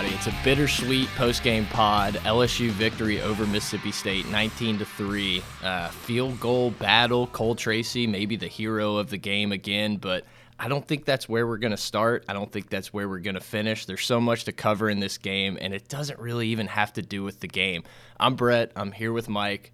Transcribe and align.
Everybody. 0.00 0.16
It's 0.16 0.34
a 0.34 0.44
bittersweet 0.44 1.08
post-game 1.08 1.66
pod. 1.66 2.14
LSU 2.24 2.70
victory 2.70 3.20
over 3.20 3.44
Mississippi 3.46 3.92
State, 3.92 4.26
19 4.28 4.78
to 4.78 4.84
three. 4.86 5.42
Uh, 5.62 5.88
field 5.88 6.40
goal 6.40 6.70
battle. 6.70 7.26
Cole 7.26 7.54
Tracy, 7.54 8.06
maybe 8.06 8.36
the 8.36 8.46
hero 8.46 8.96
of 8.96 9.10
the 9.10 9.18
game 9.18 9.52
again, 9.52 9.96
but 9.96 10.24
I 10.58 10.68
don't 10.68 10.86
think 10.86 11.04
that's 11.04 11.28
where 11.28 11.46
we're 11.46 11.58
going 11.58 11.72
to 11.72 11.76
start. 11.76 12.24
I 12.28 12.32
don't 12.32 12.50
think 12.50 12.70
that's 12.70 12.94
where 12.94 13.10
we're 13.10 13.18
going 13.18 13.34
to 13.34 13.40
finish. 13.40 13.84
There's 13.84 14.04
so 14.06 14.20
much 14.20 14.44
to 14.44 14.52
cover 14.52 14.88
in 14.88 15.00
this 15.00 15.18
game, 15.18 15.58
and 15.60 15.74
it 15.74 15.88
doesn't 15.88 16.18
really 16.18 16.48
even 16.48 16.66
have 16.68 16.94
to 16.94 17.02
do 17.02 17.22
with 17.22 17.40
the 17.40 17.48
game. 17.48 17.82
I'm 18.18 18.36
Brett. 18.36 18.72
I'm 18.76 18.92
here 18.92 19.12
with 19.12 19.28
Mike. 19.28 19.70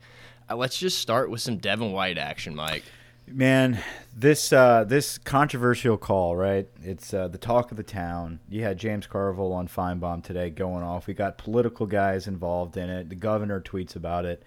Uh, 0.51 0.57
let's 0.57 0.79
just 0.79 0.99
start 0.99 1.31
with 1.31 1.41
some 1.41 1.59
Devin 1.59 1.93
White 1.93 2.19
action, 2.19 2.57
Mike. 2.57 2.85
Man, 3.29 3.81
this 4.15 4.53
uh, 4.53 4.85
this 4.85 5.19
controversial 5.19 5.97
call, 5.97 6.37
right? 6.37 6.69
It's 6.83 7.13
uh, 7.13 7.27
the 7.27 7.39
talk 7.39 7.73
of 7.73 7.77
the 7.77 7.83
town. 7.83 8.39
You 8.49 8.63
had 8.63 8.79
James 8.79 9.09
Carville 9.09 9.53
on 9.53 9.67
Finebaum 9.67 10.23
today 10.23 10.49
going 10.49 10.85
off. 10.85 11.09
We 11.09 11.15
got 11.15 11.37
political 11.37 11.87
guys 11.87 12.29
involved 12.29 12.77
in 12.77 12.89
it. 12.89 13.09
The 13.09 13.17
governor 13.17 13.61
tweets 13.61 13.97
about 13.97 14.27
it. 14.27 14.45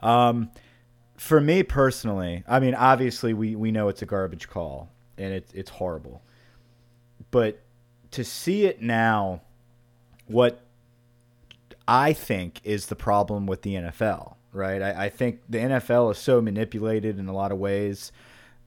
Um, 0.00 0.50
for 1.16 1.40
me 1.40 1.62
personally, 1.62 2.42
I 2.48 2.58
mean, 2.58 2.74
obviously 2.74 3.32
we, 3.32 3.54
we 3.54 3.70
know 3.70 3.88
it's 3.88 4.02
a 4.02 4.06
garbage 4.06 4.48
call 4.48 4.90
and 5.16 5.32
it's 5.32 5.52
it's 5.52 5.70
horrible. 5.70 6.22
But 7.30 7.60
to 8.10 8.24
see 8.24 8.66
it 8.66 8.82
now, 8.82 9.42
what 10.26 10.62
I 11.86 12.12
think 12.12 12.60
is 12.64 12.86
the 12.86 12.96
problem 12.96 13.46
with 13.46 13.62
the 13.62 13.74
NFL 13.74 14.35
right? 14.56 14.82
I, 14.82 15.04
I, 15.04 15.08
think 15.08 15.40
the 15.48 15.58
NFL 15.58 16.10
is 16.12 16.18
so 16.18 16.40
manipulated 16.40 17.18
in 17.18 17.28
a 17.28 17.32
lot 17.32 17.52
of 17.52 17.58
ways. 17.58 18.12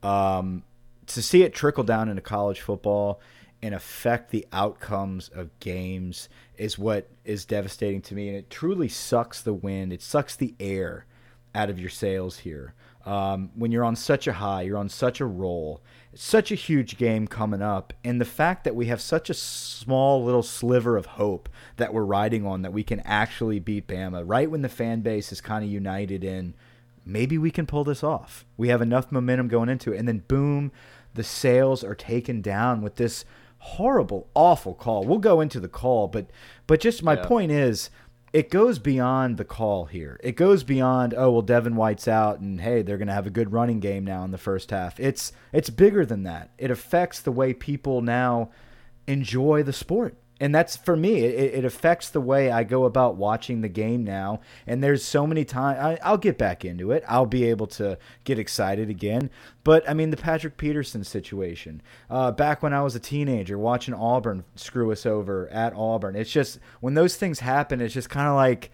Um, 0.04 0.64
to 1.08 1.22
see 1.22 1.44
it 1.44 1.54
trickle 1.54 1.84
down 1.84 2.08
into 2.08 2.22
college 2.22 2.62
football 2.62 3.20
and 3.62 3.76
affect 3.76 4.32
the 4.32 4.46
outcomes 4.54 5.30
of 5.30 5.60
games 5.60 6.30
is 6.58 6.78
what 6.78 7.10
is 7.26 7.46
devastating 7.46 8.02
to 8.04 8.16
me. 8.16 8.30
And 8.30 8.38
it 8.38 8.50
truly 8.50 8.88
sucks 8.88 9.42
the 9.42 9.54
wind, 9.54 9.92
it 9.92 10.02
sucks 10.02 10.36
the 10.36 10.56
air 10.60 11.06
out 11.54 11.70
of 11.70 11.80
your 11.80 11.90
sails 11.90 12.40
here. 12.40 12.74
Um, 13.10 13.50
when 13.56 13.72
you're 13.72 13.84
on 13.84 13.96
such 13.96 14.28
a 14.28 14.34
high, 14.34 14.62
you're 14.62 14.78
on 14.78 14.88
such 14.88 15.20
a 15.20 15.26
roll, 15.26 15.82
such 16.14 16.52
a 16.52 16.56
huge 16.56 16.96
game 16.96 17.28
coming 17.28 17.60
up, 17.60 17.92
and 18.04 18.22
the 18.22 18.26
fact 18.26 18.66
that 18.66 18.76
we 18.76 18.86
have 18.86 19.02
such 19.02 19.32
a 19.32 19.34
small 19.34 20.24
little 20.24 20.44
sliver 20.44 20.96
of 20.96 21.08
hope 21.08 21.50
that 21.78 21.92
we're 21.92 22.04
riding 22.04 22.46
on 22.46 22.62
that 22.62 22.72
we 22.72 22.84
can 22.84 23.00
actually 23.00 23.60
beat 23.60 23.88
Bama 23.88 24.22
right 24.24 24.52
when 24.52 24.62
the 24.62 24.70
fan 24.70 25.02
base 25.02 25.32
is 25.32 25.42
kind 25.42 25.66
of 25.66 25.72
united 25.72 26.24
in 26.24 26.54
maybe 27.04 27.36
we 27.40 27.50
can 27.50 27.66
pull 27.66 27.84
this 27.84 28.04
off. 28.04 28.46
We 28.58 28.68
have 28.68 28.80
enough 28.80 29.12
momentum 29.12 29.48
going 29.48 29.70
into 29.70 29.92
it, 29.92 29.98
and 29.98 30.08
then 30.08 30.24
boom, 30.28 30.72
the 31.16 31.24
sails 31.24 31.84
are 31.84 31.96
taken 31.96 32.44
down 32.44 32.84
with 32.84 32.98
this 32.98 33.26
horrible, 33.58 34.30
awful 34.36 34.76
call. 34.76 35.04
We'll 35.04 35.18
go 35.18 35.42
into 35.42 35.60
the 35.60 35.68
call, 35.68 36.08
but 36.08 36.30
but 36.68 36.80
just 36.80 37.02
my 37.02 37.16
yeah. 37.16 37.26
point 37.26 37.52
is 37.52 37.90
it 38.32 38.50
goes 38.50 38.80
beyond 38.80 39.38
the 39.38 39.46
call 39.46 39.86
here. 39.86 40.20
It 40.24 40.36
goes 40.36 40.64
beyond 40.64 41.14
oh 41.16 41.32
well 41.32 41.42
Devin 41.42 41.76
White's 41.76 42.08
out 42.08 42.40
and 42.40 42.62
hey 42.62 42.82
they're 42.82 42.98
going 42.98 43.08
to 43.08 43.14
have 43.14 43.28
a 43.28 43.32
good 43.32 43.52
running 43.52 43.80
game 43.80 44.06
now 44.06 44.24
in 44.24 44.32
the 44.32 44.38
first 44.38 44.72
half. 44.72 45.00
It's 45.00 45.32
it's 45.52 45.70
bigger 45.70 46.06
than 46.06 46.24
that. 46.24 46.52
It 46.58 46.72
affects 46.72 47.22
the 47.22 47.32
way 47.32 47.54
people 47.54 48.02
now 48.02 48.52
enjoy 49.08 49.64
the 49.64 49.74
sport 49.74 50.16
and 50.40 50.54
that's 50.54 50.78
for 50.78 50.96
me 50.96 51.20
it, 51.20 51.56
it, 51.56 51.66
affects 51.66 52.10
the 52.10 52.22
way 52.22 52.50
i 52.52 52.64
go 52.64 52.86
about 52.86 53.16
watching 53.16 53.62
the 53.62 53.70
game 53.70 54.04
now. 54.04 54.40
And 54.66 54.84
there's 54.84 55.04
so 55.04 55.28
many 55.28 55.46
times 55.46 56.00
i'll 56.04 56.18
get 56.18 56.38
back 56.38 56.66
into 56.66 56.92
it. 56.92 57.04
I'll 57.08 57.26
be 57.26 57.46
able 57.46 57.68
to 57.68 57.98
get 58.24 58.40
excited 58.40 58.90
again. 58.90 59.30
But 59.64 59.88
i 59.90 59.94
mean 59.94 60.10
the 60.10 60.18
patrick 60.18 60.58
peterson 60.58 61.04
situation 61.04 61.82
uh, 62.10 62.32
back 62.32 62.64
when 62.64 62.74
i 62.74 62.82
was 62.82 62.96
a 62.96 63.00
teenager 63.00 63.58
watching 63.58 63.94
auburn 63.94 64.44
screw 64.56 64.92
us 64.92 65.06
over 65.06 65.48
at 65.50 65.74
auburn 65.76 66.16
it's 66.16 66.32
just 66.32 66.60
when 66.80 66.94
those 66.94 67.16
things 67.16 67.40
happen 67.40 67.82
it's 67.82 67.94
just 67.94 68.10
kind 68.10 68.28
of 68.28 68.36
like 68.36 68.72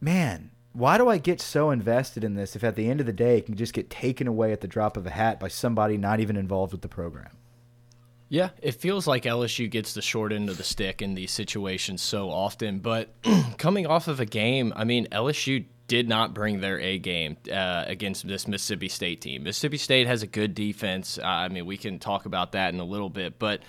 man 0.00 0.50
why 0.72 0.96
do 0.96 1.08
I 1.08 1.18
get 1.18 1.40
so 1.40 1.70
invested 1.70 2.22
in 2.22 2.34
this 2.34 2.54
if 2.54 2.62
at 2.62 2.76
the 2.76 2.88
end 2.88 3.00
of 3.00 3.06
the 3.06 3.12
day 3.12 3.38
it 3.38 3.46
can 3.46 3.56
just 3.56 3.72
get 3.72 3.90
taken 3.90 4.28
away 4.28 4.52
at 4.52 4.60
the 4.60 4.68
drop 4.68 4.96
of 4.96 5.06
a 5.06 5.10
hat 5.10 5.40
by 5.40 5.48
somebody 5.48 5.96
not 5.96 6.20
even 6.20 6.36
involved 6.36 6.72
with 6.72 6.82
the 6.82 6.88
program? 6.88 7.37
Yeah, 8.28 8.50
it 8.60 8.72
feels 8.72 9.06
like 9.06 9.22
LSU 9.22 9.70
gets 9.70 9.94
the 9.94 10.02
short 10.02 10.32
end 10.32 10.50
of 10.50 10.58
the 10.58 10.64
stick 10.64 11.00
in 11.00 11.14
these 11.14 11.30
situations 11.30 12.02
so 12.02 12.30
often. 12.30 12.78
But 12.78 13.10
coming 13.58 13.86
off 13.86 14.06
of 14.06 14.20
a 14.20 14.26
game, 14.26 14.72
I 14.76 14.84
mean, 14.84 15.06
LSU 15.12 15.64
did 15.88 16.06
not 16.06 16.34
bring 16.34 16.60
their 16.60 16.78
A 16.78 16.98
game 16.98 17.38
uh, 17.50 17.84
against 17.86 18.28
this 18.28 18.46
Mississippi 18.46 18.88
State 18.88 19.22
team. 19.22 19.44
Mississippi 19.44 19.78
State 19.78 20.06
has 20.06 20.22
a 20.22 20.26
good 20.26 20.54
defense. 20.54 21.18
Uh, 21.18 21.26
I 21.26 21.48
mean, 21.48 21.64
we 21.64 21.78
can 21.78 21.98
talk 21.98 22.26
about 22.26 22.52
that 22.52 22.74
in 22.74 22.80
a 22.80 22.84
little 22.84 23.08
bit, 23.08 23.38
but 23.38 23.62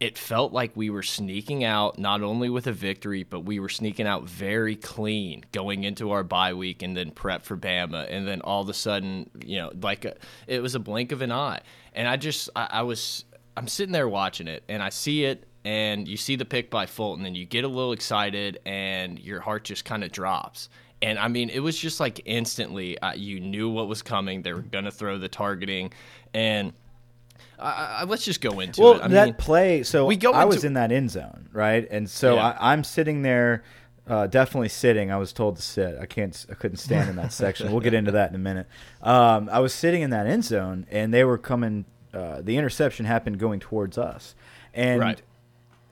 it 0.00 0.16
felt 0.18 0.52
like 0.52 0.72
we 0.74 0.90
were 0.90 1.02
sneaking 1.02 1.64
out 1.64 1.98
not 1.98 2.22
only 2.22 2.48
with 2.50 2.66
a 2.66 2.72
victory, 2.72 3.22
but 3.22 3.40
we 3.40 3.60
were 3.60 3.68
sneaking 3.68 4.06
out 4.06 4.24
very 4.24 4.76
clean 4.76 5.44
going 5.52 5.84
into 5.84 6.10
our 6.10 6.22
bye 6.24 6.54
week 6.54 6.82
and 6.82 6.96
then 6.96 7.10
prep 7.10 7.44
for 7.44 7.56
Bama. 7.56 8.06
And 8.10 8.26
then 8.26 8.40
all 8.40 8.62
of 8.62 8.68
a 8.70 8.74
sudden, 8.74 9.30
you 9.44 9.58
know, 9.58 9.70
like 9.80 10.06
a, 10.06 10.14
it 10.46 10.62
was 10.62 10.74
a 10.74 10.78
blink 10.78 11.12
of 11.12 11.20
an 11.20 11.32
eye. 11.32 11.60
And 11.94 12.08
I 12.08 12.16
just, 12.16 12.50
I, 12.56 12.68
I 12.70 12.82
was 12.82 13.24
I'm 13.56 13.68
sitting 13.68 13.92
there 13.92 14.08
watching 14.08 14.48
it 14.48 14.64
and 14.68 14.82
I 14.82 14.90
see 14.90 15.24
it 15.24 15.46
and 15.64 16.06
you 16.06 16.16
see 16.16 16.36
the 16.36 16.44
pick 16.44 16.70
by 16.70 16.86
Fulton 16.86 17.26
and 17.26 17.36
you 17.36 17.44
get 17.44 17.64
a 17.64 17.68
little 17.68 17.92
excited 17.92 18.60
and 18.66 19.18
your 19.18 19.40
heart 19.40 19.64
just 19.64 19.84
kind 19.84 20.04
of 20.04 20.12
drops. 20.12 20.68
And 21.02 21.18
I 21.18 21.28
mean, 21.28 21.50
it 21.50 21.60
was 21.60 21.78
just 21.78 22.00
like 22.00 22.20
instantly 22.24 22.98
uh, 22.98 23.14
you 23.14 23.40
knew 23.40 23.68
what 23.68 23.88
was 23.88 24.02
coming. 24.02 24.42
They 24.42 24.52
were 24.52 24.62
going 24.62 24.84
to 24.84 24.90
throw 24.90 25.18
the 25.18 25.28
targeting 25.28 25.92
and 26.32 26.72
uh, 27.58 28.04
let's 28.08 28.24
just 28.24 28.40
go 28.40 28.60
into 28.60 28.82
well, 28.82 28.94
it. 28.94 29.02
I 29.02 29.08
that 29.08 29.24
mean, 29.24 29.34
play. 29.34 29.82
So 29.82 30.06
we 30.06 30.16
go. 30.16 30.32
I 30.32 30.44
was 30.44 30.64
in 30.64 30.74
that 30.74 30.92
end 30.92 31.10
zone, 31.10 31.48
right? 31.52 31.86
And 31.90 32.08
so 32.08 32.34
yeah. 32.34 32.56
I, 32.60 32.72
am 32.74 32.84
sitting 32.84 33.22
there, 33.22 33.64
uh, 34.06 34.26
definitely 34.26 34.68
sitting. 34.68 35.10
I 35.10 35.16
was 35.16 35.32
told 35.32 35.56
to 35.56 35.62
sit. 35.62 35.96
I 35.98 36.06
can't. 36.06 36.46
I 36.50 36.54
couldn't 36.54 36.76
stand 36.78 37.08
in 37.08 37.16
that 37.16 37.32
section. 37.32 37.70
We'll 37.72 37.80
get 37.80 37.94
into 37.94 38.12
that 38.12 38.30
in 38.30 38.36
a 38.36 38.40
minute. 38.40 38.66
Um, 39.02 39.48
I 39.50 39.60
was 39.60 39.72
sitting 39.72 40.02
in 40.02 40.10
that 40.10 40.26
end 40.26 40.44
zone, 40.44 40.86
and 40.90 41.14
they 41.14 41.24
were 41.24 41.38
coming 41.38 41.86
uh, 42.16 42.40
the 42.42 42.56
interception 42.56 43.04
happened 43.04 43.38
going 43.38 43.60
towards 43.60 43.98
us, 43.98 44.34
and 44.72 45.00
right. 45.00 45.22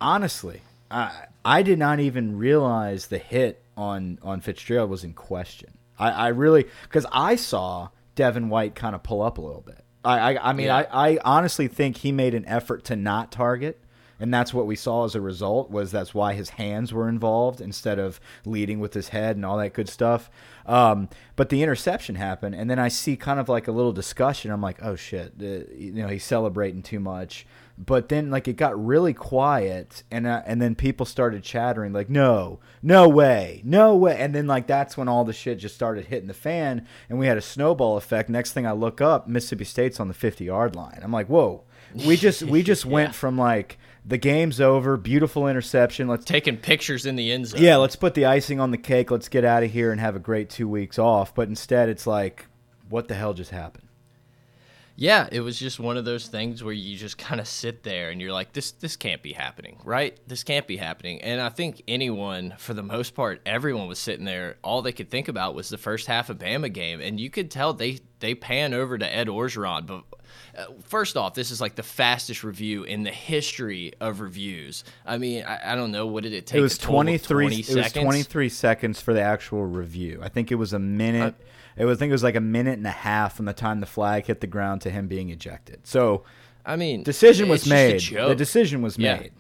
honestly, 0.00 0.62
I 0.90 1.26
I 1.44 1.62
did 1.62 1.78
not 1.78 2.00
even 2.00 2.38
realize 2.38 3.06
the 3.08 3.18
hit 3.18 3.62
on 3.76 4.18
on 4.22 4.40
Fitzgerald 4.40 4.90
was 4.90 5.04
in 5.04 5.12
question. 5.12 5.76
I, 5.98 6.10
I 6.10 6.28
really 6.28 6.66
because 6.84 7.06
I 7.12 7.36
saw 7.36 7.90
Devin 8.14 8.48
White 8.48 8.74
kind 8.74 8.94
of 8.94 9.02
pull 9.02 9.22
up 9.22 9.38
a 9.38 9.40
little 9.40 9.60
bit. 9.60 9.84
I 10.04 10.34
I, 10.34 10.50
I 10.50 10.52
mean 10.54 10.66
yeah. 10.66 10.86
I, 10.90 11.10
I 11.10 11.18
honestly 11.24 11.68
think 11.68 11.98
he 11.98 12.12
made 12.12 12.34
an 12.34 12.46
effort 12.46 12.84
to 12.84 12.96
not 12.96 13.30
target 13.30 13.80
and 14.20 14.32
that's 14.32 14.54
what 14.54 14.66
we 14.66 14.76
saw 14.76 15.04
as 15.04 15.14
a 15.14 15.20
result 15.20 15.70
was 15.70 15.90
that's 15.90 16.14
why 16.14 16.34
his 16.34 16.50
hands 16.50 16.92
were 16.92 17.08
involved 17.08 17.60
instead 17.60 17.98
of 17.98 18.20
leading 18.44 18.80
with 18.80 18.94
his 18.94 19.08
head 19.08 19.36
and 19.36 19.44
all 19.44 19.58
that 19.58 19.74
good 19.74 19.88
stuff. 19.88 20.30
Um, 20.66 21.08
but 21.36 21.48
the 21.48 21.62
interception 21.62 22.14
happened 22.14 22.54
and 22.54 22.70
then 22.70 22.78
i 22.78 22.88
see 22.88 23.16
kind 23.16 23.38
of 23.38 23.48
like 23.48 23.68
a 23.68 23.72
little 23.72 23.92
discussion. 23.92 24.50
I'm 24.50 24.62
like 24.62 24.78
oh 24.82 24.96
shit 24.96 25.34
uh, 25.40 25.70
you 25.74 25.92
know 25.92 26.08
he's 26.08 26.24
celebrating 26.24 26.82
too 26.82 27.00
much. 27.00 27.46
But 27.76 28.08
then 28.08 28.30
like 28.30 28.46
it 28.46 28.56
got 28.56 28.82
really 28.82 29.12
quiet 29.12 30.04
and 30.10 30.26
uh, 30.26 30.42
and 30.46 30.62
then 30.62 30.74
people 30.74 31.04
started 31.04 31.42
chattering 31.42 31.92
like 31.92 32.08
no 32.08 32.60
no 32.82 33.08
way 33.08 33.60
no 33.64 33.96
way. 33.96 34.16
And 34.18 34.34
then 34.34 34.46
like 34.46 34.66
that's 34.66 34.96
when 34.96 35.08
all 35.08 35.24
the 35.24 35.32
shit 35.32 35.58
just 35.58 35.74
started 35.74 36.06
hitting 36.06 36.28
the 36.28 36.34
fan 36.34 36.86
and 37.10 37.18
we 37.18 37.26
had 37.26 37.36
a 37.36 37.42
snowball 37.42 37.96
effect. 37.96 38.30
Next 38.30 38.52
thing 38.52 38.66
i 38.66 38.72
look 38.72 39.00
up 39.00 39.26
mississippi 39.26 39.64
state's 39.64 39.98
on 39.98 40.08
the 40.08 40.14
50 40.14 40.44
yard 40.44 40.76
line. 40.76 41.00
I'm 41.02 41.12
like 41.12 41.26
whoa. 41.26 41.64
We 42.06 42.16
just 42.16 42.42
we 42.44 42.62
just 42.62 42.84
yeah. 42.86 42.92
went 42.92 43.14
from 43.14 43.36
like 43.36 43.78
the 44.04 44.18
game's 44.18 44.60
over. 44.60 44.96
Beautiful 44.96 45.48
interception. 45.48 46.08
Let's 46.08 46.24
taking 46.24 46.56
pictures 46.56 47.06
in 47.06 47.16
the 47.16 47.32
end 47.32 47.46
zone. 47.46 47.62
Yeah, 47.62 47.76
let's 47.76 47.96
put 47.96 48.14
the 48.14 48.26
icing 48.26 48.60
on 48.60 48.70
the 48.70 48.78
cake. 48.78 49.10
Let's 49.10 49.28
get 49.28 49.44
out 49.44 49.62
of 49.62 49.70
here 49.70 49.92
and 49.92 50.00
have 50.00 50.16
a 50.16 50.20
great 50.20 50.50
two 50.50 50.68
weeks 50.68 50.98
off. 50.98 51.34
But 51.34 51.48
instead, 51.48 51.88
it's 51.88 52.06
like, 52.06 52.46
what 52.88 53.08
the 53.08 53.14
hell 53.14 53.34
just 53.34 53.50
happened? 53.50 53.83
Yeah, 54.96 55.28
it 55.32 55.40
was 55.40 55.58
just 55.58 55.80
one 55.80 55.96
of 55.96 56.04
those 56.04 56.28
things 56.28 56.62
where 56.62 56.72
you 56.72 56.96
just 56.96 57.18
kind 57.18 57.40
of 57.40 57.48
sit 57.48 57.82
there 57.82 58.10
and 58.10 58.20
you're 58.20 58.32
like, 58.32 58.52
this 58.52 58.70
this 58.72 58.94
can't 58.94 59.22
be 59.22 59.32
happening, 59.32 59.80
right? 59.84 60.16
This 60.28 60.44
can't 60.44 60.68
be 60.68 60.76
happening. 60.76 61.20
And 61.22 61.40
I 61.40 61.48
think 61.48 61.82
anyone, 61.88 62.54
for 62.58 62.74
the 62.74 62.82
most 62.82 63.14
part, 63.14 63.40
everyone 63.44 63.88
was 63.88 63.98
sitting 63.98 64.24
there. 64.24 64.56
All 64.62 64.82
they 64.82 64.92
could 64.92 65.10
think 65.10 65.26
about 65.26 65.54
was 65.54 65.68
the 65.68 65.78
first 65.78 66.06
half 66.06 66.30
of 66.30 66.38
Bama 66.38 66.72
game, 66.72 67.00
and 67.00 67.18
you 67.18 67.28
could 67.28 67.50
tell 67.50 67.72
they 67.72 67.98
they 68.20 68.36
pan 68.36 68.72
over 68.72 68.96
to 68.96 69.14
Ed 69.14 69.26
Orgeron. 69.26 69.84
But 69.86 70.04
uh, 70.56 70.66
first 70.84 71.16
off, 71.16 71.34
this 71.34 71.50
is 71.50 71.60
like 71.60 71.74
the 71.74 71.82
fastest 71.82 72.44
review 72.44 72.84
in 72.84 73.02
the 73.02 73.10
history 73.10 73.94
of 74.00 74.20
reviews. 74.20 74.84
I 75.04 75.18
mean, 75.18 75.44
I, 75.44 75.72
I 75.72 75.74
don't 75.74 75.90
know 75.90 76.06
what 76.06 76.22
did 76.22 76.32
it 76.32 76.46
take. 76.46 76.58
It 76.58 76.62
was 76.62 76.78
twenty 76.78 77.18
three. 77.18 77.46
20 77.46 77.60
it 77.60 77.74
was 77.74 77.92
twenty 77.92 78.22
three 78.22 78.48
seconds 78.48 79.00
for 79.00 79.12
the 79.12 79.22
actual 79.22 79.64
review. 79.66 80.20
I 80.22 80.28
think 80.28 80.52
it 80.52 80.56
was 80.56 80.72
a 80.72 80.78
minute. 80.78 81.34
Uh, 81.34 81.44
it 81.76 81.84
was, 81.84 81.98
I 81.98 82.00
think 82.00 82.10
it 82.10 82.14
was 82.14 82.22
like 82.22 82.36
a 82.36 82.40
minute 82.40 82.78
and 82.78 82.86
a 82.86 82.90
half 82.90 83.36
from 83.36 83.46
the 83.46 83.52
time 83.52 83.80
the 83.80 83.86
flag 83.86 84.26
hit 84.26 84.40
the 84.40 84.46
ground 84.46 84.82
to 84.82 84.90
him 84.90 85.08
being 85.08 85.30
ejected. 85.30 85.86
So, 85.86 86.24
I 86.64 86.76
mean, 86.76 87.02
decision 87.02 87.48
was 87.48 87.66
made. 87.66 88.00
The 88.00 88.34
decision 88.34 88.82
was 88.82 88.98
yeah. 88.98 89.16
made. 89.16 89.32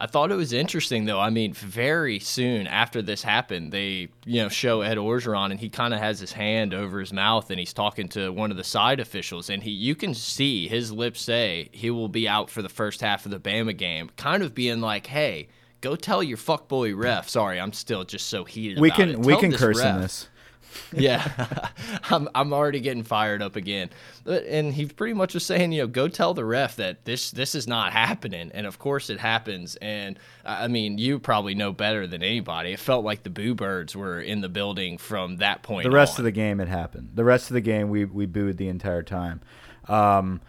I 0.00 0.06
thought 0.06 0.32
it 0.32 0.36
was 0.36 0.54
interesting 0.54 1.04
though. 1.04 1.20
I 1.20 1.28
mean, 1.28 1.52
very 1.52 2.18
soon 2.18 2.66
after 2.66 3.02
this 3.02 3.22
happened, 3.22 3.70
they 3.70 4.08
you 4.24 4.42
know 4.42 4.48
show 4.48 4.80
Ed 4.80 4.96
Orgeron 4.96 5.50
and 5.50 5.60
he 5.60 5.68
kind 5.68 5.92
of 5.92 6.00
has 6.00 6.18
his 6.18 6.32
hand 6.32 6.72
over 6.72 7.00
his 7.00 7.12
mouth 7.12 7.50
and 7.50 7.58
he's 7.60 7.74
talking 7.74 8.08
to 8.10 8.32
one 8.32 8.50
of 8.50 8.56
the 8.56 8.64
side 8.64 8.98
officials 8.98 9.50
and 9.50 9.62
he 9.62 9.70
you 9.70 9.94
can 9.94 10.14
see 10.14 10.68
his 10.68 10.90
lips 10.90 11.20
say 11.20 11.68
he 11.72 11.90
will 11.90 12.08
be 12.08 12.26
out 12.26 12.48
for 12.48 12.62
the 12.62 12.70
first 12.70 13.02
half 13.02 13.26
of 13.26 13.30
the 13.30 13.38
Bama 13.38 13.76
game, 13.76 14.10
kind 14.16 14.42
of 14.42 14.54
being 14.54 14.80
like, 14.80 15.06
"Hey, 15.06 15.48
go 15.82 15.96
tell 15.96 16.22
your 16.22 16.38
fuckboy 16.38 16.96
ref." 16.96 17.28
Sorry, 17.28 17.60
I'm 17.60 17.74
still 17.74 18.04
just 18.04 18.28
so 18.28 18.44
heated. 18.44 18.80
We 18.80 18.90
can 18.90 19.20
we 19.20 19.36
can 19.36 19.52
curse 19.52 19.80
ref, 19.80 19.96
in 19.96 20.00
this 20.00 20.29
yeah, 20.92 21.68
I'm 22.10 22.28
I'm 22.34 22.52
already 22.52 22.80
getting 22.80 23.02
fired 23.02 23.42
up 23.42 23.56
again. 23.56 23.90
But, 24.24 24.44
And 24.44 24.72
he 24.72 24.86
pretty 24.86 25.14
much 25.14 25.34
was 25.34 25.44
saying, 25.44 25.72
you 25.72 25.82
know, 25.82 25.86
go 25.86 26.08
tell 26.08 26.34
the 26.34 26.44
ref 26.44 26.76
that 26.76 27.04
this 27.04 27.30
this 27.30 27.54
is 27.54 27.66
not 27.66 27.92
happening. 27.92 28.50
And 28.52 28.66
of 28.66 28.78
course 28.78 29.10
it 29.10 29.18
happens. 29.20 29.76
And 29.76 30.18
I 30.44 30.68
mean, 30.68 30.98
you 30.98 31.18
probably 31.18 31.54
know 31.54 31.72
better 31.72 32.06
than 32.06 32.22
anybody. 32.22 32.72
It 32.72 32.80
felt 32.80 33.04
like 33.04 33.22
the 33.22 33.30
Boo 33.30 33.54
Birds 33.54 33.96
were 33.96 34.20
in 34.20 34.40
the 34.40 34.48
building 34.48 34.98
from 34.98 35.36
that 35.36 35.62
point. 35.62 35.84
The 35.84 35.90
rest 35.90 36.18
on. 36.18 36.22
of 36.22 36.24
the 36.24 36.32
game, 36.32 36.60
it 36.60 36.68
happened. 36.68 37.10
The 37.14 37.24
rest 37.24 37.50
of 37.50 37.54
the 37.54 37.60
game, 37.60 37.88
we 37.88 38.04
we 38.04 38.26
booed 38.26 38.56
the 38.56 38.68
entire 38.68 39.02
time. 39.02 39.40
Um, 39.88 40.40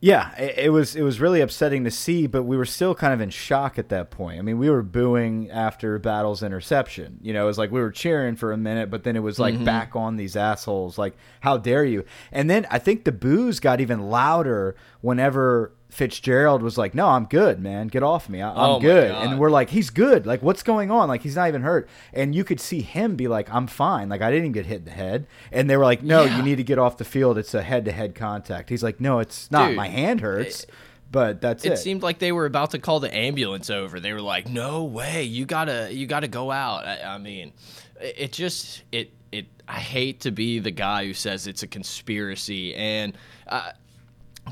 yeah, 0.00 0.32
it, 0.36 0.66
it, 0.66 0.68
was 0.70 0.94
it 0.94 1.02
was 1.02 1.20
really 1.20 1.40
upsetting 1.40 1.82
to 1.84 1.90
see, 1.90 2.28
but 2.28 2.44
we 2.44 2.56
were 2.56 2.64
still 2.64 2.94
kind 2.94 3.12
of 3.12 3.20
in 3.20 3.30
shock 3.30 3.78
at 3.78 3.88
that 3.88 4.10
point. 4.10 4.38
I 4.38 4.42
mean, 4.42 4.58
we 4.58 4.70
were 4.70 4.82
booing 4.82 5.50
after 5.50 5.98
Battle's 5.98 6.42
interception. 6.42 7.18
You 7.20 7.32
know, 7.32 7.44
it 7.44 7.46
was 7.46 7.58
like 7.58 7.72
we 7.72 7.80
were 7.80 7.90
cheering 7.90 8.36
for 8.36 8.52
a 8.52 8.56
minute, 8.56 8.90
but 8.90 9.02
then 9.02 9.16
it 9.16 9.22
was 9.22 9.40
like 9.40 9.54
mm 9.54 9.60
-hmm. 9.60 9.64
back 9.64 9.96
on 9.96 10.16
these 10.16 10.36
assholes. 10.36 10.98
Like, 10.98 11.16
how 11.40 11.56
dare 11.56 11.84
you? 11.84 12.04
And 12.30 12.48
then 12.48 12.64
I 12.70 12.78
think 12.78 13.04
the 13.04 13.12
boos 13.12 13.58
got 13.58 13.80
even 13.80 14.08
louder 14.08 14.76
whenever 15.00 15.72
Fitzgerald 15.98 16.62
was 16.62 16.78
like, 16.78 16.94
"No, 16.94 17.08
I'm 17.08 17.24
good, 17.24 17.58
man. 17.58 17.88
Get 17.88 18.04
off 18.04 18.28
me. 18.28 18.40
I, 18.40 18.50
am 18.50 18.56
oh 18.56 18.78
good." 18.78 19.10
And 19.10 19.40
we're 19.40 19.50
like, 19.50 19.70
"He's 19.70 19.90
good. 19.90 20.26
Like, 20.26 20.40
what's 20.42 20.62
going 20.62 20.92
on? 20.92 21.08
Like, 21.08 21.22
he's 21.22 21.34
not 21.34 21.48
even 21.48 21.62
hurt." 21.62 21.88
And 22.12 22.36
you 22.36 22.44
could 22.44 22.60
see 22.60 22.82
him 22.82 23.16
be 23.16 23.26
like, 23.26 23.52
"I'm 23.52 23.66
fine. 23.66 24.08
Like, 24.08 24.22
I 24.22 24.30
didn't 24.30 24.44
even 24.44 24.52
get 24.52 24.66
hit 24.66 24.78
in 24.78 24.84
the 24.84 24.92
head." 24.92 25.26
And 25.50 25.68
they 25.68 25.76
were 25.76 25.82
like, 25.82 26.04
"No, 26.04 26.22
yeah. 26.22 26.36
you 26.36 26.44
need 26.44 26.54
to 26.54 26.62
get 26.62 26.78
off 26.78 26.98
the 26.98 27.04
field. 27.04 27.36
It's 27.36 27.52
a 27.52 27.62
head-to-head 27.62 28.14
contact." 28.14 28.70
He's 28.70 28.84
like, 28.84 29.00
"No, 29.00 29.18
it's 29.18 29.50
not. 29.50 29.70
Dude, 29.70 29.76
My 29.76 29.88
hand 29.88 30.20
hurts." 30.20 30.62
It, 30.62 30.70
but 31.10 31.40
that's 31.40 31.64
it, 31.64 31.72
it. 31.72 31.78
seemed 31.78 32.04
like 32.04 32.20
they 32.20 32.30
were 32.30 32.46
about 32.46 32.70
to 32.72 32.78
call 32.78 33.00
the 33.00 33.12
ambulance 33.12 33.68
over. 33.68 33.98
They 33.98 34.12
were 34.12 34.22
like, 34.22 34.48
"No 34.48 34.84
way. 34.84 35.24
You 35.24 35.46
gotta, 35.46 35.88
you 35.90 36.06
gotta 36.06 36.28
go 36.28 36.52
out." 36.52 36.86
I, 36.86 37.14
I 37.14 37.18
mean, 37.18 37.52
it 38.00 38.30
just, 38.30 38.84
it, 38.92 39.10
it. 39.32 39.46
I 39.66 39.80
hate 39.80 40.20
to 40.20 40.30
be 40.30 40.60
the 40.60 40.70
guy 40.70 41.06
who 41.06 41.12
says 41.12 41.48
it's 41.48 41.64
a 41.64 41.66
conspiracy, 41.66 42.76
and. 42.76 43.18
Uh, 43.48 43.72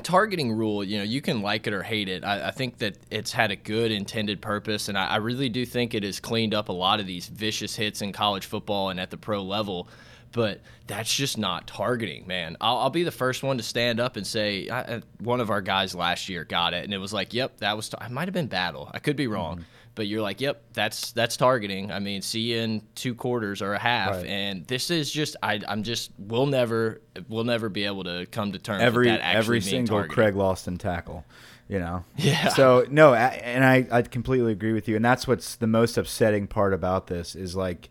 targeting 0.01 0.51
rule, 0.51 0.83
you 0.83 0.97
know, 0.97 1.03
you 1.03 1.21
can 1.21 1.41
like 1.41 1.67
it 1.67 1.73
or 1.73 1.83
hate 1.83 2.09
it. 2.09 2.23
I, 2.23 2.47
I 2.47 2.51
think 2.51 2.77
that 2.79 2.97
it's 3.09 3.31
had 3.31 3.51
a 3.51 3.55
good 3.55 3.91
intended 3.91 4.41
purpose, 4.41 4.89
and 4.89 4.97
I, 4.97 5.07
I, 5.07 5.15
really 5.17 5.49
do 5.49 5.65
think 5.65 5.93
it 5.93 6.03
has 6.03 6.19
cleaned 6.19 6.53
up 6.53 6.69
a 6.69 6.73
lot 6.73 6.99
of 6.99 7.07
these 7.07 7.27
vicious 7.27 7.75
hits 7.75 8.01
in 8.01 8.11
college 8.11 8.45
football 8.45 8.89
and 8.89 8.99
at 8.99 9.11
the 9.11 9.17
pro 9.17 9.41
level. 9.43 9.87
But 10.33 10.59
that's 10.87 11.13
just 11.13 11.37
not 11.37 11.67
targeting, 11.67 12.27
man. 12.27 12.57
I'll, 12.59 12.77
I'll 12.77 12.89
be 12.89 13.03
the 13.03 13.11
first 13.11 13.43
one 13.43 13.57
to 13.57 13.63
stand 13.63 13.99
up 13.99 14.17
and 14.17 14.27
say 14.27 14.69
I, 14.69 15.01
one 15.19 15.39
of 15.39 15.49
our 15.49 15.61
guys 15.61 15.95
last 15.95 16.27
year 16.27 16.43
got 16.43 16.73
it, 16.73 16.83
and 16.83 16.93
it 16.93 16.97
was 16.97 17.13
like, 17.13 17.33
"Yep, 17.33 17.59
that 17.59 17.75
was." 17.77 17.89
I 17.97 18.09
might 18.09 18.27
have 18.27 18.33
been 18.33 18.47
battle. 18.47 18.91
I 18.93 18.99
could 18.99 19.15
be 19.15 19.27
wrong. 19.27 19.57
Mm 19.57 19.61
-hmm 19.61 19.76
but 19.97 20.05
you're 20.05 20.21
like, 20.21 20.39
yep, 20.41 20.61
that's 20.73 21.11
that's 21.11 21.35
targeting. 21.37 21.91
I 21.91 21.97
mean, 21.97 22.21
see 22.21 22.39
you 22.39 22.59
in 22.59 22.83
two 22.93 23.15
quarters 23.15 23.63
or 23.63 23.73
a 23.73 23.79
half, 23.79 24.17
right. 24.17 24.27
and 24.27 24.63
this 24.67 24.91
is 24.91 25.11
just 25.11 25.35
I 25.41 25.59
I'm 25.67 25.81
just 25.81 26.11
we'll 26.19 26.45
never 26.45 27.01
we'll 27.27 27.43
never 27.43 27.67
be 27.67 27.85
able 27.85 28.03
to 28.03 28.27
come 28.27 28.51
to 28.51 28.59
terms 28.59 28.83
every 28.83 29.07
with 29.07 29.19
that 29.19 29.35
every 29.35 29.59
single 29.59 29.97
targeting. 29.97 30.13
Craig 30.13 30.35
Lawson 30.35 30.77
tackle. 30.77 31.25
You 31.67 31.79
know, 31.79 32.05
yeah. 32.15 32.49
So 32.49 32.85
no, 32.91 33.15
and 33.15 33.65
I 33.65 33.87
I 33.91 34.03
completely 34.03 34.51
agree 34.51 34.71
with 34.71 34.87
you, 34.87 34.95
and 34.95 35.03
that's 35.03 35.27
what's 35.27 35.55
the 35.55 35.67
most 35.67 35.97
upsetting 35.97 36.45
part 36.45 36.75
about 36.75 37.07
this 37.07 37.35
is 37.35 37.55
like 37.55 37.89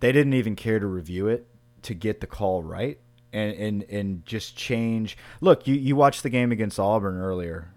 they 0.00 0.10
didn't 0.10 0.34
even 0.34 0.56
care 0.56 0.80
to 0.80 0.86
review 0.86 1.28
it 1.28 1.46
to 1.82 1.94
get 1.94 2.20
the 2.20 2.26
call 2.26 2.64
right 2.64 2.98
and 3.32 3.54
and 3.54 3.82
and 3.84 4.26
just 4.26 4.56
change. 4.56 5.16
Look, 5.40 5.68
you 5.68 5.76
you 5.76 5.94
watched 5.94 6.24
the 6.24 6.30
game 6.30 6.50
against 6.50 6.80
Auburn 6.80 7.16
earlier 7.20 7.72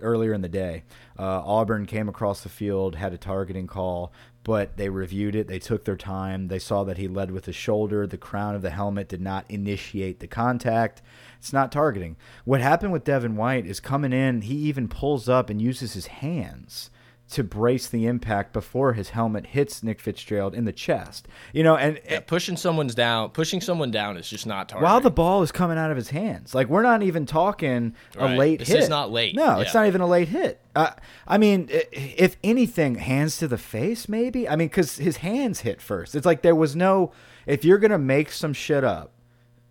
earlier 0.00 0.32
in 0.32 0.42
the 0.42 0.48
day. 0.48 0.84
Uh, 1.18 1.42
Auburn 1.44 1.86
came 1.86 2.08
across 2.08 2.42
the 2.42 2.48
field, 2.48 2.96
had 2.96 3.12
a 3.12 3.18
targeting 3.18 3.66
call, 3.66 4.12
but 4.42 4.76
they 4.76 4.88
reviewed 4.88 5.34
it. 5.34 5.48
They 5.48 5.58
took 5.58 5.84
their 5.84 5.96
time. 5.96 6.48
They 6.48 6.58
saw 6.58 6.84
that 6.84 6.98
he 6.98 7.08
led 7.08 7.30
with 7.30 7.46
his 7.46 7.56
shoulder. 7.56 8.06
The 8.06 8.18
crown 8.18 8.54
of 8.54 8.62
the 8.62 8.70
helmet 8.70 9.08
did 9.08 9.20
not 9.20 9.46
initiate 9.48 10.20
the 10.20 10.26
contact. 10.26 11.02
It's 11.38 11.52
not 11.52 11.72
targeting. 11.72 12.16
What 12.44 12.60
happened 12.60 12.92
with 12.92 13.04
Devin 13.04 13.36
White 13.36 13.66
is 13.66 13.80
coming 13.80 14.12
in, 14.12 14.42
he 14.42 14.54
even 14.54 14.88
pulls 14.88 15.28
up 15.28 15.50
and 15.50 15.60
uses 15.60 15.94
his 15.94 16.06
hands 16.06 16.90
to 17.30 17.42
brace 17.42 17.88
the 17.88 18.06
impact 18.06 18.52
before 18.52 18.92
his 18.92 19.10
helmet 19.10 19.46
hits 19.46 19.82
Nick 19.82 19.98
Fitzgerald 19.98 20.54
in 20.54 20.66
the 20.66 20.72
chest. 20.72 21.26
You 21.52 21.62
know, 21.62 21.76
and 21.76 22.00
yeah, 22.08 22.20
pushing 22.20 22.56
someone's 22.56 22.94
down, 22.94 23.30
pushing 23.30 23.60
someone 23.60 23.90
down 23.90 24.16
is 24.16 24.28
just 24.28 24.46
not 24.46 24.68
targeting. 24.68 24.90
While 24.90 25.00
the 25.00 25.10
ball 25.10 25.42
is 25.42 25.50
coming 25.50 25.78
out 25.78 25.90
of 25.90 25.96
his 25.96 26.10
hands, 26.10 26.54
like 26.54 26.68
we're 26.68 26.82
not 26.82 27.02
even 27.02 27.24
talking 27.24 27.94
right. 28.16 28.34
a 28.34 28.36
late 28.36 28.58
this 28.60 28.68
hit. 28.68 28.74
This 28.74 28.84
is 28.84 28.90
not 28.90 29.10
late. 29.10 29.34
No, 29.34 29.56
yeah. 29.56 29.60
it's 29.60 29.74
not 29.74 29.86
even 29.86 30.00
a 30.00 30.06
late 30.06 30.28
hit. 30.28 30.60
Uh, 30.76 30.90
I 31.26 31.38
mean, 31.38 31.68
if 31.70 32.36
anything, 32.44 32.96
hands 32.96 33.38
to 33.38 33.48
the 33.48 33.58
face, 33.58 34.08
maybe. 34.08 34.48
I 34.48 34.56
mean, 34.56 34.68
because 34.68 34.98
his 34.98 35.18
hands 35.18 35.60
hit 35.60 35.80
first. 35.80 36.14
It's 36.14 36.26
like 36.26 36.42
there 36.42 36.54
was 36.54 36.76
no. 36.76 37.12
If 37.46 37.64
you're 37.64 37.78
gonna 37.78 37.98
make 37.98 38.32
some 38.32 38.52
shit 38.52 38.84
up, 38.84 39.12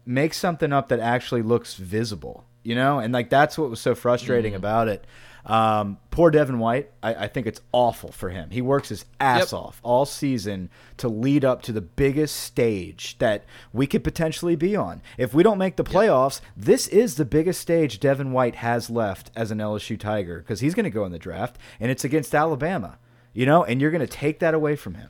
make 0.05 0.33
something 0.33 0.73
up 0.73 0.89
that 0.89 0.99
actually 0.99 1.43
looks 1.43 1.75
visible. 1.75 2.45
You 2.63 2.75
know, 2.75 2.99
and 2.99 3.13
like 3.13 3.29
that's 3.29 3.57
what 3.57 3.69
was 3.69 3.79
so 3.79 3.93
frustrating 3.93 4.53
mm. 4.53 4.57
about 4.57 4.87
it. 4.87 5.05
Um, 5.45 5.97
poor 6.09 6.31
Devin 6.31 6.57
White. 6.57 6.91
I, 7.01 7.15
I, 7.15 7.27
think 7.27 7.47
it's 7.47 7.59
awful 7.73 8.13
for 8.13 8.29
him. 8.29 8.49
He 8.51 8.61
works 8.61 8.87
his 8.89 9.03
ass 9.19 9.51
yep. 9.51 9.53
off 9.53 9.81
all 9.83 10.05
season 10.05 10.69
to 10.97 11.09
lead 11.09 11.43
up 11.43 11.61
to 11.63 11.73
the 11.73 11.81
biggest 11.81 12.37
stage 12.37 13.17
that 13.17 13.43
we 13.73 13.85
could 13.85 14.05
potentially 14.05 14.55
be 14.55 14.73
on. 14.75 15.01
If 15.17 15.33
we 15.33 15.43
don't 15.43 15.57
make 15.57 15.75
the 15.75 15.83
playoffs, 15.83 16.39
yep. 16.39 16.51
this 16.55 16.87
is 16.87 17.15
the 17.15 17.25
biggest 17.25 17.59
stage 17.59 17.99
Devin 17.99 18.31
White 18.31 18.55
has 18.55 18.89
left 18.89 19.31
as 19.35 19.51
an 19.51 19.57
LSU 19.57 19.99
Tiger 19.99 20.39
because 20.39 20.61
he's 20.61 20.75
going 20.75 20.85
to 20.85 20.89
go 20.89 21.03
in 21.03 21.11
the 21.11 21.19
draft, 21.19 21.57
and 21.77 21.91
it's 21.91 22.05
against 22.05 22.33
Alabama. 22.33 22.97
You 23.33 23.45
know, 23.45 23.63
and 23.63 23.81
you're 23.81 23.91
going 23.91 23.99
to 23.99 24.07
take 24.07 24.39
that 24.39 24.53
away 24.53 24.75
from 24.75 24.93
him. 24.93 25.09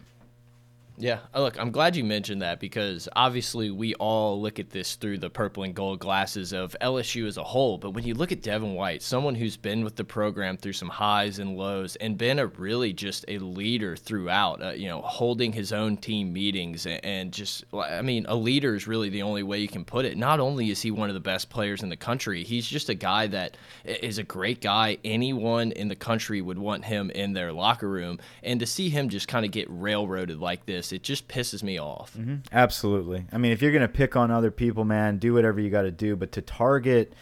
Yeah, 0.95 1.19
uh, 1.33 1.41
look, 1.41 1.59
I'm 1.59 1.71
glad 1.71 1.95
you 1.95 2.03
mentioned 2.03 2.43
that 2.43 2.59
because 2.59 3.09
obviously 3.15 3.71
we 3.71 3.95
all 3.95 4.39
look 4.39 4.59
at 4.59 4.69
this 4.69 4.95
through 4.95 5.17
the 5.17 5.29
purple 5.29 5.63
and 5.63 5.73
gold 5.73 5.99
glasses 5.99 6.53
of 6.53 6.75
LSU 6.81 7.25
as 7.27 7.37
a 7.37 7.43
whole. 7.43 7.79
But 7.79 7.91
when 7.91 8.03
you 8.03 8.13
look 8.13 8.31
at 8.31 8.43
Devin 8.43 8.75
White, 8.75 9.01
someone 9.01 9.33
who's 9.33 9.57
been 9.57 9.83
with 9.83 9.95
the 9.95 10.03
program 10.03 10.55
through 10.55 10.73
some 10.73 10.89
highs 10.89 11.39
and 11.39 11.57
lows 11.57 11.95
and 11.95 12.15
been 12.15 12.37
a 12.37 12.45
really 12.45 12.93
just 12.93 13.25
a 13.27 13.39
leader 13.39 13.95
throughout, 13.95 14.61
uh, 14.61 14.69
you 14.69 14.87
know, 14.87 15.01
holding 15.01 15.51
his 15.51 15.73
own 15.73 15.97
team 15.97 16.31
meetings 16.31 16.85
and, 16.85 17.03
and 17.03 17.31
just, 17.33 17.63
I 17.73 18.03
mean, 18.03 18.27
a 18.29 18.35
leader 18.35 18.75
is 18.75 18.87
really 18.87 19.09
the 19.09 19.23
only 19.23 19.41
way 19.41 19.59
you 19.59 19.67
can 19.67 19.85
put 19.85 20.05
it. 20.05 20.15
Not 20.15 20.39
only 20.39 20.69
is 20.69 20.83
he 20.83 20.91
one 20.91 21.09
of 21.09 21.15
the 21.15 21.19
best 21.19 21.49
players 21.49 21.81
in 21.81 21.89
the 21.89 21.97
country, 21.97 22.43
he's 22.43 22.67
just 22.67 22.89
a 22.89 22.95
guy 22.95 23.25
that 23.27 23.57
is 23.83 24.19
a 24.19 24.23
great 24.23 24.61
guy. 24.61 24.99
Anyone 25.03 25.71
in 25.71 25.87
the 25.87 25.95
country 25.95 26.39
would 26.39 26.59
want 26.59 26.85
him 26.85 27.09
in 27.09 27.33
their 27.33 27.51
locker 27.51 27.89
room. 27.89 28.19
And 28.43 28.59
to 28.59 28.67
see 28.67 28.89
him 28.89 29.09
just 29.09 29.27
kind 29.27 29.43
of 29.43 29.51
get 29.51 29.67
railroaded 29.71 30.39
like 30.39 30.67
this, 30.67 30.82
this. 30.83 30.93
It 30.93 31.03
just 31.03 31.27
pisses 31.27 31.63
me 31.63 31.79
off. 31.79 32.15
Mm 32.17 32.25
-hmm. 32.25 32.39
Absolutely. 32.51 33.25
I 33.31 33.37
mean, 33.37 33.51
if 33.51 33.61
you're 33.61 33.71
going 33.71 33.91
to 33.91 33.97
pick 33.97 34.15
on 34.15 34.31
other 34.31 34.51
people, 34.51 34.83
man, 34.83 35.17
do 35.17 35.33
whatever 35.33 35.61
you 35.61 35.69
got 35.69 35.97
to 35.97 36.05
do. 36.07 36.15
But 36.15 36.31
to 36.31 36.41
target, 36.41 37.13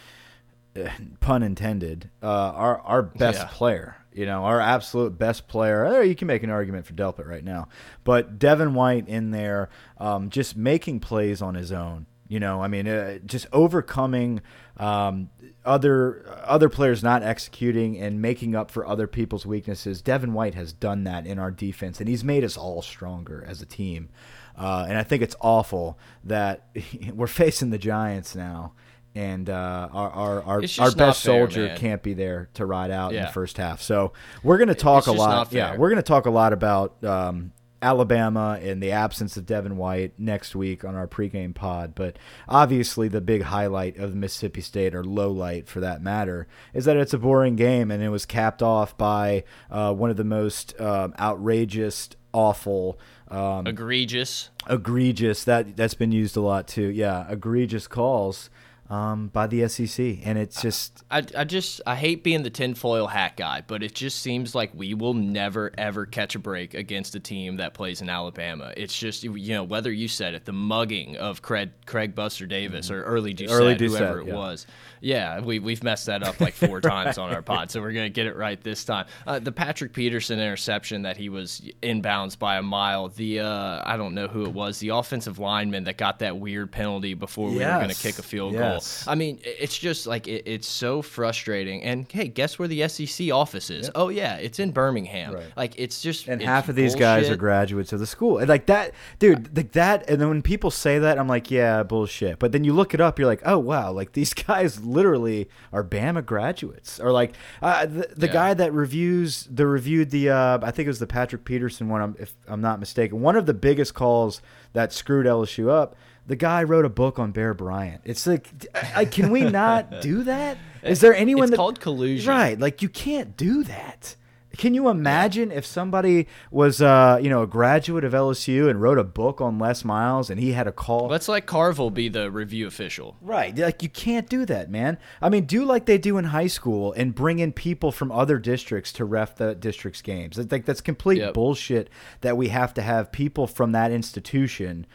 uh, 0.75 0.89
pun 1.19 1.43
intended, 1.43 2.09
uh, 2.23 2.51
our 2.55 2.81
our 2.81 3.03
best 3.03 3.39
yeah. 3.39 3.57
player, 3.57 3.95
you 4.13 4.25
know, 4.25 4.45
our 4.45 4.59
absolute 4.59 5.17
best 5.17 5.47
player. 5.47 5.85
Eh, 5.85 6.03
you 6.03 6.15
can 6.15 6.27
make 6.27 6.43
an 6.43 6.49
argument 6.49 6.85
for 6.85 6.93
Delpit 6.93 7.27
right 7.27 7.43
now, 7.43 7.67
but 8.03 8.39
Devin 8.39 8.73
White 8.73 9.07
in 9.07 9.31
there, 9.31 9.69
um, 9.97 10.29
just 10.29 10.55
making 10.55 10.99
plays 10.99 11.41
on 11.41 11.55
his 11.55 11.71
own. 11.71 12.05
You 12.27 12.39
know, 12.39 12.63
I 12.63 12.67
mean, 12.69 12.87
uh, 12.87 13.19
just 13.25 13.47
overcoming 13.51 14.41
um, 14.77 15.29
other 15.65 16.25
other 16.43 16.69
players 16.69 17.03
not 17.03 17.23
executing 17.23 17.97
and 17.97 18.21
making 18.21 18.55
up 18.55 18.71
for 18.71 18.85
other 18.85 19.07
people's 19.07 19.45
weaknesses. 19.45 20.01
Devin 20.01 20.33
White 20.33 20.55
has 20.55 20.73
done 20.73 21.03
that 21.03 21.27
in 21.27 21.37
our 21.39 21.51
defense, 21.51 21.99
and 21.99 22.09
he's 22.09 22.23
made 22.23 22.43
us 22.43 22.57
all 22.57 22.81
stronger 22.81 23.43
as 23.47 23.61
a 23.61 23.65
team. 23.65 24.09
Uh, 24.57 24.85
and 24.87 24.97
I 24.97 25.03
think 25.03 25.21
it's 25.21 25.35
awful 25.39 25.97
that 26.23 26.67
we're 27.13 27.27
facing 27.27 27.69
the 27.69 27.77
Giants 27.77 28.35
now, 28.35 28.73
and 29.13 29.49
uh, 29.49 29.89
our 29.91 30.09
our 30.09 30.43
our, 30.43 30.55
our 30.55 30.61
best 30.61 30.97
fair, 30.97 31.13
soldier 31.13 31.65
man. 31.67 31.77
can't 31.77 32.03
be 32.03 32.13
there 32.13 32.49
to 32.55 32.65
ride 32.65 32.91
out 32.91 33.13
in 33.13 33.21
the 33.21 33.31
first 33.31 33.57
half. 33.57 33.81
So 33.81 34.13
we're 34.43 34.57
going 34.57 34.69
to 34.69 34.75
talk 34.75 35.07
a 35.07 35.11
lot. 35.11 35.51
Yeah, 35.51 35.75
we're 35.75 35.89
going 35.89 35.97
to 35.97 36.03
talk 36.03 36.25
a 36.25 36.31
lot 36.31 36.53
about 36.53 37.03
um, 37.03 37.51
Alabama 37.81 38.59
and 38.61 38.81
the 38.81 38.91
absence 38.91 39.37
of 39.37 39.45
Devin 39.45 39.77
White 39.77 40.13
next 40.17 40.55
week 40.55 40.83
on 40.85 40.95
our 40.95 41.07
pregame 41.07 41.53
pod. 41.55 41.93
But 41.95 42.17
obviously, 42.47 43.07
the 43.07 43.21
big 43.21 43.43
highlight 43.43 43.97
of 43.97 44.15
Mississippi 44.15 44.61
State, 44.61 44.93
or 44.93 45.03
low 45.03 45.31
light 45.31 45.67
for 45.67 45.79
that 45.79 46.01
matter, 46.01 46.47
is 46.73 46.85
that 46.85 46.97
it's 46.97 47.13
a 47.13 47.17
boring 47.17 47.55
game 47.55 47.91
and 47.91 48.03
it 48.03 48.09
was 48.09 48.25
capped 48.25 48.61
off 48.61 48.97
by 48.97 49.43
uh, 49.69 49.93
one 49.93 50.09
of 50.09 50.17
the 50.17 50.23
most 50.23 50.79
um, 50.79 51.13
outrageous, 51.19 52.09
awful. 52.33 52.99
Um, 53.29 53.65
Egregious. 53.65 54.49
egregious 54.69 55.45
that 55.45 55.77
that's 55.77 55.93
been 55.93 56.11
used 56.11 56.35
a 56.35 56.41
lot 56.41 56.67
too. 56.67 56.87
Yeah, 56.87 57.25
egregious 57.29 57.87
calls 57.87 58.49
um, 58.91 59.29
by 59.29 59.47
the 59.47 59.69
SEC, 59.69 60.17
and 60.25 60.37
it's 60.37 60.61
just 60.61 61.05
I, 61.09 61.23
I 61.37 61.45
just 61.45 61.79
I 61.87 61.95
hate 61.95 62.25
being 62.25 62.43
the 62.43 62.49
tinfoil 62.49 63.07
hat 63.07 63.37
guy, 63.37 63.63
but 63.65 63.83
it 63.83 63.95
just 63.95 64.19
seems 64.19 64.53
like 64.53 64.71
we 64.73 64.93
will 64.93 65.13
never 65.13 65.71
ever 65.77 66.05
catch 66.05 66.35
a 66.35 66.39
break 66.39 66.73
against 66.73 67.15
a 67.15 67.19
team 67.21 67.55
that 67.55 67.73
plays 67.73 68.01
in 68.01 68.09
Alabama. 68.09 68.73
It's 68.75 68.97
just 68.97 69.23
you 69.23 69.53
know 69.53 69.63
whether 69.63 69.89
you 69.93 70.09
said 70.09 70.33
it, 70.33 70.43
the 70.43 70.51
mugging 70.51 71.15
of 71.15 71.41
Craig 71.41 71.69
Craig 71.85 72.15
Buster 72.15 72.45
Davis 72.45 72.91
or 72.91 73.01
Early 73.03 73.33
Doucet, 73.33 73.55
Early 73.55 73.77
whoever 73.77 74.15
Doucet, 74.15 74.27
it 74.27 74.27
yeah. 74.27 74.35
was. 74.35 74.67
Yeah, 74.99 75.39
we 75.39 75.59
we've 75.59 75.83
messed 75.83 76.07
that 76.07 76.21
up 76.21 76.41
like 76.41 76.53
four 76.53 76.81
times 76.81 77.17
on 77.17 77.33
our 77.33 77.41
pod, 77.41 77.71
so 77.71 77.79
we're 77.79 77.93
gonna 77.93 78.09
get 78.09 78.27
it 78.27 78.35
right 78.35 78.61
this 78.61 78.83
time. 78.83 79.05
Uh, 79.25 79.39
the 79.39 79.53
Patrick 79.53 79.93
Peterson 79.93 80.37
interception 80.37 81.03
that 81.03 81.15
he 81.15 81.29
was 81.29 81.61
inbounds 81.81 82.37
by 82.37 82.57
a 82.57 82.61
mile. 82.61 83.07
The 83.07 83.39
uh, 83.39 83.83
I 83.85 83.95
don't 83.95 84.13
know 84.15 84.27
who 84.27 84.43
it 84.43 84.53
was, 84.53 84.79
the 84.79 84.89
offensive 84.89 85.39
lineman 85.39 85.85
that 85.85 85.95
got 85.95 86.19
that 86.19 86.37
weird 86.37 86.73
penalty 86.73 87.13
before 87.13 87.49
we 87.49 87.55
were 87.55 87.61
gonna 87.61 87.93
kick 87.93 88.19
a 88.19 88.23
field 88.23 88.51
yes. 88.51 88.61
goal. 88.61 88.80
I 89.07 89.15
mean, 89.15 89.39
it's 89.43 89.77
just 89.77 90.07
like 90.07 90.27
it, 90.27 90.43
it's 90.45 90.67
so 90.67 91.01
frustrating. 91.01 91.83
And 91.83 92.05
hey, 92.11 92.27
guess 92.27 92.57
where 92.59 92.67
the 92.67 92.87
SEC 92.87 93.31
office 93.31 93.69
is? 93.69 93.89
Oh 93.95 94.09
yeah, 94.09 94.35
it's 94.37 94.59
in 94.59 94.71
Birmingham. 94.71 95.33
Right. 95.33 95.45
Like 95.55 95.73
it's 95.77 96.01
just 96.01 96.27
and 96.27 96.41
it's 96.41 96.47
half 96.47 96.69
of 96.69 96.75
these 96.75 96.95
guys 96.95 97.29
are 97.29 97.35
graduates 97.35 97.93
of 97.93 97.99
the 97.99 98.07
school. 98.07 98.37
And 98.39 98.49
like 98.49 98.65
that, 98.67 98.93
dude, 99.19 99.55
like 99.55 99.71
that. 99.73 100.09
And 100.09 100.19
then 100.21 100.29
when 100.29 100.41
people 100.41 100.71
say 100.71 100.99
that, 100.99 101.17
I'm 101.19 101.27
like, 101.27 101.51
yeah, 101.51 101.83
bullshit. 101.83 102.39
But 102.39 102.51
then 102.51 102.63
you 102.63 102.73
look 102.73 102.93
it 102.93 103.01
up, 103.01 103.19
you're 103.19 103.27
like, 103.27 103.41
oh 103.45 103.57
wow, 103.59 103.91
like 103.91 104.13
these 104.13 104.33
guys 104.51 104.83
literally 104.83 105.49
are 105.73 105.83
Bama 105.83 106.25
graduates. 106.25 106.99
Or 106.99 107.11
like 107.11 107.33
uh, 107.61 107.85
the, 107.85 108.07
the 108.15 108.27
Yeah. 108.27 108.33
guy 108.33 108.53
that 108.53 108.73
reviews 108.73 109.47
the 109.51 109.65
reviewed 109.67 110.09
the, 110.11 110.29
uh, 110.29 110.59
I 110.61 110.71
think 110.71 110.85
it 110.85 110.89
was 110.89 110.99
the 110.99 111.07
Patrick 111.07 111.45
Peterson 111.45 111.89
one, 111.89 112.15
if 112.19 112.33
I'm 112.47 112.61
not 112.61 112.79
mistaken. 112.79 113.21
One 113.21 113.35
of 113.35 113.45
the 113.45 113.53
biggest 113.53 113.93
calls 113.93 114.41
that 114.73 114.93
screwed 114.93 115.25
LSU 115.25 115.69
up. 115.69 115.95
The 116.31 116.37
guy 116.37 116.63
wrote 116.63 116.85
a 116.85 116.89
book 116.89 117.19
on 117.19 117.33
Bear 117.33 117.53
Bryant. 117.53 118.03
It's 118.05 118.25
like, 118.25 118.47
I, 118.95 119.03
can 119.03 119.31
we 119.31 119.41
not 119.41 119.99
do 120.01 120.23
that? 120.23 120.57
Is 120.81 121.01
there 121.01 121.13
anyone 121.13 121.43
It's 121.43 121.51
that 121.51 121.57
called 121.57 121.81
collusion. 121.81 122.29
Right, 122.29 122.57
like 122.57 122.81
you 122.81 122.87
can't 122.87 123.35
do 123.35 123.65
that. 123.65 124.15
Can 124.57 124.73
you 124.73 124.87
imagine 124.87 125.51
if 125.51 125.65
somebody 125.65 126.27
was, 126.49 126.81
uh, 126.81 127.19
you 127.21 127.29
know, 127.29 127.41
a 127.41 127.47
graduate 127.47 128.05
of 128.05 128.13
LSU 128.13 128.69
and 128.69 128.81
wrote 128.81 128.97
a 128.97 129.03
book 129.03 129.41
on 129.41 129.59
Les 129.59 129.83
Miles 129.83 130.29
and 130.29 130.39
he 130.39 130.53
had 130.53 130.67
a 130.67 130.71
call? 130.71 131.07
Let's 131.07 131.27
let 131.27 131.45
Carville 131.45 131.89
be 131.89 132.07
the 132.07 132.31
review 132.31 132.65
official. 132.65 133.17
Right, 133.21 133.57
like 133.57 133.83
you 133.83 133.89
can't 133.89 134.29
do 134.29 134.45
that, 134.45 134.69
man. 134.69 134.99
I 135.21 135.27
mean, 135.27 135.43
do 135.45 135.65
like 135.65 135.85
they 135.85 135.97
do 135.97 136.17
in 136.17 136.25
high 136.25 136.47
school 136.47 136.93
and 136.93 137.13
bring 137.13 137.39
in 137.39 137.51
people 137.51 137.91
from 137.91 138.09
other 138.09 138.39
districts 138.39 138.93
to 138.93 139.03
ref 139.03 139.35
the 139.35 139.53
district's 139.53 140.01
games. 140.01 140.37
Like 140.37 140.63
that's 140.65 140.79
complete 140.79 141.17
Yep. 141.19 141.33
bullshit 141.33 141.89
that 142.21 142.37
we 142.37 142.47
have 142.49 142.73
to 142.75 142.81
have 142.81 143.11
people 143.11 143.47
from 143.47 143.73
that 143.73 143.91
institution, 143.91 144.85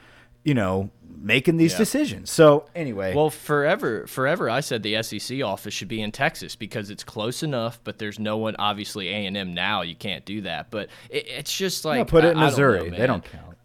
you 0.46 0.54
know, 0.54 0.88
making 1.18 1.56
these 1.56 1.72
Yeah. 1.72 1.78
decisions. 1.78 2.30
So 2.30 2.66
anyway, 2.74 3.12
Well, 3.14 3.30
forever, 3.30 4.06
forever, 4.06 4.48
I 4.48 4.60
said 4.60 4.82
the 4.84 4.94
SEC 5.02 5.42
office 5.42 5.74
should 5.74 5.88
be 5.88 6.00
in 6.00 6.12
Texas 6.12 6.54
because 6.54 6.88
it's 6.88 7.02
close 7.02 7.42
enough. 7.42 7.80
But 7.82 7.98
there's 7.98 8.18
no 8.20 8.36
one, 8.36 8.54
obviously 8.58 9.08
A 9.08 9.26
and 9.26 9.36
M 9.36 9.52
now. 9.52 9.82
You 9.82 9.96
can't 9.96 10.24
do 10.24 10.42
that. 10.42 10.70
But 10.70 10.88
it, 11.10 11.26
it's 11.26 11.56
just 11.56 11.84
like 11.84 11.98
no, 11.98 12.04
put 12.04 12.24
it 12.24 12.28
in 12.28 12.38
I- 12.38 12.46
I 12.46 12.50
don't 12.50 12.58
know, 12.58 12.66
Missouri. 12.68 12.90
they 12.90 13.06
don't 13.06 13.24
count. 13.24 13.55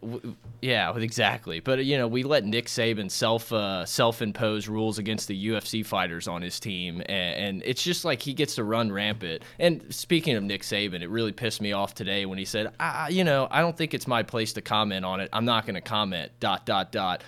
Yeah, 0.62 0.96
exactly. 0.98 1.60
But 1.60 1.86
you 1.86 1.98
know, 1.98 2.08
we 2.08 2.24
let 2.24 2.44
Nick 2.46 2.66
Saban 2.68 3.10
self 3.10 3.52
uh, 3.52 3.86
self 3.86 4.22
impose 4.22 4.68
rules 4.68 4.98
against 4.98 5.28
the 5.28 5.48
UFC 5.48 5.86
fighters 5.86 6.28
on 6.28 6.42
his 6.42 6.60
team, 6.60 7.02
and, 7.02 7.10
and 7.10 7.64
it's 7.66 7.84
just 7.84 8.06
like 8.06 8.22
he 8.22 8.34
gets 8.34 8.56
to 8.56 8.64
run 8.64 8.92
rampant. 8.92 9.44
And 9.60 9.84
speaking 9.94 10.36
of 10.36 10.44
Nick 10.44 10.64
Saban, 10.64 11.02
it 11.02 11.10
really 11.10 11.32
pissed 11.32 11.62
me 11.62 11.72
off 11.72 11.94
today 11.94 12.26
when 12.26 12.38
he 12.38 12.46
said, 12.46 12.72
I, 12.80 13.10
"You 13.10 13.24
know, 13.24 13.48
I 13.52 13.62
don't 13.62 13.78
think 13.78 13.94
it's 13.94 14.08
my 14.08 14.24
place 14.24 14.54
to 14.54 14.62
comment 14.62 15.06
on 15.06 15.20
it. 15.20 15.30
I'm 15.34 15.46
not 15.46 15.66
going 15.66 15.76
to 15.76 15.82
comment." 15.82 16.32
Dot 16.40 16.66
dot 16.66 16.92
dot. 16.92 17.24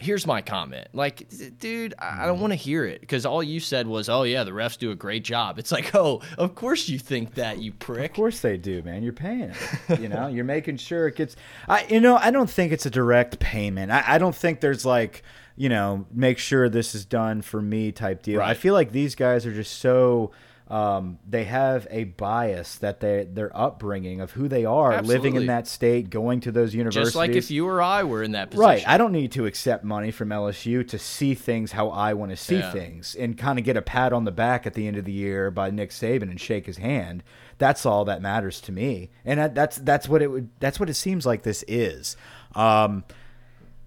Here's 0.00 0.26
my 0.26 0.40
comment. 0.40 0.88
Like, 0.94 1.28
dude, 1.58 1.94
I 1.98 2.24
don't 2.26 2.38
mm. 2.38 2.40
want 2.40 2.52
to 2.52 2.56
hear 2.56 2.86
it 2.86 3.02
because 3.02 3.26
all 3.26 3.42
you 3.42 3.60
said 3.60 3.86
was, 3.86 4.08
"Oh 4.08 4.22
yeah, 4.22 4.44
the 4.44 4.50
refs 4.50 4.78
do 4.78 4.90
a 4.90 4.94
great 4.94 5.24
job." 5.24 5.58
It's 5.58 5.70
like, 5.70 5.94
oh, 5.94 6.22
of 6.38 6.54
course 6.54 6.88
you 6.88 6.98
think 6.98 7.34
that, 7.34 7.58
you 7.58 7.72
prick. 7.72 8.10
Of 8.10 8.16
course 8.16 8.40
they 8.40 8.56
do, 8.56 8.82
man. 8.82 9.02
You're 9.02 9.12
paying 9.12 9.52
it. 9.88 10.00
You 10.00 10.08
know, 10.08 10.26
you're 10.32 10.44
making 10.44 10.78
sure 10.78 11.08
it 11.08 11.16
gets. 11.16 11.36
I, 11.68 11.84
you 11.88 12.00
know, 12.00 12.16
I 12.16 12.30
don't 12.30 12.48
think 12.48 12.72
it's 12.72 12.86
a 12.86 12.90
direct 12.90 13.38
payment. 13.40 13.92
I, 13.92 14.02
I 14.06 14.18
don't 14.18 14.34
think 14.34 14.60
there's 14.60 14.86
like, 14.86 15.22
you 15.56 15.68
know, 15.68 16.06
make 16.10 16.38
sure 16.38 16.68
this 16.68 16.94
is 16.94 17.04
done 17.04 17.42
for 17.42 17.60
me 17.60 17.92
type 17.92 18.22
deal. 18.22 18.40
I 18.40 18.54
feel 18.54 18.72
like 18.72 18.92
these 18.92 19.14
guys 19.14 19.44
are 19.44 19.52
just 19.52 19.78
so. 19.78 20.30
Um, 20.70 21.18
they 21.28 21.42
have 21.44 21.88
a 21.90 22.04
bias 22.04 22.76
that 22.76 23.00
they 23.00 23.24
their 23.24 23.50
upbringing 23.56 24.20
of 24.20 24.30
who 24.30 24.46
they 24.46 24.64
are, 24.64 25.02
living 25.02 25.34
in 25.34 25.46
that 25.46 25.66
state, 25.66 26.10
going 26.10 26.38
to 26.42 26.52
those 26.52 26.76
universities. 26.76 27.08
Just 27.08 27.16
like 27.16 27.32
if 27.32 27.50
you 27.50 27.66
or 27.66 27.82
I 27.82 28.04
were 28.04 28.22
in 28.22 28.30
that 28.32 28.50
position. 28.52 28.68
Right. 28.68 28.88
I 28.88 28.96
don't 28.96 29.10
need 29.10 29.32
to 29.32 29.46
accept 29.46 29.82
money 29.82 30.12
from 30.12 30.28
LSU 30.28 30.86
to 30.86 30.96
see 30.96 31.34
things 31.34 31.72
how 31.72 31.88
I 31.88 32.14
want 32.14 32.30
to 32.30 32.36
see 32.36 32.58
Yeah. 32.58 32.70
things 32.70 33.16
and 33.16 33.36
kind 33.36 33.58
of 33.58 33.64
get 33.64 33.76
a 33.76 33.82
pat 33.82 34.12
on 34.12 34.24
the 34.24 34.30
back 34.30 34.64
at 34.64 34.74
the 34.74 34.86
end 34.86 34.96
of 34.96 35.04
the 35.04 35.12
year 35.12 35.50
by 35.50 35.70
Nick 35.70 35.90
Saban 35.90 36.30
and 36.30 36.40
shake 36.40 36.66
his 36.66 36.76
hand. 36.78 37.24
That's 37.58 37.84
all 37.84 38.04
that 38.04 38.22
matters 38.22 38.60
to 38.62 38.70
me. 38.72 39.10
And 39.24 39.40
that, 39.40 39.54
that's 39.56 39.76
that's 39.78 40.08
what 40.08 40.22
it 40.22 40.28
would 40.28 40.50
that's 40.60 40.78
what 40.78 40.88
it 40.88 40.94
seems 40.94 41.26
like 41.26 41.42
this 41.42 41.64
is. 41.66 42.16
Um 42.54 43.02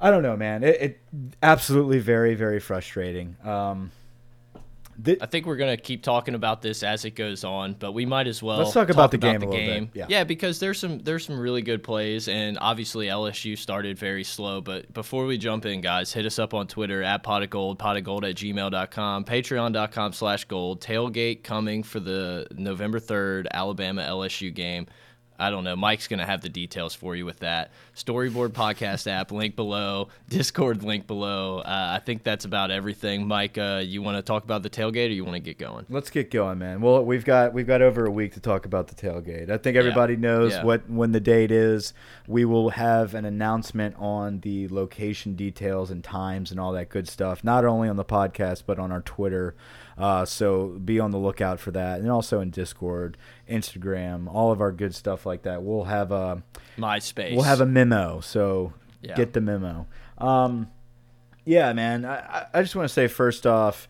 I 0.01 0.11
don't 0.11 0.21
know, 0.23 0.35
man. 0.35 0.63
It, 0.63 0.81
it 0.81 1.01
absolutely 1.41 1.99
very 1.99 2.35
very 2.35 2.59
frustrating. 2.59 3.37
Um 3.45 3.91
thi- 5.01 5.17
I 5.21 5.25
think 5.25 5.45
we're 5.45 5.55
gonna 5.57 5.77
keep 5.77 6.03
talking 6.03 6.35
about 6.35 6.61
this 6.61 6.83
as 6.83 7.05
it 7.05 7.11
goes 7.11 7.43
on, 7.43 7.73
but 7.73 7.93
we 7.93 8.05
might 8.05 8.27
as 8.27 8.43
well 8.43 8.57
Let's 8.59 8.73
talk 8.73 8.89
about 8.89 9.11
the 9.11 9.17
game 9.17 9.41
a 9.41 9.45
little 9.45 9.87
bit, 9.95 10.09
yeah. 10.09 10.23
because 10.23 10.59
there's 10.59 10.79
some 10.79 10.99
there's 10.99 11.25
some 11.25 11.39
really 11.39 11.61
good 11.61 11.83
plays, 11.83 12.27
and 12.27 12.57
obviously 12.59 13.07
LSU 13.07 13.57
started 13.57 13.97
very 13.97 14.23
slow. 14.23 14.61
But 14.61 14.93
before 14.93 15.25
we 15.25 15.37
jump 15.37 15.65
in, 15.65 15.81
guys, 15.81 16.11
hit 16.13 16.25
us 16.25 16.39
up 16.39 16.53
on 16.53 16.67
Twitter 16.67 17.03
at 17.03 17.23
pot 17.23 17.43
of 17.43 17.49
gold, 17.49 17.79
pot 17.79 17.97
of 17.97 18.03
gold 18.03 18.25
at 18.25 18.35
gmail.com, 18.35 19.25
patreon.com 19.25 20.13
slash 20.13 20.45
gold. 20.45 20.81
Tailgate 20.81 21.43
coming 21.43 21.83
for 21.83 21.99
the 21.99 22.47
November 22.55 22.99
third 22.99 23.47
Alabama 23.51 24.01
LSU 24.01 24.53
game. 24.53 24.87
I 25.43 25.49
don't 25.49 25.63
know. 25.65 25.75
Mike's 25.75 26.07
going 26.07 26.19
to 26.19 26.25
have 26.25 26.41
the 26.41 26.49
details 26.49 26.93
for 26.95 27.15
you 27.15 27.25
with 27.25 27.39
that. 27.39 27.71
Storyboard 27.95 28.49
podcast 28.49 29.11
app, 29.11 29.31
link 29.31 29.55
below. 29.55 30.07
Discord, 30.29 30.83
link 30.83 31.05
below. 31.05 31.59
Uh, 31.59 31.97
I 31.97 31.99
think 31.99 32.23
that's 32.23 32.45
about 32.45 32.71
everything. 32.71 33.27
Mike, 33.27 33.57
uh, 33.57 33.81
you 33.83 34.01
want 34.01 34.17
to 34.17 34.21
talk 34.23 34.43
about 34.45 34.63
the 34.63 34.69
tailgate 34.69 35.07
or 35.09 35.13
you 35.13 35.25
want 35.25 35.35
to 35.35 35.41
get 35.41 35.57
going? 35.57 35.85
Let's 35.89 36.09
get 36.09 36.31
going, 36.31 36.59
man. 36.59 36.79
Well, 36.81 37.03
we've 37.03 37.25
got 37.25 37.53
we've 37.53 37.67
got 37.67 37.81
over 37.81 38.05
a 38.05 38.11
week 38.11 38.33
to 38.35 38.39
talk 38.39 38.65
about 38.65 38.87
the 38.87 38.95
tailgate. 38.95 39.49
I 39.49 39.57
think 39.57 39.75
everybody 39.77 40.15
knows 40.15 40.53
Yeah. 40.53 40.63
what 40.63 40.89
when 40.89 41.11
the 41.11 41.19
date 41.19 41.51
is. 41.51 41.93
We 42.27 42.45
will 42.45 42.69
have 42.69 43.13
an 43.13 43.25
announcement 43.25 43.95
on 43.99 44.39
the 44.39 44.67
location 44.69 45.35
details 45.35 45.91
and 45.91 46.03
times 46.03 46.51
and 46.51 46.59
all 46.59 46.71
that 46.71 46.87
good 46.89 47.09
stuff. 47.09 47.43
Not 47.43 47.65
only 47.65 47.89
on 47.89 47.97
the 47.97 48.05
podcast 48.05 48.63
but 48.65 48.79
on 48.79 48.91
our 48.91 49.01
Twitter. 49.01 49.55
Uh, 49.97 50.25
so 50.25 50.79
be 50.83 50.99
on 50.99 51.11
the 51.11 51.17
lookout 51.17 51.59
for 51.59 51.71
that, 51.71 51.99
and 51.99 52.09
also 52.09 52.39
in 52.41 52.49
Discord, 52.49 53.17
Instagram, 53.49 54.27
all 54.33 54.51
of 54.51 54.59
our 54.61 54.71
good 54.71 54.95
stuff 54.95 55.25
like 55.25 55.43
that. 55.43 55.63
We'll 55.63 55.83
have 55.85 56.11
a 56.11 56.43
MySpace. 56.77 57.33
we'll 57.35 57.43
have 57.43 57.61
a 57.61 57.65
memo. 57.65 58.19
So 58.21 58.73
Yeah. 59.01 59.15
get 59.15 59.33
the 59.33 59.41
memo. 59.41 59.87
Um, 60.17 60.69
yeah, 61.45 61.73
man. 61.73 62.05
I, 62.05 62.47
I- 62.53 62.61
just 62.61 62.75
want 62.75 62.87
to 62.87 62.93
say 62.93 63.07
first 63.07 63.45
off, 63.45 63.87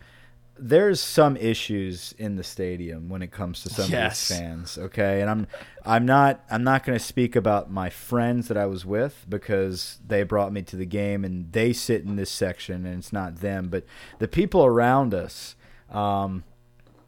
there's 0.56 1.00
some 1.00 1.36
issues 1.36 2.14
in 2.16 2.36
the 2.36 2.44
stadium 2.44 3.08
when 3.08 3.22
it 3.22 3.32
comes 3.32 3.62
to 3.62 3.68
some 3.70 3.90
Yes. 3.90 4.30
of 4.30 4.36
these 4.36 4.38
fans. 4.38 4.78
Okay, 4.78 5.20
and 5.20 5.28
I'm 5.30 5.46
I'm 5.84 6.06
not 6.06 6.44
I'm 6.50 6.62
not 6.62 6.84
going 6.84 6.96
to 6.98 7.04
speak 7.04 7.34
about 7.34 7.70
my 7.72 7.90
friends 7.90 8.46
that 8.48 8.56
I 8.56 8.66
was 8.66 8.84
with 8.86 9.24
because 9.28 9.98
they 10.06 10.22
brought 10.22 10.52
me 10.52 10.62
to 10.62 10.76
the 10.76 10.86
game 10.86 11.24
and 11.24 11.50
they 11.52 11.72
sit 11.72 12.02
in 12.04 12.14
this 12.16 12.30
section 12.30 12.86
and 12.86 12.98
it's 12.98 13.12
not 13.12 13.36
them, 13.40 13.68
but 13.68 13.84
the 14.20 14.28
people 14.28 14.64
around 14.64 15.12
us. 15.14 15.56
Um, 15.94 16.44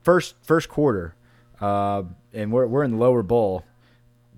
first 0.03 0.35
first 0.43 0.69
quarter, 0.69 1.15
uh, 1.61 2.05
and 2.33 2.53
we're 2.53 2.67
we're 2.67 2.85
in 2.85 2.93
the 2.93 2.97
lower 2.99 3.23
bowl, 3.23 3.65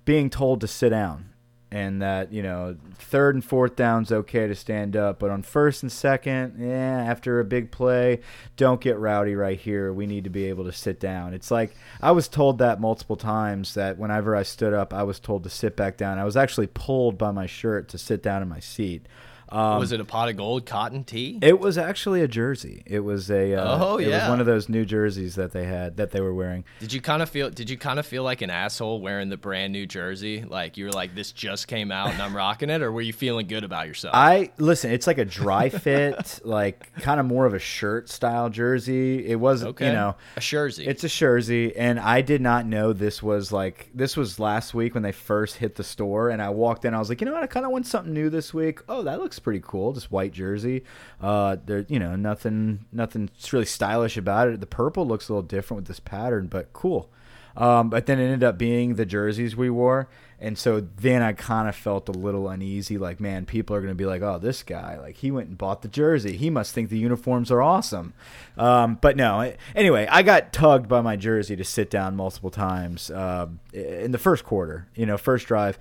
being 0.05 0.29
told 0.29 0.61
to 0.61 0.67
sit 0.67 0.89
down 0.89 1.29
and 1.71 2.01
that 2.01 2.33
you 2.33 2.41
know 2.41 2.75
third 2.95 3.35
and 3.35 3.43
fourth 3.43 3.75
down's 3.75 4.11
okay 4.11 4.47
to 4.47 4.55
stand 4.55 4.95
up, 4.95 5.19
but 5.19 5.29
on 5.29 5.43
first 5.43 5.83
and 5.83 5.91
second, 5.91 6.55
yeah, 6.59 7.05
after 7.07 7.39
a 7.39 7.45
big 7.45 7.71
play, 7.71 8.19
don't 8.57 8.81
get 8.81 8.97
rowdy 8.97 9.35
right 9.35 9.59
here. 9.59 9.93
We 9.93 10.07
need 10.07 10.23
to 10.23 10.29
be 10.29 10.45
able 10.45 10.65
to 10.65 10.71
sit 10.71 10.99
down. 10.99 11.33
It's 11.33 11.51
like 11.51 11.75
I 12.01 12.11
was 12.11 12.27
told 12.27 12.57
that 12.57 12.81
multiple 12.81 13.15
times 13.15 13.75
that 13.75 13.97
whenever 13.97 14.35
I 14.35 14.43
stood 14.43 14.73
up, 14.73 14.93
I 14.93 15.03
was 15.03 15.19
told 15.19 15.43
to 15.43 15.49
sit 15.49 15.75
back 15.75 15.97
down. 15.97 16.17
I 16.17 16.25
was 16.25 16.37
actually 16.37 16.67
pulled 16.67 17.17
by 17.17 17.31
my 17.31 17.45
shirt 17.45 17.89
to 17.89 17.97
sit 17.97 18.23
down 18.23 18.41
in 18.41 18.49
my 18.49 18.59
seat. 18.59 19.05
Um, 19.51 19.79
was 19.79 19.91
it 19.91 19.99
a 19.99 20.05
pot 20.05 20.29
of 20.29 20.37
gold 20.37 20.65
cotton 20.65 21.03
tee? 21.03 21.39
It 21.41 21.59
was 21.59 21.77
actually 21.77 22.21
a 22.21 22.27
jersey. 22.27 22.83
It 22.85 22.99
was 22.99 23.31
a 23.31 23.55
uh, 23.55 23.77
oh 23.81 23.97
yeah, 23.97 24.07
it 24.07 24.11
was 24.21 24.29
one 24.29 24.39
of 24.39 24.45
those 24.45 24.69
new 24.69 24.85
jerseys 24.85 25.35
that 25.35 25.51
they 25.51 25.65
had 25.65 25.97
that 25.97 26.11
they 26.11 26.21
were 26.21 26.33
wearing. 26.33 26.63
Did 26.79 26.93
you 26.93 27.01
kind 27.01 27.21
of 27.21 27.29
feel? 27.29 27.49
Did 27.49 27.69
you 27.69 27.77
kind 27.77 27.99
of 27.99 28.05
feel 28.05 28.23
like 28.23 28.41
an 28.41 28.49
asshole 28.49 29.01
wearing 29.01 29.29
the 29.29 29.37
brand 29.37 29.73
new 29.73 29.85
jersey? 29.87 30.43
Like 30.43 30.77
you 30.77 30.85
were 30.85 30.91
like, 30.91 31.15
this 31.15 31.31
just 31.31 31.67
came 31.67 31.91
out 31.91 32.11
and 32.11 32.21
I'm 32.21 32.35
rocking 32.35 32.69
it, 32.69 32.81
or 32.81 32.91
were 32.91 33.01
you 33.01 33.13
feeling 33.13 33.47
good 33.47 33.63
about 33.63 33.87
yourself? 33.87 34.13
I 34.15 34.51
listen. 34.57 34.91
It's 34.91 35.07
like 35.07 35.17
a 35.17 35.25
dry 35.25 35.69
fit, 35.69 36.39
like 36.45 36.93
kind 36.99 37.19
of 37.19 37.25
more 37.25 37.45
of 37.45 37.53
a 37.53 37.59
shirt 37.59 38.09
style 38.09 38.49
jersey. 38.49 39.25
It 39.25 39.39
was, 39.39 39.63
okay. 39.63 39.87
you 39.87 39.93
know, 39.93 40.15
a 40.37 40.39
jersey. 40.39 40.85
It's 40.85 41.03
a 41.03 41.09
jersey, 41.09 41.75
and 41.75 41.99
I 41.99 42.21
did 42.21 42.41
not 42.41 42.65
know 42.65 42.93
this 42.93 43.23
was 43.23 43.51
like 43.51 43.89
this 43.93 44.15
was 44.15 44.39
last 44.39 44.73
week 44.73 44.93
when 44.93 45.03
they 45.03 45.11
first 45.11 45.57
hit 45.57 45.75
the 45.75 45.83
store, 45.83 46.29
and 46.29 46.41
I 46.41 46.49
walked 46.49 46.85
in. 46.85 46.93
I 46.93 46.99
was 46.99 47.09
like, 47.09 47.21
you 47.21 47.25
know 47.25 47.33
what? 47.33 47.43
I 47.43 47.47
kind 47.47 47.65
of 47.65 47.71
want 47.71 47.87
something 47.87 48.13
new 48.13 48.29
this 48.29 48.53
week. 48.53 48.81
Oh, 48.87 49.03
that 49.03 49.19
looks 49.19 49.38
pretty 49.39 49.61
cool. 49.63 49.93
Just 49.93 50.11
white 50.11 50.31
jersey. 50.31 50.83
Uh, 51.21 51.57
there, 51.65 51.85
you 51.87 51.99
know, 51.99 52.15
nothing, 52.15 52.85
nothing 52.91 53.29
really 53.51 53.65
stylish 53.65 54.17
about 54.17 54.47
it. 54.47 54.59
The 54.59 54.67
purple 54.67 55.07
looks 55.07 55.29
a 55.29 55.33
little 55.33 55.47
different 55.47 55.81
with 55.81 55.87
this 55.87 55.99
pattern, 55.99 56.47
but 56.47 56.73
cool. 56.73 57.09
Um, 57.57 57.89
but 57.89 58.05
then 58.05 58.19
it 58.19 58.25
ended 58.25 58.43
up 58.43 58.57
being 58.57 58.95
the 58.95 59.05
jerseys 59.05 59.55
we 59.55 59.69
wore. 59.69 60.07
And 60.41 60.57
so 60.57 60.79
then 60.79 61.21
I 61.21 61.33
kind 61.33 61.67
of 61.67 61.75
felt 61.75 62.07
a 62.07 62.13
little 62.13 62.47
uneasy. 62.47 62.97
Like, 62.97 63.19
man, 63.19 63.45
people 63.45 63.75
are 63.75 63.81
going 63.81 63.91
to 63.91 63.95
be 63.95 64.05
like, 64.05 64.21
oh, 64.21 64.39
this 64.39 64.63
guy, 64.63 64.97
like, 64.97 65.17
he 65.17 65.31
went 65.31 65.49
and 65.49 65.57
bought 65.57 65.81
the 65.81 65.89
jersey. 65.89 66.37
He 66.37 66.49
must 66.49 66.73
think 66.73 66.89
the 66.89 66.97
uniforms 66.97 67.51
are 67.51 67.61
awesome. 67.61 68.13
Um, 68.57 68.97
but 69.01 69.17
no, 69.17 69.53
anyway, 69.75 70.07
I 70.09 70.23
got 70.23 70.53
tugged 70.53 70.87
by 70.87 71.01
my 71.01 71.17
jersey 71.17 71.57
to 71.57 71.65
sit 71.65 71.89
down 71.89 72.15
multiple 72.15 72.51
times 72.51 73.11
uh, 73.11 73.47
in 73.73 74.13
the 74.13 74.17
first 74.17 74.45
quarter, 74.45 74.87
you 74.95 75.05
know, 75.05 75.17
first 75.17 75.45
drive. 75.47 75.77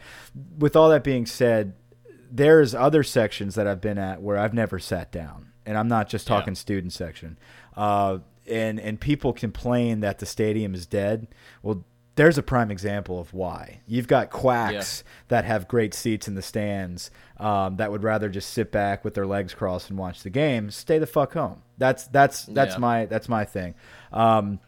With 0.58 0.74
all 0.74 0.88
that 0.88 1.04
being 1.04 1.26
said, 1.26 1.74
there's 2.30 2.74
other 2.74 3.02
sections 3.02 3.54
that 3.54 3.66
I've 3.66 3.80
been 3.80 3.98
at 3.98 4.22
where 4.22 4.38
I've 4.38 4.54
never 4.54 4.78
sat 4.78 5.10
down, 5.12 5.52
and 5.66 5.76
I'm 5.76 5.88
not 5.88 6.08
just 6.08 6.26
talking 6.26 6.54
yeah. 6.54 6.58
student 6.58 6.92
section. 6.92 7.38
Uh, 7.76 8.18
and 8.48 8.80
and 8.80 9.00
people 9.00 9.32
complain 9.32 10.00
that 10.00 10.18
the 10.18 10.26
stadium 10.26 10.74
is 10.74 10.86
dead. 10.86 11.28
Well, 11.62 11.84
there's 12.18 12.36
a 12.36 12.42
prime 12.42 12.72
example 12.72 13.20
of 13.20 13.32
why. 13.32 13.80
You've 13.86 14.08
got 14.08 14.30
quacks 14.30 15.04
yeah. 15.04 15.12
that 15.28 15.44
have 15.44 15.68
great 15.68 15.94
seats 15.94 16.26
in 16.26 16.34
the 16.34 16.42
stands 16.42 17.12
um, 17.36 17.76
that 17.76 17.92
would 17.92 18.02
rather 18.02 18.28
just 18.28 18.50
sit 18.50 18.72
back 18.72 19.04
with 19.04 19.14
their 19.14 19.26
legs 19.26 19.54
crossed 19.54 19.88
and 19.88 19.96
watch 19.96 20.24
the 20.24 20.30
game. 20.30 20.72
Stay 20.72 20.98
the 20.98 21.06
fuck 21.06 21.34
home. 21.34 21.62
That's 21.76 22.08
that's 22.08 22.44
that's 22.46 22.74
yeah. 22.74 22.80
my 22.80 23.06
that's 23.06 23.28
my 23.28 23.44
thing. 23.44 23.74
Um, 24.12 24.58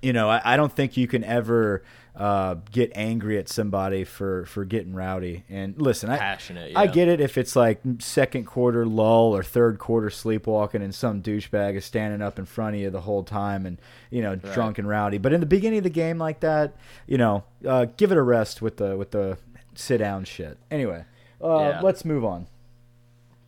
you 0.00 0.14
know, 0.14 0.30
I, 0.30 0.54
I, 0.54 0.56
don't 0.56 0.72
think 0.72 0.96
you 0.96 1.06
can 1.06 1.24
ever 1.24 1.82
uh, 2.16 2.54
get 2.70 2.90
angry 2.94 3.38
at 3.38 3.48
somebody 3.48 4.02
for 4.02 4.46
for 4.46 4.64
getting 4.64 4.94
rowdy. 4.94 5.44
And 5.50 5.80
listen, 5.80 6.08
Passionate, 6.08 6.68
I 6.68 6.68
yeah. 6.68 6.78
I 6.80 6.86
get 6.86 7.08
it 7.08 7.20
if 7.20 7.36
it's 7.36 7.54
like 7.54 7.80
second 7.98 8.46
quarter 8.46 8.86
lull 8.86 9.36
or 9.36 9.42
third 9.42 9.78
quarter 9.78 10.08
sleepwalking, 10.08 10.82
and 10.82 10.94
some 10.94 11.22
douchebag 11.22 11.74
is 11.74 11.84
standing 11.84 12.22
up 12.22 12.38
in 12.38 12.46
front 12.46 12.76
of 12.76 12.80
you 12.80 12.90
the 12.90 13.02
whole 13.02 13.22
time, 13.22 13.66
and 13.66 13.78
you 14.10 14.22
know 14.22 14.30
right. 14.30 14.54
drunk 14.54 14.78
and 14.78 14.88
rowdy. 14.88 15.18
But 15.18 15.34
in 15.34 15.40
the 15.40 15.46
beginning 15.46 15.78
of 15.78 15.84
the 15.84 15.90
game 15.90 16.16
like 16.16 16.40
that, 16.40 16.74
you 17.06 17.18
know, 17.18 17.44
uh, 17.66 17.86
give 17.96 18.10
it 18.10 18.18
a 18.18 18.22
rest 18.22 18.62
with 18.62 18.78
the 18.78 18.96
with 18.96 19.10
the 19.10 19.36
sit 19.74 19.98
down 19.98 20.24
shit. 20.24 20.56
Anyway, 20.70 21.04
uh, 21.44 21.58
yeah. 21.58 21.80
let's 21.82 22.04
move 22.04 22.24
on. 22.24 22.46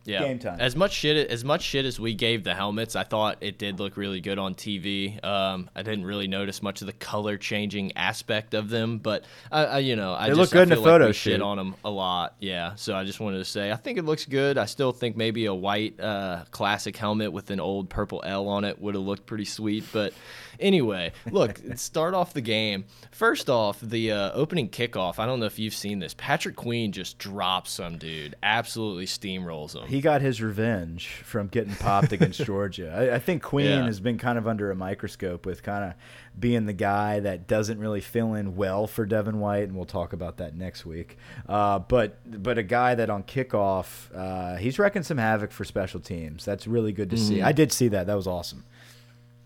Yeah. 0.09 0.23
Game 0.23 0.39
time. 0.39 0.59
As 0.59 0.75
much 0.75 0.93
shit 0.93 1.29
as 1.29 1.43
much 1.43 1.61
shit 1.61 1.85
as 1.85 1.99
we 1.99 2.13
gave 2.13 2.43
the 2.43 2.55
helmets, 2.55 2.95
I 2.95 3.03
thought 3.03 3.37
it 3.41 3.57
did 3.57 3.79
look 3.79 3.95
really 3.95 4.21
good 4.21 4.39
on 4.39 4.55
TV. 4.55 5.23
Um, 5.23 5.69
I 5.75 5.83
didn't 5.83 6.05
really 6.05 6.27
notice 6.27 6.63
much 6.63 6.81
of 6.81 6.87
the 6.87 6.93
color 6.93 7.37
changing 7.37 7.95
aspect 7.95 8.53
of 8.53 8.69
them, 8.69 8.97
but 8.97 9.25
I, 9.51 9.65
I 9.65 9.79
you 9.79 9.95
know, 9.95 10.13
I 10.13 10.23
they 10.23 10.29
just, 10.29 10.39
look 10.39 10.51
good 10.51 10.63
in 10.63 10.69
the 10.69 10.75
photo 10.75 11.07
like 11.07 11.15
shoot. 11.15 11.31
shit 11.31 11.41
on 11.41 11.57
them 11.57 11.75
a 11.85 11.89
lot. 11.89 12.35
Yeah. 12.39 12.75
So 12.75 12.95
I 12.95 13.03
just 13.03 13.19
wanted 13.19 13.37
to 13.37 13.45
say 13.45 13.71
I 13.71 13.75
think 13.75 13.97
it 13.97 14.05
looks 14.05 14.25
good. 14.25 14.57
I 14.57 14.65
still 14.65 14.91
think 14.91 15.15
maybe 15.15 15.45
a 15.45 15.53
white 15.53 15.99
uh, 15.99 16.45
classic 16.51 16.97
helmet 16.97 17.31
with 17.31 17.51
an 17.51 17.59
old 17.59 17.89
purple 17.89 18.23
L 18.25 18.47
on 18.47 18.65
it 18.65 18.81
would 18.81 18.95
have 18.95 19.03
looked 19.03 19.25
pretty 19.25 19.45
sweet, 19.45 19.85
but 19.93 20.13
Anyway, 20.59 21.13
look, 21.31 21.59
start 21.75 22.13
off 22.13 22.33
the 22.33 22.41
game. 22.41 22.85
First 23.11 23.49
off, 23.49 23.79
the 23.79 24.11
uh, 24.11 24.31
opening 24.33 24.69
kickoff. 24.69 25.19
I 25.19 25.25
don't 25.25 25.39
know 25.39 25.45
if 25.45 25.57
you've 25.57 25.73
seen 25.73 25.99
this. 25.99 26.13
Patrick 26.13 26.55
Queen 26.55 26.91
just 26.91 27.17
drops 27.17 27.71
some 27.71 27.97
dude, 27.97 28.35
absolutely 28.43 29.05
steamrolls 29.05 29.75
him. 29.75 29.87
He 29.87 29.98
got 30.01 30.21
his 30.21 30.41
revenge 30.41 31.07
from 31.23 31.47
getting 31.47 31.75
popped 31.75 32.11
against 32.11 32.43
Georgia. 32.45 32.93
I, 32.95 33.15
I, 33.15 33.19
think 33.19 33.43
Queen 33.43 33.65
yeah. 33.65 33.85
has 33.85 33.99
been 33.99 34.17
kind 34.17 34.37
of 34.37 34.47
under 34.47 34.71
a 34.71 34.75
microscope 34.75 35.45
with 35.45 35.63
kind 35.63 35.83
of 35.85 35.93
being 36.39 36.65
the 36.65 36.73
guy 36.73 37.19
that 37.19 37.47
doesn't 37.47 37.79
really 37.79 38.01
fill 38.01 38.33
in 38.33 38.55
well 38.55 38.87
for 38.87 39.05
Devin 39.05 39.39
White, 39.39 39.63
and 39.63 39.75
we'll 39.75 39.85
talk 39.85 40.13
about 40.13 40.37
that 40.37 40.55
next 40.55 40.85
week. 40.85 41.17
Uh, 41.47 41.79
but 41.79 42.17
but 42.43 42.57
a 42.57 42.63
guy 42.63 42.95
that 42.95 43.09
on 43.09 43.23
kickoff, 43.23 44.09
uh, 44.15 44.57
he's 44.57 44.79
wrecking 44.79 45.03
some 45.03 45.17
havoc 45.17 45.51
for 45.51 45.63
special 45.63 45.99
teams. 45.99 46.45
That's 46.45 46.67
really 46.67 46.91
good 46.91 47.09
to 47.11 47.15
mm 47.15 47.19
see. 47.19 47.35
Mm-hmm. 47.37 47.47
I 47.47 47.51
did 47.51 47.71
see 47.71 47.87
that. 47.89 48.07
That 48.07 48.15
was 48.15 48.27
awesome. 48.27 48.63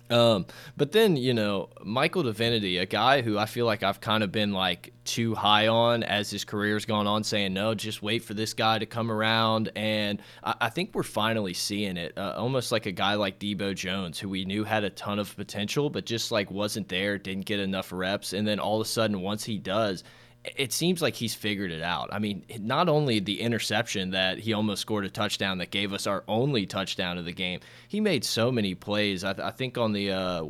Um, 0.10 0.46
but 0.76 0.92
then 0.92 1.16
you 1.16 1.34
know 1.34 1.70
Michael 1.84 2.24
Divinity, 2.24 2.78
a 2.78 2.86
guy 2.86 3.22
who 3.22 3.38
I 3.38 3.46
feel 3.46 3.66
like 3.66 3.84
I've 3.84 4.02
kind 4.02 4.24
of 4.24 4.32
been 4.32 4.52
like 4.52 4.94
too 5.06 5.34
high 5.34 5.68
on 5.68 6.04
as 6.04 6.30
his 6.30 6.44
career's 6.46 6.86
gone 6.86 7.08
on, 7.08 7.24
saying 7.24 7.54
no, 7.54 7.74
just 7.74 8.04
wait 8.04 8.24
for 8.24 8.34
this 8.34 8.54
guy 8.54 8.80
to 8.80 8.86
come 8.86 9.12
around, 9.12 9.72
and 9.76 10.22
I, 10.44 10.56
I 10.62 10.70
think 10.70 10.92
we're 10.94 11.04
finally 11.04 11.54
seeing 11.54 11.98
it. 11.98 12.18
Uh, 12.18 12.34
almost 12.38 12.72
like 12.72 12.86
a 12.86 12.92
guy 12.92 13.16
like 13.16 13.40
Debo 13.40 13.76
Jones, 13.76 14.20
who 14.20 14.30
we 14.30 14.46
knew 14.46 14.64
had 14.64 14.84
a 14.84 14.90
ton 14.90 15.20
of 15.20 15.36
potential, 15.36 15.90
but 15.90 16.06
just 16.06 16.32
like 16.32 16.52
wasn't 16.52 16.90
there, 16.90 17.18
didn't 17.18 17.46
get 17.46 17.60
enough 17.60 17.92
reps, 17.92 18.34
and 18.34 18.48
then 18.48 18.60
all 18.60 18.82
of 18.82 18.86
a 18.86 18.90
sudden 18.90 19.22
once 19.22 19.44
he 19.44 19.58
does 19.58 20.04
it 20.44 20.74
seems 20.74 21.02
like 21.02 21.16
he's 21.16 21.34
figured 21.34 21.72
it 21.72 21.82
out. 21.82 22.10
I 22.12 22.20
mean, 22.20 22.44
not 22.60 22.90
only 22.90 23.20
the 23.20 23.40
interception 23.42 24.12
that 24.12 24.40
he 24.40 24.54
almost 24.54 24.82
scored 24.82 25.06
a 25.06 25.10
touchdown 25.10 25.60
that 25.60 25.72
gave 25.72 25.94
us 25.94 26.06
our 26.06 26.24
only 26.28 26.66
touchdown 26.66 27.18
of 27.18 27.26
the 27.26 27.32
game, 27.32 27.62
he 27.88 28.02
made 28.02 28.26
so 28.26 28.52
many 28.52 28.76
plays. 28.76 29.24
I, 29.24 29.34
th 29.34 29.44
I 29.44 29.52
think 29.52 29.78
on 29.78 29.94
the 29.94 30.12
uh, 30.12 30.46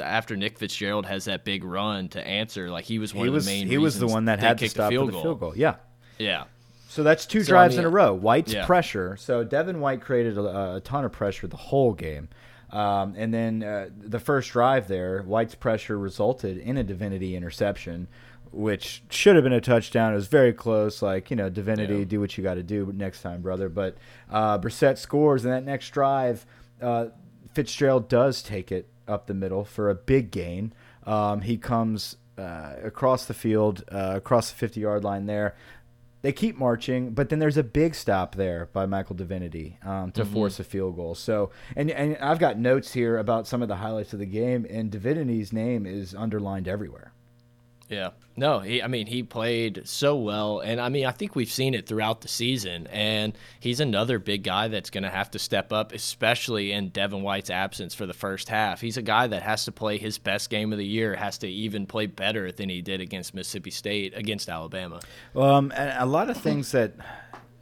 after 0.00 0.36
Nick 0.36 0.58
Fitzgerald 0.58 1.06
has 1.06 1.26
that 1.26 1.44
big 1.44 1.64
run 1.64 2.08
to 2.10 2.26
answer, 2.26 2.70
like 2.70 2.84
he 2.84 2.98
was 2.98 3.14
one 3.14 3.24
he 3.24 3.28
of 3.28 3.34
was, 3.34 3.46
the 3.46 3.52
main. 3.52 3.66
He 3.68 3.78
was 3.78 3.98
the 3.98 4.08
one 4.08 4.24
that 4.24 4.40
had 4.40 4.58
to 4.58 4.68
stop 4.68 4.90
the 4.90 4.96
field, 4.96 5.08
the 5.08 5.22
field 5.22 5.40
goal. 5.40 5.52
Yeah, 5.56 5.76
yeah. 6.18 6.44
So 6.88 7.02
that's 7.02 7.26
two 7.26 7.42
so, 7.42 7.50
drives 7.50 7.74
I 7.74 7.78
mean, 7.78 7.86
in 7.86 7.92
a 7.92 7.94
row. 7.94 8.14
White's 8.14 8.52
yeah. 8.52 8.66
pressure. 8.66 9.16
So 9.16 9.44
Devin 9.44 9.80
White 9.80 10.00
created 10.00 10.38
a, 10.38 10.76
a 10.76 10.80
ton 10.80 11.04
of 11.04 11.12
pressure 11.12 11.46
the 11.46 11.56
whole 11.56 11.92
game. 11.92 12.28
Um, 12.70 13.14
and 13.16 13.32
then 13.32 13.62
uh, 13.62 13.88
the 13.96 14.18
first 14.18 14.50
drive 14.50 14.88
there, 14.88 15.22
White's 15.22 15.54
pressure 15.54 15.98
resulted 15.98 16.58
in 16.58 16.76
a 16.76 16.82
divinity 16.82 17.36
interception, 17.36 18.08
which 18.52 19.02
should 19.10 19.34
have 19.34 19.44
been 19.44 19.52
a 19.52 19.60
touchdown. 19.60 20.12
It 20.12 20.16
was 20.16 20.28
very 20.28 20.52
close. 20.52 21.02
Like 21.02 21.30
you 21.30 21.36
know, 21.36 21.48
divinity, 21.48 21.98
yeah. 21.98 22.04
do 22.04 22.20
what 22.20 22.36
you 22.36 22.44
got 22.44 22.54
to 22.54 22.62
do 22.62 22.92
next 22.94 23.22
time, 23.22 23.42
brother. 23.42 23.68
But 23.68 23.96
uh, 24.30 24.58
Brossette 24.58 24.98
scores, 24.98 25.44
and 25.44 25.52
that 25.52 25.64
next 25.64 25.90
drive, 25.90 26.46
uh, 26.80 27.06
Fitzgerald 27.52 28.08
does 28.08 28.42
take 28.42 28.72
it 28.72 28.88
up 29.08 29.26
the 29.26 29.34
middle 29.34 29.64
for 29.64 29.90
a 29.90 29.94
big 29.94 30.30
gain. 30.30 30.72
Um, 31.04 31.42
he 31.42 31.56
comes 31.56 32.16
uh, 32.38 32.74
across 32.82 33.26
the 33.26 33.34
field, 33.34 33.84
uh, 33.90 34.14
across 34.16 34.50
the 34.50 34.56
50 34.56 34.80
yard 34.80 35.04
line 35.04 35.26
there. 35.26 35.56
They 36.22 36.32
keep 36.32 36.56
marching, 36.56 37.10
but 37.10 37.28
then 37.28 37.38
there's 37.38 37.56
a 37.56 37.62
big 37.62 37.94
stop 37.94 38.34
there 38.34 38.68
by 38.72 38.84
Michael 38.84 39.14
Divinity 39.14 39.78
um, 39.84 40.10
to 40.12 40.22
mm 40.22 40.28
-hmm. 40.28 40.32
force 40.32 40.60
a 40.60 40.64
field 40.64 40.96
goal. 40.96 41.14
So, 41.14 41.50
and 41.76 41.90
and 41.90 42.16
I've 42.16 42.40
got 42.40 42.58
notes 42.58 42.94
here 42.94 43.18
about 43.18 43.46
some 43.46 43.62
of 43.62 43.68
the 43.68 43.76
highlights 43.76 44.12
of 44.12 44.18
the 44.18 44.26
game, 44.26 44.66
and 44.70 44.90
Divinity's 44.90 45.52
name 45.52 45.86
is 45.86 46.14
underlined 46.14 46.66
everywhere. 46.68 47.12
Yeah. 47.88 48.10
No, 48.38 48.60
he, 48.60 48.82
I 48.82 48.86
mean, 48.86 49.06
he 49.06 49.22
played 49.22 49.82
so 49.84 50.16
well. 50.16 50.60
And 50.60 50.78
I 50.78 50.90
mean, 50.90 51.06
I 51.06 51.10
think 51.10 51.34
we've 51.34 51.50
seen 51.50 51.74
it 51.74 51.86
throughout 51.86 52.20
the 52.20 52.28
season. 52.28 52.86
And 52.88 53.36
he's 53.60 53.80
another 53.80 54.18
big 54.18 54.42
guy 54.42 54.68
that's 54.68 54.90
going 54.90 55.04
to 55.04 55.10
have 55.10 55.30
to 55.30 55.38
step 55.38 55.72
up, 55.72 55.92
especially 55.92 56.72
in 56.72 56.90
Devin 56.90 57.22
White's 57.22 57.48
absence 57.48 57.94
for 57.94 58.04
the 58.04 58.12
first 58.12 58.50
half. 58.50 58.82
He's 58.82 58.98
a 58.98 59.02
guy 59.02 59.26
that 59.26 59.42
has 59.42 59.64
to 59.64 59.72
play 59.72 59.96
his 59.96 60.18
best 60.18 60.50
game 60.50 60.72
of 60.72 60.78
the 60.78 60.86
year, 60.86 61.14
has 61.14 61.38
to 61.38 61.48
even 61.48 61.86
play 61.86 62.06
better 62.06 62.52
than 62.52 62.68
he 62.68 62.82
did 62.82 63.00
against 63.00 63.34
Mississippi 63.34 63.70
State, 63.70 64.12
against 64.14 64.50
Alabama. 64.50 65.00
Um, 65.34 65.72
and 65.74 65.94
a 65.98 66.06
lot 66.06 66.28
of 66.28 66.36
things 66.36 66.72
that 66.72 66.92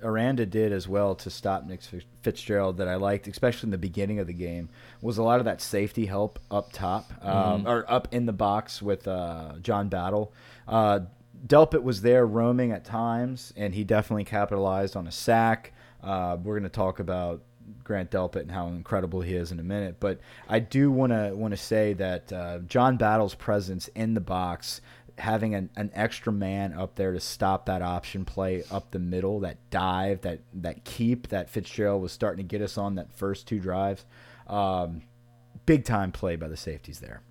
Aranda 0.04 0.44
did 0.44 0.70
as 0.70 0.87
well 0.87 1.14
to 1.14 1.30
stop 1.30 1.64
Nick 1.66 1.80
Fitzgerald 2.22 2.76
that 2.76 2.88
I 2.88 2.96
liked, 2.96 3.26
especially 3.26 3.68
in 3.68 3.70
the 3.70 3.78
beginning 3.78 4.18
of 4.18 4.26
the 4.26 4.34
game, 4.34 4.68
was 5.00 5.18
a 5.18 5.22
lot 5.22 5.38
of 5.38 5.46
that 5.46 5.62
safety 5.62 6.06
help 6.06 6.38
up 6.50 6.72
top 6.72 7.12
um, 7.22 7.62
mm 7.62 7.64
-hmm. 7.64 7.68
or 7.68 7.90
up 7.90 8.08
in 8.12 8.26
the 8.26 8.32
box 8.32 8.82
with 8.82 9.08
uh, 9.08 9.54
John 9.62 9.88
Battle. 9.88 10.32
Uh, 10.66 11.00
Delpit 11.46 11.83
was 11.83 12.03
there 12.03 12.27
roaming 12.27 12.72
at 12.72 12.85
times, 12.85 13.53
and 13.57 13.74
he 13.74 13.85
definitely 13.85 14.24
capitalized 14.24 14.96
on 14.96 15.07
a 15.07 15.12
sack. 15.12 15.72
Uh, 16.03 16.37
we're 16.42 16.55
going 16.55 16.62
to 16.62 16.68
talk 16.68 17.00
about 17.00 17.42
Grant 17.83 18.11
Delpit 18.11 18.42
and 18.42 18.50
how 18.50 18.68
incredible 18.68 19.20
he 19.20 19.35
is 19.35 19.53
in 19.53 19.61
a 19.61 19.62
minute, 19.62 19.96
but 20.00 20.20
I 20.48 20.59
do 20.59 20.90
want 20.90 21.12
to 21.12 21.33
want 21.35 21.53
to 21.53 21.57
say 21.57 21.92
that 21.94 22.33
uh, 22.33 22.59
John 22.61 22.96
Battle's 22.96 23.35
presence 23.35 23.88
in 23.88 24.14
the 24.14 24.20
box 24.20 24.81
having 25.18 25.55
an, 25.55 25.70
an 25.77 25.90
extra 25.94 26.33
man 26.33 26.72
up 26.72 26.96
there 26.96 27.12
to 27.12 27.20
stop 27.20 27.66
that 27.66 27.83
option 27.83 28.24
play 28.24 28.64
up 28.70 28.90
the 28.90 28.98
middle, 28.98 29.40
that 29.40 29.59
dive, 29.70 30.22
that 30.22 30.40
that 30.53 30.85
keep 30.85 31.29
that 31.29 31.48
Fitzgerald 31.48 32.03
was 32.03 32.12
starting 32.12 32.46
to 32.46 32.48
get 32.48 32.62
us 32.62 32.77
on 32.77 32.96
that 32.96 33.12
first 33.12 33.46
two 33.46 33.59
drives. 33.59 34.05
Um, 34.46 35.03
big 35.66 35.85
time 35.85 36.12
play 36.12 36.37
by 36.37 36.48
the 36.48 36.57
safeties 36.57 37.00
there. 37.00 37.22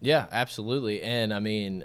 Yeah, 0.00 0.26
absolutely. 0.32 1.02
And 1.02 1.32
I 1.32 1.38
mean, 1.38 1.84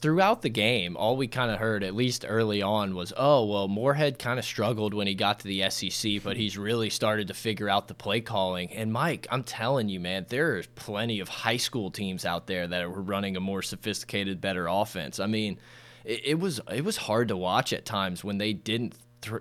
throughout 0.00 0.42
the 0.42 0.48
game, 0.48 0.96
all 0.96 1.16
we 1.16 1.26
kind 1.26 1.50
of 1.50 1.58
heard, 1.58 1.82
at 1.82 1.94
least 1.94 2.24
early 2.26 2.62
on, 2.62 2.94
was, 2.94 3.12
oh, 3.16 3.44
well, 3.44 3.68
Moorhead 3.68 4.18
kind 4.18 4.38
of 4.38 4.44
struggled 4.44 4.94
when 4.94 5.06
he 5.06 5.14
got 5.14 5.40
to 5.40 5.48
the 5.48 5.68
SEC, 5.70 6.22
but 6.22 6.36
he's 6.36 6.56
really 6.56 6.90
started 6.90 7.28
to 7.28 7.34
figure 7.34 7.68
out 7.68 7.88
the 7.88 7.94
play 7.94 8.20
calling. 8.20 8.72
And 8.72 8.92
Mike, 8.92 9.26
I'm 9.30 9.42
telling 9.42 9.88
you, 9.88 9.98
man, 10.00 10.26
there 10.28 10.56
are 10.56 10.62
plenty 10.74 11.20
of 11.20 11.28
high 11.28 11.56
school 11.56 11.90
teams 11.90 12.24
out 12.24 12.46
there 12.46 12.66
that 12.66 12.82
are 12.82 12.88
running 12.88 13.36
a 13.36 13.40
more 13.40 13.62
sophisticated, 13.62 14.40
better 14.40 14.68
offense. 14.68 15.18
I 15.18 15.26
mean, 15.26 15.58
it, 16.04 16.20
it 16.24 16.40
was 16.40 16.60
it 16.72 16.84
was 16.84 16.96
hard 16.96 17.28
to 17.28 17.36
watch 17.36 17.72
at 17.72 17.84
times 17.84 18.22
when 18.22 18.38
they 18.38 18.52
didn't 18.52 18.94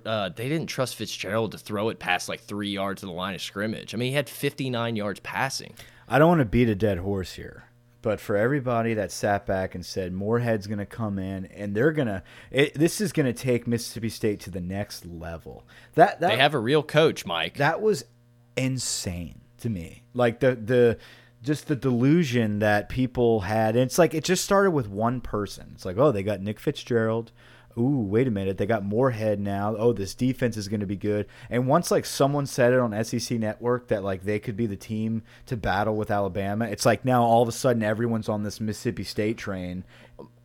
uh, 0.06 0.30
they 0.30 0.50
didn't 0.50 0.68
trust 0.68 0.96
Fitzgerald 0.96 1.52
to 1.52 1.58
throw 1.58 1.90
it 1.90 2.00
past 2.00 2.28
like 2.28 2.42
three 2.42 2.72
yards 2.72 3.04
of 3.04 3.08
the 3.08 3.14
line 3.14 3.36
of 3.36 3.42
scrimmage. 3.42 3.94
I 3.94 3.98
mean, 3.98 4.10
he 4.10 4.16
had 4.16 4.30
59 4.30 4.96
yards 4.96 5.20
passing. 5.20 5.76
I 6.08 6.20
don't 6.20 6.30
want 6.30 6.40
to 6.40 6.46
beat 6.46 6.70
a 6.70 6.76
dead 6.76 6.98
horse 7.00 7.34
here, 7.34 7.66
but 8.08 8.22
for 8.22 8.38
everybody 8.38 8.94
that 8.94 9.12
sat 9.12 9.46
back 9.46 9.76
and 9.76 9.86
said 9.86 10.14
Moorhead's 10.14 10.66
going 10.66 10.80
to 10.80 10.86
come 10.86 11.20
in 11.20 11.46
and 11.48 11.76
they're 11.76 11.92
going 11.92 12.08
to, 12.08 12.24
this 12.74 13.02
is 13.02 13.12
going 13.12 13.26
to 13.26 13.34
take 13.34 13.68
Mississippi 13.68 14.08
State 14.08 14.40
to 14.40 14.50
the 14.50 14.62
next 14.62 15.06
level. 15.06 15.68
That, 15.96 16.22
that 16.22 16.30
they 16.30 16.38
have 16.38 16.54
a 16.54 16.60
real 16.60 16.84
coach, 16.84 17.26
Mike. 17.26 17.58
That 17.58 17.82
was 17.82 18.06
insane 18.56 19.42
to 19.58 19.70
me. 19.70 20.04
Like 20.14 20.40
the 20.40 20.56
the 20.56 20.98
just 21.44 21.68
the 21.68 21.76
delusion 21.76 22.60
that 22.60 22.88
people 22.88 23.42
had. 23.42 23.76
And 23.76 23.84
it's 23.84 24.00
like 24.00 24.14
it 24.14 24.24
just 24.24 24.46
started 24.46 24.72
with 24.72 24.88
one 24.88 25.20
person. 25.20 25.72
It's 25.76 25.84
like, 25.84 25.98
oh, 25.98 26.14
they 26.14 26.24
got 26.24 26.40
Nick 26.40 26.62
Fitzgerald 26.62 27.34
ooh, 27.78 28.02
wait 28.02 28.28
a 28.28 28.32
minute, 28.32 28.58
they 28.58 28.66
got 28.66 28.84
Moorhead 28.84 29.40
now. 29.40 29.76
Oh, 29.78 29.94
this 29.94 30.14
defense 30.14 30.58
is 30.58 30.68
going 30.68 30.80
to 30.80 30.86
be 30.86 30.96
good. 30.96 31.28
And 31.50 31.68
once 31.68 31.92
like 31.92 32.06
someone 32.06 32.46
said 32.46 32.74
it 32.74 32.80
on 32.80 33.04
SEC 33.04 33.40
Network 33.40 33.88
that 33.90 34.04
like 34.04 34.24
they 34.24 34.40
could 34.40 34.58
be 34.58 34.66
the 34.66 34.76
team 34.76 35.24
to 35.46 35.58
battle 35.58 35.96
with 35.96 36.12
Alabama, 36.12 36.66
it's 36.66 36.86
like 36.86 37.06
now 37.06 37.24
all 37.24 37.42
of 37.42 37.48
a 37.48 37.52
sudden 37.54 37.84
everyone's 37.84 38.30
on 38.30 38.44
this 38.44 38.60
Mississippi 38.60 39.04
State 39.04 39.38
train. 39.38 39.84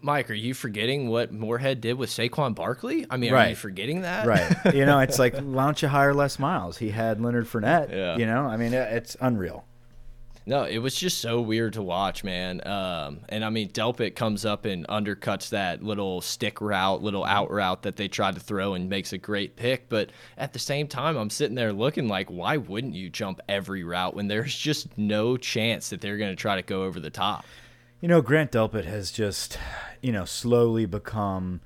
Mike, 0.00 0.30
are 0.30 0.34
you 0.34 0.52
forgetting 0.52 1.08
what 1.08 1.32
Moorhead 1.32 1.80
did 1.80 1.94
with 1.94 2.10
Saquon 2.10 2.54
Barkley? 2.54 3.06
I 3.08 3.16
mean, 3.16 3.32
right. 3.32 3.46
are 3.46 3.50
you 3.50 3.56
forgetting 3.56 4.02
that? 4.02 4.26
Right. 4.26 4.56
you 4.74 4.84
know, 4.84 4.98
it's 4.98 5.18
like 5.18 5.34
why 5.38 5.64
don't 5.64 5.80
you 5.80 5.88
hire 5.88 6.12
Les 6.12 6.38
Miles? 6.38 6.78
He 6.78 6.90
had 6.90 7.20
Leonard 7.20 7.46
Fournette. 7.46 7.90
Yeah. 7.90 8.16
You 8.16 8.26
know, 8.26 8.44
I 8.44 8.56
mean, 8.56 8.74
it's 8.74 9.16
unreal. 9.20 9.64
No, 10.44 10.64
it 10.64 10.78
was 10.78 10.94
just 10.96 11.18
so 11.18 11.40
weird 11.40 11.74
to 11.74 11.82
watch, 11.82 12.24
man. 12.24 12.66
Um, 12.66 13.20
and 13.28 13.44
I 13.44 13.50
mean, 13.50 13.68
Delpit 13.70 14.16
comes 14.16 14.44
up 14.44 14.64
and 14.64 14.86
undercuts 14.88 15.50
that 15.50 15.84
little 15.84 16.20
stick 16.20 16.60
route, 16.60 17.00
little 17.00 17.24
out 17.24 17.50
route 17.50 17.82
that 17.82 17.96
they 17.96 18.08
tried 18.08 18.34
to 18.34 18.40
throw 18.40 18.74
and 18.74 18.88
makes 18.88 19.12
a 19.12 19.18
great 19.18 19.54
pick. 19.54 19.88
But 19.88 20.10
at 20.36 20.52
the 20.52 20.58
same 20.58 20.88
time, 20.88 21.16
I'm 21.16 21.30
sitting 21.30 21.54
there 21.54 21.72
looking 21.72 22.08
like, 22.08 22.28
why 22.28 22.56
wouldn't 22.56 22.94
you 22.94 23.08
jump 23.08 23.40
every 23.48 23.84
route 23.84 24.16
when 24.16 24.26
there's 24.26 24.56
just 24.56 24.98
no 24.98 25.36
chance 25.36 25.90
that 25.90 26.00
they're 26.00 26.18
going 26.18 26.32
to 26.32 26.40
try 26.40 26.56
to 26.56 26.62
go 26.62 26.82
over 26.82 26.98
the 26.98 27.10
top? 27.10 27.44
You 28.00 28.08
know, 28.08 28.20
Grant 28.20 28.50
Delpit 28.50 28.84
has 28.84 29.12
just, 29.12 29.58
you 30.00 30.10
know, 30.10 30.24
slowly 30.24 30.86
become 30.86 31.60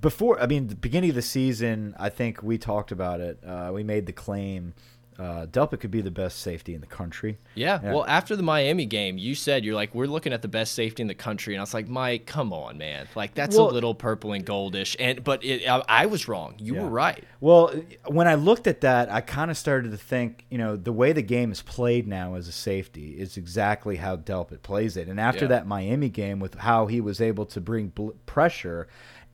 before 0.00 0.40
I 0.40 0.46
mean 0.46 0.68
the 0.68 0.76
beginning 0.76 1.10
of 1.10 1.16
the 1.16 1.22
season, 1.22 1.94
I 1.98 2.08
think 2.08 2.42
we 2.42 2.58
talked 2.58 2.92
about 2.92 3.20
it. 3.20 3.38
Uh, 3.44 3.70
we 3.72 3.82
made 3.82 4.06
the 4.06 4.12
claim 4.12 4.74
uh, 5.20 5.44
Delpit 5.44 5.80
could 5.80 5.90
be 5.90 6.00
the 6.00 6.10
best 6.10 6.38
safety 6.38 6.74
in 6.74 6.80
the 6.80 6.86
country. 6.86 7.36
Yeah. 7.54 7.78
yeah. 7.82 7.92
Well, 7.92 8.06
after 8.06 8.36
the 8.36 8.42
Miami 8.42 8.86
game, 8.86 9.18
you 9.18 9.34
said 9.34 9.66
you're 9.66 9.74
like, 9.74 9.94
we're 9.94 10.06
looking 10.06 10.32
at 10.32 10.40
the 10.40 10.48
best 10.48 10.74
safety 10.74 11.02
in 11.02 11.08
the 11.08 11.14
country, 11.14 11.52
and 11.54 11.60
I 11.60 11.62
was 11.62 11.74
like, 11.74 11.88
Mike, 11.88 12.24
come 12.24 12.54
on, 12.54 12.78
man. 12.78 13.06
Like 13.14 13.34
that's 13.34 13.54
well, 13.54 13.70
a 13.70 13.72
little 13.72 13.94
purple 13.94 14.32
and 14.32 14.46
goldish. 14.46 14.96
And 14.98 15.22
but 15.22 15.44
it, 15.44 15.68
I, 15.68 15.82
I, 15.88 16.06
was 16.06 16.26
wrong. 16.26 16.54
You 16.58 16.74
yeah. 16.74 16.82
were 16.82 16.88
right. 16.88 17.22
Well, 17.40 17.70
when 18.06 18.28
I 18.28 18.36
looked 18.36 18.66
at 18.66 18.80
that, 18.80 19.12
I 19.12 19.20
kind 19.20 19.50
of 19.50 19.58
started 19.58 19.90
to 19.90 19.98
think, 19.98 20.46
you 20.48 20.56
know, 20.56 20.76
the 20.76 20.92
way 20.92 21.12
the 21.12 21.22
game 21.22 21.52
is 21.52 21.60
played 21.60 22.08
now 22.08 22.34
as 22.36 22.48
a 22.48 22.52
safety 22.52 23.10
is 23.10 23.36
exactly 23.36 23.96
how 23.96 24.16
Delpit 24.16 24.62
plays 24.62 24.96
it. 24.96 25.06
And 25.06 25.20
after 25.20 25.44
yeah. 25.44 25.48
that 25.48 25.66
Miami 25.66 26.08
game, 26.08 26.40
with 26.40 26.54
how 26.54 26.86
he 26.86 27.02
was 27.02 27.20
able 27.20 27.44
to 27.46 27.60
bring 27.60 27.92
pressure 28.24 28.88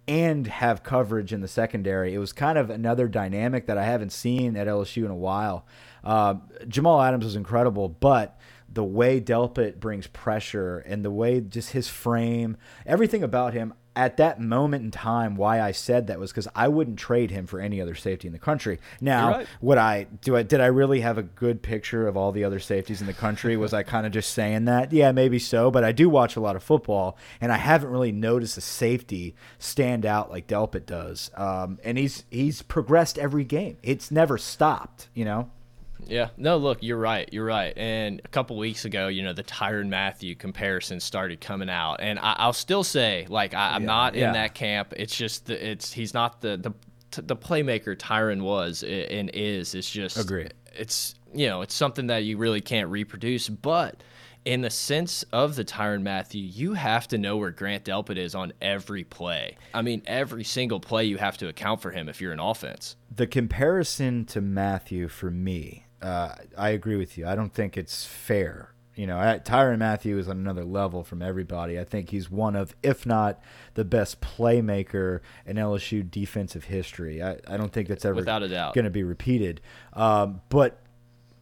and 0.08 0.46
have 0.46 0.82
coverage 0.82 1.32
in 1.32 1.40
the 1.40 1.48
secondary. 1.48 2.14
It 2.14 2.18
was 2.18 2.32
kind 2.32 2.58
of 2.58 2.70
another 2.70 3.08
dynamic 3.08 3.66
that 3.66 3.78
I 3.78 3.84
haven't 3.84 4.12
seen 4.12 4.56
at 4.56 4.66
LSU 4.66 5.04
in 5.04 5.10
a 5.10 5.16
while. 5.16 5.66
Uh, 6.04 6.36
Jamal 6.68 7.02
Adams 7.02 7.24
was 7.24 7.36
incredible, 7.36 7.88
but 7.88 8.38
the 8.72 8.84
way 8.84 9.20
Delpit 9.20 9.80
brings 9.80 10.06
pressure 10.06 10.78
and 10.78 11.04
the 11.04 11.10
way 11.10 11.40
just 11.40 11.70
his 11.72 11.88
frame, 11.88 12.56
everything 12.84 13.22
about 13.22 13.54
him, 13.54 13.74
at 13.96 14.18
that 14.18 14.38
moment 14.38 14.84
in 14.84 14.90
time, 14.90 15.36
why 15.36 15.60
I 15.60 15.72
said 15.72 16.06
that 16.06 16.20
was 16.20 16.30
because 16.30 16.46
I 16.54 16.68
wouldn't 16.68 16.98
trade 16.98 17.30
him 17.30 17.46
for 17.46 17.58
any 17.58 17.80
other 17.80 17.94
safety 17.94 18.28
in 18.28 18.32
the 18.32 18.38
country. 18.38 18.78
Now, 19.00 19.30
right. 19.30 19.46
would 19.62 19.78
I 19.78 20.04
do? 20.20 20.36
I 20.36 20.42
did 20.42 20.60
I 20.60 20.66
really 20.66 21.00
have 21.00 21.16
a 21.16 21.22
good 21.22 21.62
picture 21.62 22.06
of 22.06 22.16
all 22.16 22.30
the 22.30 22.44
other 22.44 22.60
safeties 22.60 23.00
in 23.00 23.06
the 23.06 23.14
country? 23.14 23.56
was 23.56 23.72
I 23.72 23.82
kind 23.82 24.06
of 24.06 24.12
just 24.12 24.32
saying 24.32 24.66
that? 24.66 24.92
Yeah, 24.92 25.12
maybe 25.12 25.38
so. 25.38 25.70
But 25.70 25.82
I 25.82 25.92
do 25.92 26.10
watch 26.10 26.36
a 26.36 26.40
lot 26.40 26.56
of 26.56 26.62
football, 26.62 27.16
and 27.40 27.50
I 27.50 27.56
haven't 27.56 27.90
really 27.90 28.12
noticed 28.12 28.58
a 28.58 28.60
safety 28.60 29.34
stand 29.58 30.04
out 30.04 30.30
like 30.30 30.46
Delpit 30.46 30.84
does. 30.84 31.30
Um, 31.34 31.78
and 31.82 31.96
he's 31.96 32.24
he's 32.30 32.60
progressed 32.60 33.18
every 33.18 33.44
game. 33.44 33.78
It's 33.82 34.10
never 34.10 34.36
stopped. 34.36 35.08
You 35.14 35.24
know. 35.24 35.50
Yeah. 36.06 36.28
No, 36.36 36.56
look, 36.56 36.82
you're 36.82 36.98
right. 36.98 37.28
You're 37.32 37.44
right. 37.44 37.72
And 37.76 38.20
a 38.24 38.28
couple 38.28 38.56
weeks 38.56 38.84
ago, 38.84 39.08
you 39.08 39.22
know, 39.22 39.32
the 39.32 39.44
Tyrann 39.44 39.88
Mathieu 39.88 40.34
comparison 40.34 41.00
started 41.00 41.40
coming 41.40 41.70
out, 41.70 41.96
and 42.00 42.18
I, 42.18 42.46
will 42.46 42.52
still 42.52 42.84
say, 42.84 43.26
like, 43.28 43.54
I, 43.54 43.76
am 43.76 43.82
yeah, 43.82 43.86
not 43.86 44.14
yeah. 44.14 44.28
in 44.28 44.32
that 44.34 44.54
camp. 44.54 44.94
It's 44.96 45.16
just, 45.16 45.46
the, 45.46 45.70
it's 45.70 45.92
he's 45.92 46.14
not 46.14 46.40
the 46.40 46.56
the 46.56 46.72
the 47.22 47.36
playmaker 47.36 47.96
Tyrann 47.96 48.42
was 48.42 48.82
and 48.82 49.30
is. 49.32 49.74
It's 49.74 49.90
just, 49.90 50.18
agree. 50.18 50.48
It's 50.74 51.14
you 51.34 51.46
know, 51.46 51.62
it's 51.62 51.74
something 51.74 52.08
that 52.08 52.24
you 52.24 52.36
really 52.36 52.60
can't 52.60 52.90
reproduce, 52.90 53.48
but 53.48 54.02
in 54.44 54.60
the 54.60 54.70
sense 54.70 55.24
of 55.32 55.56
the 55.56 55.64
Tyrann 55.64 56.02
Mathieu, 56.02 56.40
you 56.40 56.74
have 56.74 57.08
to 57.08 57.18
know 57.18 57.36
where 57.36 57.50
Grant 57.50 57.84
Delpit 57.84 58.16
is 58.16 58.34
on 58.34 58.52
every 58.62 59.02
play. 59.02 59.56
I 59.74 59.82
mean, 59.82 60.02
every 60.06 60.44
single 60.44 60.78
play 60.78 61.04
you 61.04 61.18
have 61.18 61.36
to 61.38 61.48
account 61.48 61.82
for 61.82 61.90
him 61.90 62.08
if 62.08 62.20
you're 62.20 62.32
an 62.32 62.40
offense. 62.40 62.96
The 63.14 63.26
comparison 63.26 64.24
to 64.26 64.40
Mathieu 64.40 65.08
for 65.08 65.32
me 65.32 65.85
uh, 66.06 66.34
I 66.56 66.70
agree 66.70 66.96
with 66.96 67.18
you. 67.18 67.26
I 67.26 67.34
don't 67.34 67.52
think 67.52 67.76
it's 67.76 68.04
fair. 68.04 68.72
You 68.94 69.06
know, 69.06 69.16
Tyrann 69.44 69.78
Mathieu 69.78 70.18
is 70.18 70.26
on 70.26 70.38
another 70.38 70.64
level 70.64 71.04
from 71.04 71.20
everybody. 71.20 71.78
I 71.78 71.84
think 71.84 72.10
he's 72.10 72.30
one 72.30 72.56
of, 72.56 72.74
if 72.82 73.04
not 73.04 73.42
the 73.74 73.84
best 73.84 74.22
playmaker 74.22 75.20
in 75.44 75.56
LSU 75.56 76.10
defensive 76.10 76.64
history. 76.64 77.22
I, 77.22 77.36
I 77.46 77.58
don't 77.58 77.72
think 77.72 77.88
that's 77.88 78.06
ever 78.06 78.14
without 78.14 78.42
a 78.42 78.48
doubt 78.48 78.74
going 78.74 78.86
to 78.86 78.90
be 78.90 79.02
repeated. 79.02 79.60
Um, 79.92 80.40
but 80.48 80.80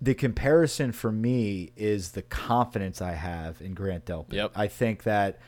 the 0.00 0.14
comparison 0.14 0.90
for 0.90 1.12
me 1.12 1.70
is 1.76 2.12
the 2.12 2.22
confidence 2.22 3.00
I 3.00 3.12
have 3.12 3.60
in 3.60 3.74
Grant 3.74 4.04
Delpit. 4.06 4.32
Yep. 4.32 4.52
I 4.56 4.66
think 4.66 5.04
that 5.04 5.38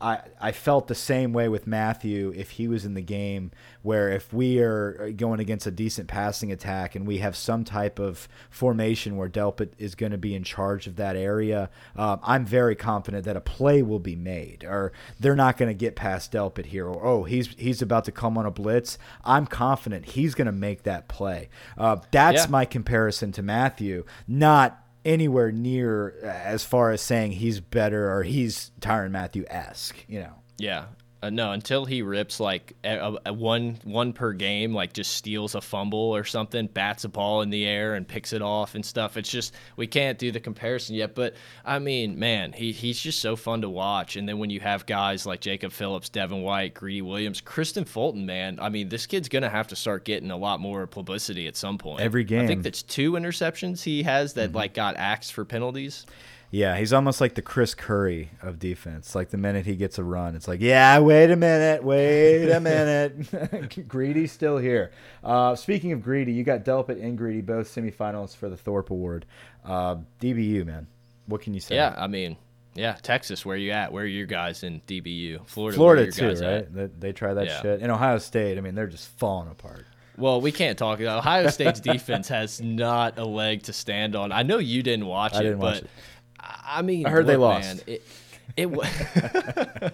I, 0.00 0.20
I 0.40 0.52
felt 0.52 0.88
the 0.88 0.94
same 0.94 1.32
way 1.32 1.48
with 1.48 1.66
Mathieu 1.66 2.32
if 2.34 2.52
he 2.52 2.68
was 2.68 2.84
in 2.84 2.94
the 2.94 3.02
game, 3.02 3.50
where 3.82 4.08
if 4.08 4.32
we 4.32 4.58
are 4.60 5.12
going 5.16 5.40
against 5.40 5.66
a 5.66 5.70
decent 5.70 6.08
passing 6.08 6.50
attack 6.50 6.94
and 6.94 7.06
we 7.06 7.18
have 7.18 7.36
some 7.36 7.64
type 7.64 7.98
of 7.98 8.28
formation 8.48 9.16
where 9.16 9.28
Delpit 9.28 9.72
is 9.78 9.94
going 9.94 10.12
to 10.12 10.18
be 10.18 10.34
in 10.34 10.42
charge 10.42 10.86
of 10.86 10.96
that 10.96 11.16
area, 11.16 11.70
um, 11.96 12.20
I'm 12.22 12.46
very 12.46 12.74
confident 12.74 13.24
that 13.24 13.36
a 13.36 13.40
play 13.40 13.82
will 13.82 13.98
be 13.98 14.16
made, 14.16 14.64
or 14.64 14.92
they're 15.18 15.36
not 15.36 15.58
going 15.58 15.70
to 15.70 15.74
get 15.74 15.96
past 15.96 16.32
Delpit 16.32 16.66
here, 16.66 16.86
or 16.86 17.04
oh 17.04 17.24
he's 17.24 17.48
he's 17.58 17.82
about 17.82 18.04
to 18.04 18.12
come 18.12 18.38
on 18.38 18.46
a 18.46 18.50
blitz. 18.50 18.98
I'm 19.24 19.46
confident 19.46 20.06
he's 20.06 20.34
going 20.34 20.46
to 20.46 20.52
make 20.52 20.84
that 20.84 21.08
play. 21.08 21.50
Uh, 21.76 21.96
that's 22.10 22.44
yeah. 22.44 22.50
my 22.50 22.64
comparison 22.64 23.32
to 23.32 23.42
Mathieu, 23.42 24.04
not 24.26 24.82
anywhere 25.04 25.52
near 25.52 26.14
uh, 26.22 26.26
as 26.26 26.64
far 26.64 26.90
as 26.90 27.00
saying 27.00 27.32
he's 27.32 27.60
better 27.60 28.10
or 28.12 28.22
he's 28.22 28.72
Tyrann 28.80 29.10
Mathieu 29.10 29.44
esque, 29.48 30.04
you 30.08 30.20
know. 30.20 30.34
Yeah, 30.58 30.86
uh, 31.22 31.28
no, 31.28 31.52
until 31.52 31.84
he 31.84 32.00
rips 32.00 32.40
like 32.40 32.74
a, 32.82 33.16
a 33.26 33.32
one 33.32 33.78
one 33.84 34.12
per 34.14 34.32
game, 34.32 34.72
like 34.72 34.94
just 34.94 35.12
steals 35.12 35.54
a 35.54 35.60
fumble 35.60 35.98
or 35.98 36.24
something, 36.24 36.66
bats 36.66 37.04
a 37.04 37.08
ball 37.08 37.42
in 37.42 37.50
the 37.50 37.66
air 37.66 37.94
and 37.94 38.08
picks 38.08 38.32
it 38.32 38.40
off 38.40 38.74
and 38.74 38.84
stuff. 38.84 39.18
It's 39.18 39.30
just 39.30 39.54
we 39.76 39.86
can't 39.86 40.18
do 40.18 40.32
the 40.32 40.40
comparison 40.40 40.94
yet. 40.94 41.14
But 41.14 41.34
I 41.64 41.78
mean, 41.78 42.18
man, 42.18 42.52
he 42.52 42.72
he's 42.72 42.98
just 42.98 43.20
so 43.20 43.36
fun 43.36 43.60
to 43.60 43.68
watch. 43.68 44.16
And 44.16 44.26
then 44.26 44.38
when 44.38 44.48
you 44.48 44.60
have 44.60 44.86
guys 44.86 45.26
like 45.26 45.40
Jacob 45.40 45.72
Phillips, 45.72 46.08
Devin 46.08 46.40
White, 46.40 46.72
Greedy 46.72 47.02
Williams, 47.02 47.42
Kristian 47.42 47.86
Fulton, 47.86 48.24
man, 48.24 48.58
I 48.58 48.70
mean, 48.70 48.88
this 48.88 49.04
kid's 49.04 49.28
gonna 49.28 49.50
have 49.50 49.68
to 49.68 49.76
start 49.76 50.04
getting 50.04 50.30
a 50.30 50.38
lot 50.38 50.58
more 50.58 50.86
publicity 50.86 51.46
at 51.46 51.56
some 51.56 51.76
point. 51.76 52.00
Every 52.00 52.24
game, 52.24 52.44
I 52.44 52.46
think 52.46 52.62
that's 52.62 52.82
two 52.82 53.12
interceptions 53.12 53.82
he 53.82 54.04
has 54.04 54.32
that 54.34 54.50
mm 54.50 54.52
-hmm. 54.52 54.56
like 54.56 54.74
got 54.74 54.96
axed 54.96 55.32
for 55.32 55.44
penalties. 55.44 56.06
Yeah, 56.52 56.76
he's 56.76 56.92
almost 56.92 57.20
like 57.20 57.34
the 57.34 57.42
Chris 57.42 57.74
Curry 57.74 58.30
of 58.42 58.58
defense. 58.58 59.14
Like 59.14 59.30
the 59.30 59.36
minute 59.36 59.66
he 59.66 59.76
gets 59.76 59.98
a 59.98 60.04
run, 60.04 60.34
it's 60.34 60.48
like, 60.48 60.60
yeah, 60.60 60.98
wait 60.98 61.30
a 61.30 61.36
minute, 61.36 61.84
wait 61.84 62.50
a 62.50 62.58
minute. 62.58 63.88
Greedy's 63.88 64.32
still 64.32 64.58
here. 64.58 64.90
Uh, 65.22 65.54
speaking 65.54 65.92
of 65.92 66.02
Greedy, 66.02 66.32
you 66.32 66.42
got 66.42 66.64
Delpit 66.64 67.00
and 67.02 67.16
Greedy 67.16 67.40
both 67.40 67.72
semifinals 67.72 68.36
for 68.36 68.48
the 68.48 68.56
Thorpe 68.56 68.90
Award. 68.90 69.26
Uh, 69.64 69.98
DBU, 70.20 70.66
man. 70.66 70.88
What 71.26 71.40
can 71.40 71.54
you 71.54 71.60
say? 71.60 71.76
Yeah, 71.76 71.94
I 71.96 72.08
mean, 72.08 72.36
Yeah, 72.74 72.94
Texas, 73.00 73.46
where 73.46 73.56
you 73.56 73.70
at? 73.70 73.92
Where 73.92 74.02
are 74.02 74.06
your 74.08 74.26
guys 74.26 74.64
in 74.64 74.80
DBU? 74.88 75.46
Florida, 75.46 75.76
Florida 75.76 76.10
too, 76.10 76.34
right? 76.44 76.74
They, 76.74 76.86
they, 76.98 77.12
try 77.12 77.32
that 77.32 77.46
yeah. 77.46 77.62
shit. 77.62 77.80
In 77.80 77.90
Ohio 77.90 78.18
State, 78.18 78.58
I 78.58 78.60
mean, 78.60 78.74
they're 78.74 78.88
just 78.88 79.08
falling 79.18 79.48
apart. 79.48 79.86
Well, 80.16 80.40
we 80.40 80.52
can't 80.52 80.76
talk. 80.76 81.00
about 81.00 81.18
Ohio 81.18 81.48
State's 81.48 81.80
defense 81.92 82.28
has 82.28 82.60
not 82.60 83.18
a 83.18 83.24
leg 83.24 83.62
to 83.64 83.72
stand 83.72 84.16
on. 84.16 84.32
I 84.32 84.42
know 84.42 84.58
you 84.58 84.82
didn't 84.82 85.06
watch 85.06 85.34
I 85.34 85.40
it, 85.40 85.42
didn't 85.44 85.60
but 85.60 85.74
watch 85.74 85.82
it. 85.82 85.90
I 86.64 86.82
mean, 86.82 87.06
I 87.06 87.10
heard 87.10 87.26
they 87.26 87.36
lost. 87.36 87.66
Man, 87.66 87.80
it, 87.86 88.02
it, 88.56 88.66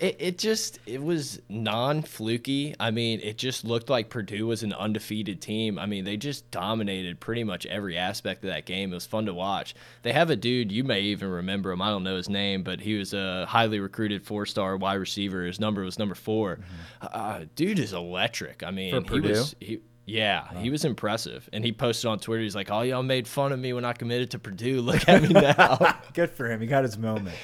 it 0.00 0.16
it 0.18 0.38
just 0.38 0.78
it 0.86 1.02
was 1.02 1.40
non 1.48 2.02
fluky. 2.02 2.74
I 2.78 2.90
mean, 2.90 3.20
it 3.22 3.38
just 3.38 3.64
looked 3.64 3.88
like 3.88 4.10
Purdue 4.10 4.46
was 4.46 4.62
an 4.62 4.72
undefeated 4.72 5.40
team. 5.40 5.78
I 5.78 5.86
mean, 5.86 6.04
they 6.04 6.16
just 6.16 6.50
dominated 6.50 7.20
pretty 7.20 7.44
much 7.44 7.66
every 7.66 7.96
aspect 7.96 8.44
of 8.44 8.50
that 8.50 8.66
game. 8.66 8.92
It 8.92 8.94
was 8.94 9.06
fun 9.06 9.26
to 9.26 9.34
watch. 9.34 9.74
They 10.02 10.12
have 10.12 10.30
a 10.30 10.36
dude 10.36 10.70
you 10.72 10.84
may 10.84 11.00
even 11.00 11.30
remember 11.30 11.72
him. 11.72 11.82
I 11.82 11.90
don't 11.90 12.04
know 12.04 12.16
his 12.16 12.28
name, 12.28 12.62
but 12.62 12.80
he 12.80 12.98
was 12.98 13.14
a 13.14 13.46
highly 13.46 13.80
recruited 13.80 14.24
four 14.24 14.46
star 14.46 14.76
wide 14.76 14.94
receiver. 14.94 15.44
His 15.44 15.60
number 15.60 15.82
was 15.82 15.98
number 15.98 16.14
4 16.14 16.58
uh, 17.02 17.40
dude 17.54 17.78
is 17.78 17.92
electric. 17.92 18.62
I 18.62 18.70
mean, 18.70 19.04
For 19.04 19.14
he 19.14 19.20
was 19.20 19.54
he. 19.60 19.80
Yeah, 20.06 20.46
he 20.58 20.70
was 20.70 20.84
impressive, 20.84 21.50
and 21.52 21.64
he 21.64 21.72
posted 21.72 22.08
on 22.08 22.20
Twitter. 22.20 22.42
He's 22.42 22.54
like, 22.54 22.70
"All 22.70 22.84
y'all 22.84 23.02
made 23.02 23.26
fun 23.26 23.50
of 23.50 23.58
me 23.58 23.72
when 23.72 23.84
I 23.84 23.92
committed 23.92 24.30
to 24.30 24.38
Purdue. 24.38 24.80
Look 24.82 25.08
at 25.08 25.20
me 25.22 25.28
now." 25.30 25.98
Good 26.14 26.30
for 26.30 26.48
him. 26.48 26.60
He 26.60 26.68
got 26.68 26.84
his 26.84 26.96
moment. 26.96 27.34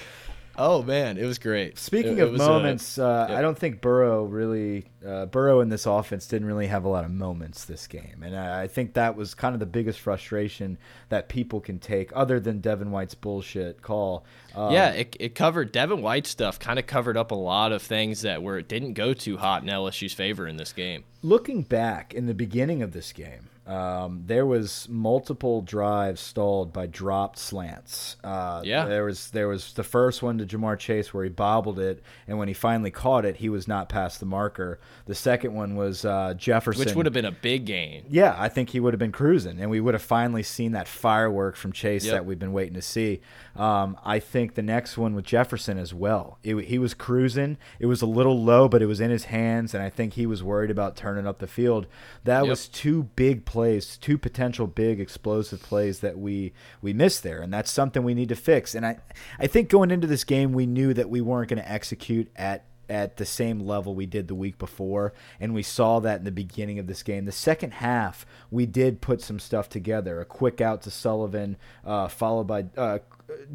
Oh 0.56 0.82
man, 0.82 1.16
it 1.18 1.24
was 1.24 1.38
great. 1.38 1.78
Speaking 1.78 2.18
It- 2.18 2.22
it 2.22 2.24
of 2.24 2.32
was, 2.32 2.40
uh, 2.40 2.48
moments, 2.48 2.98
uh, 2.98 3.26
yeah. 3.30 3.38
I 3.38 3.42
don't 3.42 3.58
think 3.58 3.80
Burrow 3.80 4.24
really, 4.24 4.84
uh, 5.06 5.26
Burrow 5.26 5.60
in 5.60 5.68
this 5.68 5.86
offense 5.86 6.26
didn't 6.26 6.46
really 6.46 6.66
have 6.66 6.84
a 6.84 6.88
lot 6.88 7.04
of 7.04 7.10
moments 7.10 7.64
this 7.64 7.86
game, 7.86 8.22
and 8.24 8.36
I, 8.36 8.62
I 8.62 8.66
think 8.68 8.94
that 8.94 9.16
was 9.16 9.34
kind 9.34 9.54
of 9.54 9.60
the 9.60 9.66
biggest 9.66 10.00
frustration 10.00 10.78
that 11.08 11.28
people 11.28 11.60
can 11.60 11.78
take, 11.78 12.10
other 12.14 12.38
than 12.40 12.60
Devin 12.60 12.90
White's 12.90 13.14
bullshit 13.14 13.82
call. 13.82 14.24
Um, 14.54 14.72
yeah, 14.72 14.90
it, 14.90 15.16
it 15.18 15.34
covered 15.34 15.72
Devin 15.72 16.02
White 16.02 16.26
stuff. 16.26 16.58
Kind 16.58 16.78
of 16.78 16.86
covered 16.86 17.16
up 17.16 17.30
a 17.30 17.34
lot 17.36 17.72
of 17.72 17.82
things 17.82 18.22
that 18.22 18.42
were 18.42 18.58
it 18.58 18.68
didn't 18.68 18.92
go 18.94 19.14
too 19.14 19.36
hot 19.38 19.62
in 19.62 19.68
LSU's 19.68 20.12
favor 20.12 20.46
in 20.46 20.56
this 20.56 20.72
game. 20.72 21.04
looking 21.22 21.62
back 21.62 22.12
in 22.12 22.26
the 22.26 22.34
beginning 22.34 22.82
of 22.82 22.92
this 22.92 23.12
game, 23.12 23.48
um, 23.66 24.24
there 24.26 24.44
was 24.44 24.88
multiple 24.90 25.62
drives 25.62 26.20
stalled 26.20 26.72
by 26.72 26.86
dropped 26.86 27.38
slants. 27.38 28.16
Uh, 28.24 28.60
Yeah. 28.64 28.86
there 28.86 29.04
was 29.04 29.30
there 29.30 29.46
was 29.48 29.72
the 29.74 29.84
first 29.84 30.22
one 30.22 30.38
to 30.38 30.46
Ja'Marr 30.46 30.78
Chase 30.78 31.14
where 31.14 31.22
he 31.24 31.30
bobbled 31.30 31.78
it, 31.78 32.02
and 32.26 32.38
when 32.38 32.48
he 32.48 32.54
finally 32.54 32.90
caught 32.90 33.24
it, 33.24 33.36
he 33.36 33.48
was 33.48 33.68
not 33.68 33.88
past 33.88 34.18
the 34.20 34.26
marker. 34.26 34.80
The 35.06 35.14
second 35.14 35.54
one 35.54 35.76
was 35.76 36.04
uh, 36.04 36.34
Jefferson, 36.34 36.84
Which 36.84 36.94
would 36.96 37.06
have 37.06 37.12
been 37.12 37.24
a 37.24 37.30
big 37.30 37.64
game. 37.64 38.04
Yeah, 38.08 38.34
I 38.36 38.48
think 38.48 38.70
he 38.70 38.80
would 38.80 38.94
have 38.94 38.98
been 38.98 39.12
cruising, 39.12 39.60
and 39.60 39.70
we 39.70 39.80
would 39.80 39.94
have 39.94 40.02
finally 40.02 40.42
seen 40.42 40.72
that 40.72 40.88
firework 40.88 41.54
from 41.56 41.72
Chase 41.72 42.04
Yep. 42.04 42.12
that 42.14 42.26
we've 42.26 42.38
been 42.38 42.52
waiting 42.52 42.74
to 42.74 42.82
see. 42.82 43.20
Um, 43.54 43.98
I 44.04 44.18
think 44.18 44.54
the 44.54 44.62
next 44.62 44.96
one 44.96 45.14
with 45.14 45.24
Jefferson 45.26 45.76
as 45.78 45.92
well. 45.92 46.38
It, 46.42 46.56
he 46.64 46.78
was 46.78 46.94
cruising. 46.94 47.58
It 47.78 47.86
was 47.86 48.00
a 48.00 48.06
little 48.06 48.42
low, 48.42 48.68
but 48.68 48.80
it 48.82 48.86
was 48.86 49.00
in 49.00 49.10
his 49.10 49.24
hands, 49.26 49.74
and 49.74 49.82
I 49.82 49.90
think 49.90 50.14
he 50.14 50.24
was 50.26 50.42
worried 50.42 50.70
about 50.70 50.96
turning 50.96 51.26
up 51.26 51.38
the 51.38 51.46
field. 51.46 51.86
That 52.24 52.40
Yep. 52.44 52.48
was 52.50 52.68
two 52.68 53.04
big 53.14 53.44
plays, 53.44 53.96
two 53.98 54.16
potential 54.16 54.66
big 54.66 55.00
explosive 55.00 55.60
plays 55.62 56.00
that 56.00 56.18
we 56.18 56.52
we 56.80 56.92
missed 56.92 57.22
there, 57.22 57.42
and 57.42 57.52
that's 57.52 57.70
something 57.70 58.02
we 58.02 58.14
need 58.14 58.30
to 58.30 58.36
fix. 58.36 58.74
And 58.74 58.86
I 58.86 58.98
I 59.38 59.46
think 59.46 59.68
going 59.68 59.90
into 59.90 60.06
this 60.06 60.24
game, 60.24 60.52
we 60.52 60.66
knew 60.66 60.94
that 60.94 61.10
we 61.10 61.20
weren't 61.20 61.50
going 61.50 61.62
to 61.62 61.70
execute 61.70 62.30
at 62.36 62.64
at 62.92 63.16
the 63.16 63.24
same 63.24 63.58
level 63.60 63.94
we 63.94 64.04
did 64.04 64.28
the 64.28 64.34
week 64.34 64.58
before, 64.58 65.14
and 65.40 65.54
we 65.54 65.62
saw 65.62 65.98
that 66.00 66.18
in 66.18 66.24
the 66.24 66.30
beginning 66.30 66.78
of 66.78 66.86
this 66.86 67.02
game. 67.02 67.24
The 67.24 67.32
second 67.32 67.72
half, 67.72 68.26
we 68.50 68.66
did 68.66 69.00
put 69.00 69.22
some 69.22 69.38
stuff 69.38 69.70
together. 69.70 70.20
A 70.20 70.26
quick 70.26 70.60
out 70.60 70.82
to 70.82 70.90
Sullivan, 70.90 71.56
uh, 71.86 72.08
followed 72.08 72.46
by 72.46 72.66
uh, 72.76 72.98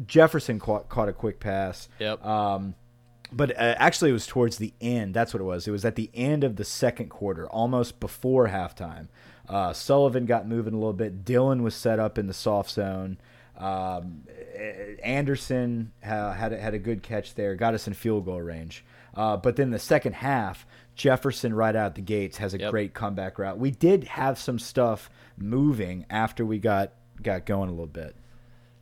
Jefferson 0.06 0.58
caught, 0.58 0.88
caught 0.88 1.08
a 1.08 1.12
quick 1.12 1.38
pass. 1.38 1.88
Yep. 2.00 2.24
Um, 2.26 2.74
but 3.30 3.52
uh, 3.52 3.76
actually, 3.78 4.10
it 4.10 4.14
was 4.14 4.26
towards 4.26 4.58
the 4.58 4.74
end. 4.80 5.14
That's 5.14 5.32
what 5.32 5.40
it 5.40 5.44
was. 5.44 5.68
It 5.68 5.70
was 5.70 5.84
at 5.84 5.94
the 5.94 6.10
end 6.14 6.42
of 6.42 6.56
the 6.56 6.64
second 6.64 7.08
quarter, 7.08 7.48
almost 7.48 8.00
before 8.00 8.48
halftime. 8.48 9.06
Uh, 9.48 9.72
Sullivan 9.72 10.26
got 10.26 10.48
moving 10.48 10.74
a 10.74 10.78
little 10.78 10.92
bit. 10.92 11.24
Dillon 11.24 11.62
was 11.62 11.76
set 11.76 12.00
up 12.00 12.18
in 12.18 12.26
the 12.26 12.34
soft 12.34 12.70
zone. 12.70 13.18
Um, 13.56 14.24
Anderson 15.02 15.92
uh, 16.04 16.32
had 16.32 16.52
a, 16.52 16.58
had 16.58 16.74
a 16.74 16.78
good 16.78 17.02
catch 17.02 17.34
there, 17.34 17.54
got 17.54 17.74
us 17.74 17.86
in 17.86 17.94
field 17.94 18.24
goal 18.24 18.40
range. 18.40 18.84
Uh, 19.14 19.36
but 19.36 19.56
then 19.56 19.70
the 19.70 19.78
second 19.78 20.14
half, 20.14 20.66
Jefferson 20.94 21.54
right 21.54 21.74
out 21.76 21.94
the 21.94 22.00
gates 22.00 22.38
has 22.38 22.54
a 22.54 22.58
Yep. 22.58 22.70
great 22.70 22.94
comeback 22.94 23.38
route. 23.38 23.58
We 23.58 23.70
did 23.70 24.04
have 24.04 24.38
some 24.38 24.58
stuff 24.58 25.08
moving 25.36 26.04
after 26.10 26.44
we 26.44 26.58
got 26.58 26.92
got 27.22 27.46
going 27.46 27.68
a 27.68 27.72
little 27.72 27.86
bit. 27.86 28.14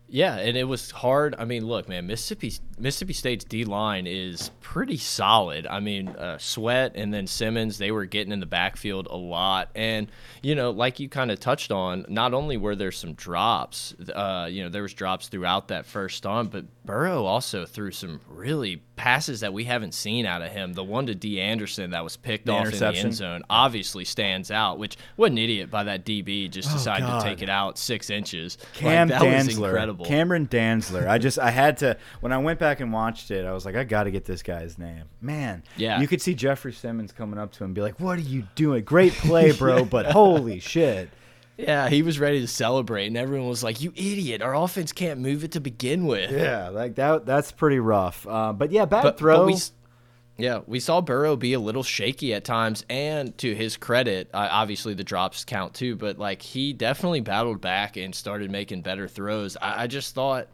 Yeah, 0.09 0.37
and 0.37 0.57
it 0.57 0.65
was 0.65 0.93
hard. 0.93 1.35
I 1.37 1.45
mean, 1.47 1.67
look, 1.67 1.89
man, 1.89 2.07
Mississippi 2.07 2.53
Mississippi 2.79 3.13
State's 3.13 3.45
D 3.45 3.65
line 3.65 4.07
is 4.07 4.51
pretty 4.61 4.99
solid. 4.99 5.67
I 5.67 5.81
mean, 5.81 6.09
uh, 6.11 6.39
Sweat 6.39 6.93
and 6.95 7.13
then 7.13 7.27
Simmons, 7.27 7.79
they 7.79 7.91
were 7.91 8.05
getting 8.05 8.33
in 8.33 8.39
the 8.39 8.47
backfield 8.47 9.09
a 9.11 9.17
lot, 9.17 9.69
and 9.75 10.07
you 10.43 10.55
know, 10.55 10.71
like 10.71 11.01
you 11.01 11.09
kind 11.09 11.33
of 11.33 11.41
touched 11.41 11.73
on, 11.73 12.07
not 12.09 12.35
only 12.35 12.57
were 12.57 12.77
there 12.77 12.93
some 12.93 13.15
drops, 13.15 13.95
uh, 14.15 14.47
you 14.49 14.63
know, 14.63 14.69
there 14.69 14.83
was 14.83 14.95
drops 14.95 15.29
throughout 15.29 15.69
that 15.69 15.87
first 15.87 16.25
on, 16.25 16.49
but 16.49 16.67
Burrow 16.85 17.25
also 17.25 17.67
threw 17.67 17.91
some 17.91 18.21
really 18.29 18.83
passes 18.97 19.41
that 19.41 19.53
we 19.53 19.65
haven't 19.65 19.93
seen 19.93 20.27
out 20.27 20.43
of 20.43 20.51
him. 20.51 20.73
The 20.73 20.83
one 20.83 21.07
to 21.07 21.15
Dee 21.15 21.41
Anderson 21.41 21.91
that 21.91 22.03
was 22.03 22.17
picked 22.17 22.47
The 22.47 22.53
off 22.53 22.73
in 22.73 22.79
the 22.79 22.87
end 22.97 23.15
zone 23.15 23.43
obviously 23.49 24.05
stands 24.05 24.51
out. 24.51 24.79
Which 24.79 24.97
what 25.17 25.31
an 25.31 25.39
idiot 25.39 25.71
by 25.71 25.85
that 25.85 26.05
DB 26.05 26.51
just 26.51 26.71
oh, 26.71 26.75
decided 26.75 27.05
Oh, 27.05 27.09
God. 27.09 27.23
to 27.23 27.29
take 27.29 27.43
it 27.43 27.49
out 27.51 27.79
six 27.79 28.11
inches. 28.11 28.59
Cam 28.75 29.09
like, 29.09 29.21
Dantzler. 29.21 29.67
incredible. 29.67 30.05
Cameron 30.07 30.47
Dantzler. 30.49 31.07
I 31.07 31.19
just 31.19 31.39
I 31.39 31.51
had 31.51 31.77
to 31.79 31.97
when 32.21 32.33
I 32.33 32.39
went 32.39 32.59
back 32.59 32.81
and 32.81 32.93
watched 32.93 33.31
it, 33.31 33.45
I 33.45 33.53
was 33.53 33.65
like, 33.67 33.77
I 33.77 33.85
got 33.85 34.05
to 34.05 34.11
get 34.11 34.25
this 34.25 34.43
guy's 34.43 34.79
name. 34.79 35.05
Man, 35.21 35.63
Yeah. 35.77 36.01
you 36.01 36.09
could 36.09 36.23
see 36.23 36.35
Jeffrey 36.35 36.73
Simmons 36.73 37.13
coming 37.13 37.39
up 37.39 37.53
to 37.53 37.59
him 37.65 37.67
and 37.69 37.75
be 37.75 37.83
like, 37.83 38.01
"What 38.01 38.19
are 38.19 38.23
you 38.23 38.45
doing? 38.55 38.83
Great 38.85 39.13
play, 39.13 39.53
bro, 39.53 39.85
but 39.85 40.07
holy 40.07 40.59
shit." 40.61 41.11
Yeah, 41.57 41.89
he 41.89 42.03
was 42.03 42.19
ready 42.19 42.41
to 42.41 42.47
celebrate, 42.47 43.07
and 43.07 43.17
everyone 43.17 43.49
was 43.49 43.65
like, 43.65 43.81
"You 43.81 43.93
idiot! 43.97 44.43
Our 44.43 44.55
offense 44.55 44.93
can't 44.93 45.21
move 45.21 45.43
it 45.43 45.53
to 45.53 45.61
begin 45.61 46.07
with." 46.07 46.31
Yeah, 46.31 46.69
like 46.69 46.97
that. 46.97 47.25
That's 47.25 47.51
pretty 47.51 47.79
rough. 47.79 48.27
Uh, 48.27 48.53
but 48.53 48.71
yeah, 48.73 48.85
bad 48.85 49.03
but, 49.03 49.19
throw. 49.19 49.39
but 49.39 49.47
we, 49.47 49.57
yeah, 50.37 50.61
we 50.67 50.81
saw 50.81 51.01
Burrow 51.01 51.35
be 51.35 51.55
a 51.55 51.61
little 51.61 51.83
shaky 51.83 52.35
at 52.35 52.45
times, 52.45 52.85
and 52.91 53.37
to 53.39 53.55
his 53.55 53.79
credit, 53.79 54.29
uh, 54.35 54.49
obviously 54.51 54.93
the 54.93 55.05
drops 55.05 55.45
count 55.47 55.73
too. 55.73 55.97
But 55.97 56.19
like 56.19 56.43
he 56.43 56.75
definitely 56.75 57.21
battled 57.21 57.63
back 57.63 57.97
and 57.97 58.15
started 58.15 58.51
making 58.51 58.83
better 58.83 59.09
throws. 59.09 59.57
I, 59.57 59.85
I 59.85 59.87
just 59.87 60.15
thought. 60.15 60.49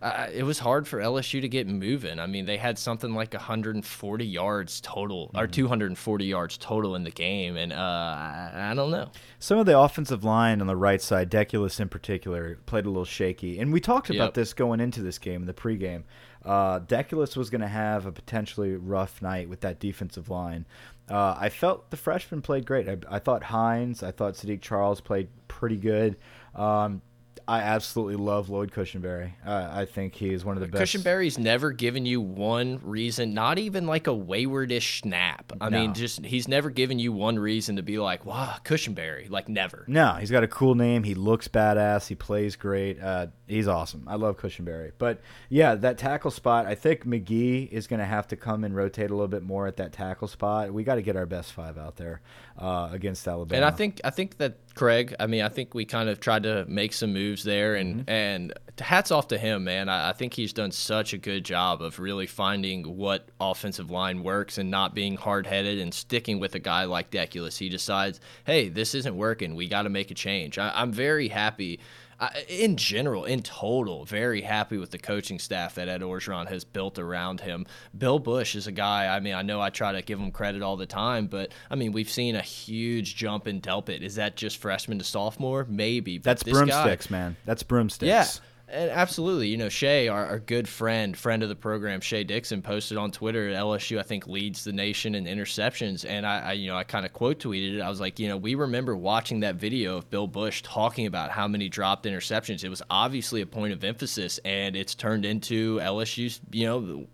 Uh, 0.00 0.28
it 0.32 0.44
was 0.44 0.58
hard 0.60 0.86
for 0.86 0.98
LSU 1.00 1.40
to 1.40 1.48
get 1.48 1.66
moving. 1.66 2.18
I 2.20 2.26
mean, 2.26 2.44
they 2.46 2.56
had 2.56 2.78
something 2.78 3.14
like 3.14 3.34
140 3.34 4.26
yards 4.26 4.80
total, 4.80 5.30
or 5.34 5.46
240 5.46 6.24
yards 6.24 6.56
total 6.56 6.94
in 6.94 7.04
the 7.04 7.10
game, 7.10 7.56
and 7.56 7.72
uh, 7.72 7.76
I, 7.76 8.70
I 8.70 8.74
don't 8.74 8.90
know. 8.90 9.10
Some 9.38 9.58
of 9.58 9.66
the 9.66 9.78
offensive 9.78 10.22
line 10.24 10.60
on 10.60 10.66
the 10.66 10.76
right 10.76 11.02
side, 11.02 11.30
Deculus 11.30 11.80
in 11.80 11.88
particular, 11.88 12.58
played 12.66 12.86
a 12.86 12.88
little 12.88 13.04
shaky. 13.04 13.58
And 13.58 13.72
we 13.72 13.80
talked 13.80 14.10
about 14.10 14.26
Yep. 14.28 14.34
this 14.34 14.52
going 14.52 14.80
into 14.80 15.02
this 15.02 15.18
game, 15.18 15.40
in 15.42 15.46
the 15.46 15.54
pregame. 15.54 16.04
Uh, 16.44 16.80
Deculus 16.80 17.36
was 17.36 17.50
going 17.50 17.60
to 17.60 17.66
have 17.68 18.06
a 18.06 18.12
potentially 18.12 18.74
rough 18.76 19.20
night 19.20 19.48
with 19.48 19.60
that 19.60 19.80
defensive 19.80 20.30
line. 20.30 20.64
Uh, 21.10 21.34
I 21.38 21.48
felt 21.48 21.90
the 21.90 21.96
freshman 21.96 22.42
played 22.42 22.64
great. 22.66 22.88
I, 22.88 22.96
I 23.08 23.18
thought 23.18 23.42
Hines, 23.44 24.02
I 24.02 24.12
thought 24.12 24.34
Saahdiq 24.34 24.60
Charles 24.60 25.00
played 25.00 25.28
pretty 25.48 25.76
good. 25.76 26.16
Um, 26.54 27.02
I 27.48 27.60
absolutely 27.60 28.16
love 28.16 28.50
Lloyd 28.50 28.72
Cushenberry. 28.72 29.32
Uh, 29.44 29.70
I 29.72 29.86
think 29.86 30.14
he 30.14 30.34
is 30.34 30.44
one 30.44 30.58
of 30.58 30.60
the 30.60 30.68
best. 30.68 30.94
Cushenberry's 30.94 31.38
never 31.38 31.72
given 31.72 32.04
you 32.04 32.20
one 32.20 32.78
reason, 32.82 33.32
not 33.32 33.58
even 33.58 33.86
like 33.86 34.06
a 34.06 34.10
waywardish 34.10 35.00
snap. 35.00 35.50
I 35.58 35.70
mean, 35.70 35.94
just 35.94 36.26
he's 36.26 36.46
never 36.46 36.68
given 36.68 36.98
you 36.98 37.10
one 37.10 37.38
reason 37.38 37.76
to 37.76 37.82
be 37.82 37.98
like, 37.98 38.26
wow, 38.26 38.56
Cushenberry. 38.64 39.30
Like, 39.30 39.48
never. 39.48 39.86
No, 39.88 40.16
he's 40.20 40.30
got 40.30 40.44
a 40.44 40.48
cool 40.48 40.74
name. 40.74 41.04
He 41.04 41.14
looks 41.14 41.48
badass. 41.48 42.06
He 42.06 42.14
plays 42.14 42.54
great. 42.54 43.00
Uh, 43.00 43.28
he's 43.46 43.66
awesome. 43.66 44.04
I 44.06 44.16
love 44.16 44.36
Cushenberry. 44.36 44.92
But 44.98 45.22
yeah, 45.48 45.74
that 45.76 45.96
tackle 45.96 46.30
spot, 46.30 46.66
I 46.66 46.74
think 46.74 47.06
Magee 47.06 47.62
is 47.62 47.86
going 47.86 48.00
to 48.00 48.06
have 48.06 48.28
to 48.28 48.36
come 48.36 48.62
and 48.62 48.76
rotate 48.76 49.10
a 49.10 49.14
little 49.14 49.26
bit 49.26 49.42
more 49.42 49.66
at 49.66 49.78
that 49.78 49.94
tackle 49.94 50.28
spot. 50.28 50.70
We 50.74 50.84
got 50.84 50.96
to 50.96 51.02
get 51.02 51.16
our 51.16 51.24
best 51.24 51.54
five 51.54 51.78
out 51.78 51.96
there 51.96 52.20
uh, 52.58 52.90
against 52.92 53.26
Alabama. 53.26 53.56
And 53.56 53.64
I 53.64 53.74
think 53.74 54.02
I 54.04 54.10
think 54.10 54.36
that 54.36 54.58
Craig. 54.74 55.14
I 55.18 55.26
mean, 55.26 55.42
I 55.42 55.48
think 55.48 55.74
we 55.74 55.86
kind 55.86 56.10
of 56.10 56.20
tried 56.20 56.42
to 56.42 56.66
make 56.68 56.92
some 56.92 57.12
moves 57.12 57.37
there, 57.44 57.74
and 57.74 58.00
Mm-hmm. 58.00 58.10
and 58.10 58.52
hats 58.80 59.10
off 59.10 59.28
to 59.28 59.38
him, 59.38 59.64
man. 59.64 59.88
I, 59.88 60.10
I 60.10 60.12
think 60.12 60.34
he's 60.34 60.52
done 60.52 60.70
such 60.70 61.12
a 61.12 61.18
good 61.18 61.44
job 61.44 61.82
of 61.82 61.98
really 61.98 62.26
finding 62.26 62.96
what 62.96 63.28
offensive 63.40 63.90
line 63.90 64.22
works 64.22 64.58
and 64.58 64.70
not 64.70 64.94
being 64.94 65.16
hard 65.16 65.46
headed 65.46 65.78
and 65.78 65.92
sticking 65.92 66.38
with 66.38 66.54
a 66.54 66.58
guy 66.60 66.84
like 66.84 67.10
Deculus. 67.10 67.58
He 67.58 67.68
decides, 67.68 68.20
hey, 68.44 68.68
this 68.68 68.94
isn't 68.94 69.16
working. 69.16 69.54
We 69.56 69.68
got 69.68 69.82
to 69.82 69.88
make 69.88 70.10
a 70.10 70.14
change. 70.14 70.58
I, 70.58 70.70
I'm 70.74 70.92
very 70.92 71.28
happy. 71.28 71.80
I, 72.20 72.44
in 72.48 72.76
general, 72.76 73.24
in 73.24 73.42
total, 73.42 74.04
very 74.04 74.40
happy 74.42 74.76
with 74.76 74.90
the 74.90 74.98
coaching 74.98 75.38
staff 75.38 75.76
that 75.76 75.88
Ed 75.88 76.00
Orgeron 76.00 76.48
has 76.48 76.64
built 76.64 76.98
around 76.98 77.40
him. 77.40 77.64
Bill 77.96 78.18
Busch 78.18 78.56
is 78.56 78.66
a 78.66 78.72
guy. 78.72 79.06
I 79.14 79.20
mean, 79.20 79.34
I 79.34 79.42
know 79.42 79.60
I 79.60 79.70
try 79.70 79.92
to 79.92 80.02
give 80.02 80.18
him 80.18 80.32
credit 80.32 80.60
all 80.62 80.76
the 80.76 80.86
time, 80.86 81.26
but 81.28 81.52
I 81.70 81.76
mean, 81.76 81.92
we've 81.92 82.10
seen 82.10 82.34
a 82.34 82.42
huge 82.42 83.14
jump 83.14 83.46
in 83.46 83.60
Delpit. 83.60 84.00
Is 84.00 84.16
that 84.16 84.36
just 84.36 84.56
freshman 84.56 84.98
to 84.98 85.04
sophomore? 85.04 85.64
Maybe. 85.68 86.18
but 86.18 86.24
That's 86.24 86.42
this 86.42 86.54
guy- 86.54 86.64
broomsticks, 86.64 87.08
man. 87.10 87.36
That's 87.44 87.62
broomsticks. 87.62 88.08
yeah. 88.08 88.26
And 88.70 88.90
absolutely, 88.90 89.48
you 89.48 89.56
know, 89.56 89.70
Shay, 89.70 90.08
our, 90.08 90.26
our, 90.26 90.38
good 90.38 90.68
friend, 90.68 91.16
friend 91.16 91.42
of 91.42 91.48
the 91.48 91.56
program, 91.56 92.00
Shay 92.00 92.22
Dixon, 92.22 92.60
posted 92.60 92.98
on 92.98 93.10
Twitter 93.10 93.50
LSU, 93.50 93.98
I 93.98 94.02
think, 94.02 94.26
leads 94.26 94.62
the 94.62 94.72
nation 94.72 95.14
in 95.14 95.24
interceptions. 95.24 96.04
And 96.06 96.26
I, 96.26 96.40
I 96.40 96.52
you 96.52 96.68
know, 96.68 96.76
I 96.76 96.84
kind 96.84 97.06
of 97.06 97.12
quote 97.14 97.38
tweeted 97.38 97.76
it. 97.76 97.80
I 97.80 97.88
was 97.88 97.98
like, 98.00 98.18
you 98.18 98.28
know, 98.28 98.36
we 98.36 98.54
remember 98.54 98.94
watching 98.94 99.40
that 99.40 99.54
video 99.54 99.96
of 99.96 100.10
Bill 100.10 100.26
Busch 100.26 100.62
talking 100.62 101.06
about 101.06 101.30
how 101.30 101.48
many 101.48 101.70
dropped 101.70 102.04
interceptions. 102.04 102.62
It 102.62 102.68
was 102.68 102.82
obviously 102.90 103.40
a 103.40 103.46
point 103.46 103.72
of 103.72 103.82
emphasis, 103.84 104.38
and 104.44 104.76
it's 104.76 104.94
turned 104.94 105.24
into 105.24 105.78
LSU's, 105.78 106.40
you 106.50 106.66
know, 106.66 107.06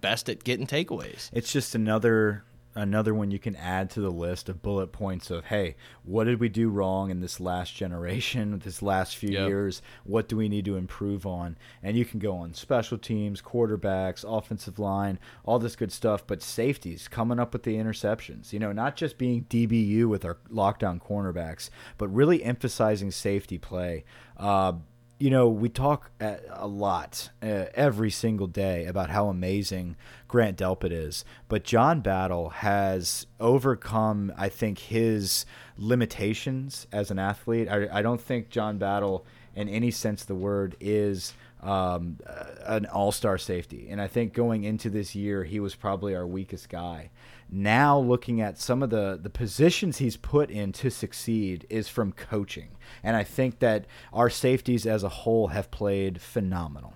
best 0.00 0.30
at 0.30 0.42
getting 0.42 0.66
takeaways. 0.66 1.28
It's 1.32 1.52
just 1.52 1.74
another 1.74 2.44
another 2.74 3.14
one 3.14 3.30
you 3.30 3.38
can 3.38 3.56
add 3.56 3.90
to 3.90 4.00
the 4.00 4.10
list 4.10 4.48
of 4.48 4.62
bullet 4.62 4.88
points 4.88 5.30
of 5.30 5.44
hey 5.46 5.76
what 6.04 6.24
did 6.24 6.40
we 6.40 6.48
do 6.48 6.68
wrong 6.68 7.10
in 7.10 7.20
this 7.20 7.40
last 7.40 7.74
generation 7.74 8.58
this 8.64 8.82
last 8.82 9.16
few 9.16 9.30
yep. 9.30 9.48
years? 9.48 9.82
What 10.04 10.28
do 10.28 10.36
we 10.36 10.48
need 10.48 10.64
to 10.66 10.76
improve 10.76 11.26
on? 11.26 11.56
And 11.82 11.96
you 11.96 12.04
can 12.04 12.18
go 12.18 12.36
on 12.36 12.54
special 12.54 12.98
teams 12.98 13.40
quarterbacks 13.40 14.24
offensive 14.26 14.78
line 14.78 15.18
all 15.44 15.58
this 15.58 15.76
good 15.76 15.92
stuff 15.92 16.26
but 16.26 16.42
safeties 16.42 17.08
coming 17.08 17.38
up 17.38 17.52
with 17.52 17.62
the 17.62 17.76
interceptions. 17.76 18.52
You 18.52 18.58
know 18.58 18.72
not 18.72 18.96
just 18.96 19.18
being 19.18 19.44
dbu 19.44 20.06
with 20.06 20.24
our 20.24 20.38
lockdown 20.52 21.00
cornerbacks 21.00 21.70
but 21.98 22.08
really 22.08 22.42
emphasizing 22.42 23.10
safety 23.10 23.58
play. 23.58 24.04
Uh, 24.36 24.74
you 25.18 25.30
know, 25.30 25.48
we 25.48 25.68
talk 25.68 26.10
a 26.20 26.66
lot 26.66 27.30
uh, 27.42 27.66
every 27.74 28.10
single 28.10 28.46
day 28.46 28.86
about 28.86 29.10
how 29.10 29.28
amazing 29.28 29.96
Grant 30.26 30.58
Delpit 30.58 30.90
is, 30.90 31.24
but 31.48 31.62
John 31.64 32.00
Battle 32.00 32.50
has 32.50 33.26
overcome, 33.38 34.32
I 34.36 34.48
think, 34.48 34.78
his 34.78 35.46
limitations 35.78 36.86
as 36.92 37.10
an 37.10 37.18
athlete. 37.18 37.68
I, 37.68 37.88
I 37.98 38.02
don't 38.02 38.20
think 38.20 38.50
John 38.50 38.78
Battle, 38.78 39.24
in 39.54 39.68
any 39.68 39.92
sense 39.92 40.22
of 40.22 40.26
the 40.28 40.34
word, 40.34 40.76
is 40.80 41.34
um, 41.62 42.18
an 42.66 42.86
all 42.86 43.12
star 43.12 43.38
safety. 43.38 43.88
And 43.90 44.00
I 44.00 44.08
think 44.08 44.32
going 44.32 44.64
into 44.64 44.90
this 44.90 45.14
year, 45.14 45.44
he 45.44 45.60
was 45.60 45.74
probably 45.74 46.14
our 46.14 46.26
weakest 46.26 46.68
guy 46.68 47.10
now 47.54 47.98
looking 47.98 48.40
at 48.40 48.58
some 48.58 48.82
of 48.82 48.90
the 48.90 49.18
the 49.22 49.30
positions 49.30 49.98
he's 49.98 50.16
put 50.16 50.50
in 50.50 50.72
to 50.72 50.90
succeed 50.90 51.66
is 51.70 51.88
from 51.88 52.12
coaching. 52.12 52.70
And 53.02 53.16
i 53.16 53.24
think 53.24 53.60
that 53.60 53.86
our 54.12 54.28
safeties 54.28 54.86
as 54.86 55.02
a 55.02 55.08
whole 55.08 55.48
have 55.48 55.70
played 55.70 56.20
phenomenal 56.20 56.94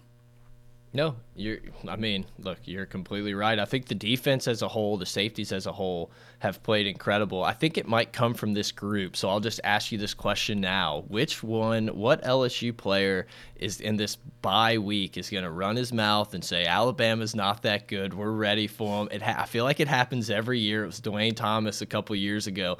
no, 0.94 1.16
you're. 1.36 1.58
I 1.86 1.96
mean, 1.96 2.24
look, 2.38 2.58
you're 2.64 2.86
completely 2.86 3.34
right. 3.34 3.58
I 3.58 3.66
think 3.66 3.86
the 3.86 3.94
defense 3.94 4.48
as 4.48 4.62
a 4.62 4.68
whole, 4.68 4.96
the 4.96 5.04
safeties 5.04 5.52
as 5.52 5.66
a 5.66 5.72
whole, 5.72 6.10
have 6.38 6.62
played 6.62 6.86
incredible. 6.86 7.44
I 7.44 7.52
think 7.52 7.76
it 7.76 7.86
might 7.86 8.14
come 8.14 8.32
from 8.32 8.54
this 8.54 8.72
group. 8.72 9.14
So 9.14 9.28
I'll 9.28 9.40
just 9.40 9.60
ask 9.64 9.92
you 9.92 9.98
this 9.98 10.14
question 10.14 10.62
now: 10.62 11.04
Which 11.08 11.42
one, 11.42 11.88
what 11.88 12.22
LSU 12.22 12.74
player 12.74 13.26
is 13.56 13.82
in 13.82 13.96
this 13.96 14.16
bye 14.16 14.78
week 14.78 15.18
is 15.18 15.28
going 15.28 15.44
to 15.44 15.50
run 15.50 15.76
his 15.76 15.92
mouth 15.92 16.32
and 16.32 16.42
say 16.42 16.64
Alabama's 16.64 17.34
not 17.34 17.62
that 17.62 17.86
good? 17.86 18.14
We're 18.14 18.30
ready 18.30 18.66
for 18.66 19.04
them. 19.04 19.08
It 19.12 19.22
I 19.22 19.44
feel 19.44 19.64
like 19.64 19.80
it 19.80 19.88
happens 19.88 20.30
every 20.30 20.58
year. 20.58 20.84
It 20.84 20.86
was 20.86 21.02
Dwayne 21.02 21.36
Thomas 21.36 21.82
a 21.82 21.86
couple 21.86 22.16
years 22.16 22.46
ago. 22.46 22.78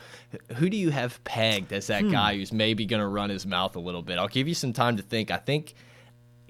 Who 0.56 0.70
do 0.70 0.78
you 0.78 0.88
have 0.90 1.22
pegged 1.24 1.74
as 1.74 1.88
that 1.88 2.04
hmm. 2.04 2.10
guy 2.10 2.36
who's 2.36 2.54
maybe 2.54 2.86
going 2.86 3.02
to 3.02 3.08
run 3.08 3.28
his 3.28 3.44
mouth 3.44 3.76
a 3.76 3.80
little 3.80 4.02
bit? 4.02 4.16
I'll 4.16 4.28
give 4.28 4.48
you 4.48 4.54
some 4.54 4.72
time 4.72 4.96
to 4.96 5.02
think. 5.02 5.30
I 5.30 5.36
think 5.36 5.74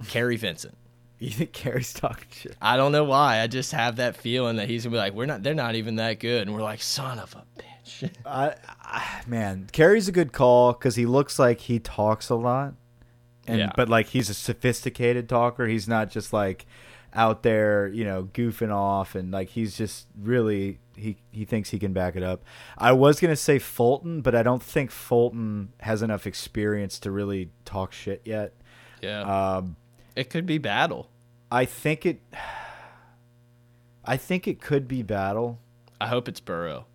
Kary 0.06 0.36
Vincent. 0.36 0.77
You 1.20 1.30
think 1.30 1.52
Kary's 1.52 1.92
talking 1.92 2.28
shit? 2.30 2.56
I 2.62 2.76
don't 2.76 2.92
know 2.92 3.02
why. 3.02 3.40
I 3.40 3.48
just 3.48 3.72
have 3.72 3.96
that 3.96 4.16
feeling 4.16 4.56
that 4.56 4.68
he's 4.68 4.84
gonna 4.84 4.94
be 4.94 4.98
like, 4.98 5.14
we're 5.14 5.26
not. 5.26 5.42
They're 5.42 5.52
not 5.52 5.74
even 5.74 5.96
that 5.96 6.20
good, 6.20 6.46
and 6.46 6.54
we're 6.54 6.62
like, 6.62 6.80
son 6.80 7.18
of 7.18 7.34
a 7.34 7.44
bitch. 7.60 8.10
I, 8.24 8.54
I, 8.80 9.22
man, 9.26 9.68
Kary's 9.72 10.06
a 10.06 10.12
good 10.12 10.32
call 10.32 10.72
because 10.72 10.94
he 10.94 11.06
looks 11.06 11.36
like 11.36 11.58
he 11.58 11.80
talks 11.80 12.28
a 12.28 12.36
lot, 12.36 12.74
and 13.48 13.58
yeah. 13.58 13.72
but 13.74 13.88
like 13.88 14.06
he's 14.06 14.30
a 14.30 14.34
sophisticated 14.34 15.28
talker. 15.28 15.66
He's 15.66 15.88
not 15.88 16.08
just 16.08 16.32
like 16.32 16.66
out 17.12 17.42
there, 17.42 17.88
you 17.88 18.04
know, 18.04 18.28
goofing 18.32 18.72
off, 18.72 19.16
and 19.16 19.32
like 19.32 19.48
he's 19.48 19.76
just 19.76 20.06
really 20.16 20.78
he 20.94 21.16
he 21.32 21.44
thinks 21.44 21.70
he 21.70 21.80
can 21.80 21.92
back 21.92 22.14
it 22.14 22.22
up. 22.22 22.44
I 22.76 22.92
was 22.92 23.18
gonna 23.18 23.34
say 23.34 23.58
Fulton, 23.58 24.20
but 24.20 24.36
I 24.36 24.44
don't 24.44 24.62
think 24.62 24.92
Fulton 24.92 25.72
has 25.80 26.00
enough 26.00 26.28
experience 26.28 27.00
to 27.00 27.10
really 27.10 27.50
talk 27.64 27.92
shit 27.92 28.22
yet. 28.24 28.54
Yeah. 29.02 29.22
Um, 29.22 29.76
it 30.18 30.30
could 30.30 30.46
be 30.46 30.58
battle. 30.58 31.08
I 31.50 31.64
think 31.64 32.04
it. 32.04 32.20
I 34.04 34.16
think 34.16 34.48
it 34.48 34.60
could 34.60 34.88
be 34.88 35.02
battle. 35.02 35.60
I 36.00 36.08
hope 36.08 36.28
it's 36.28 36.40
Burrow. 36.40 36.86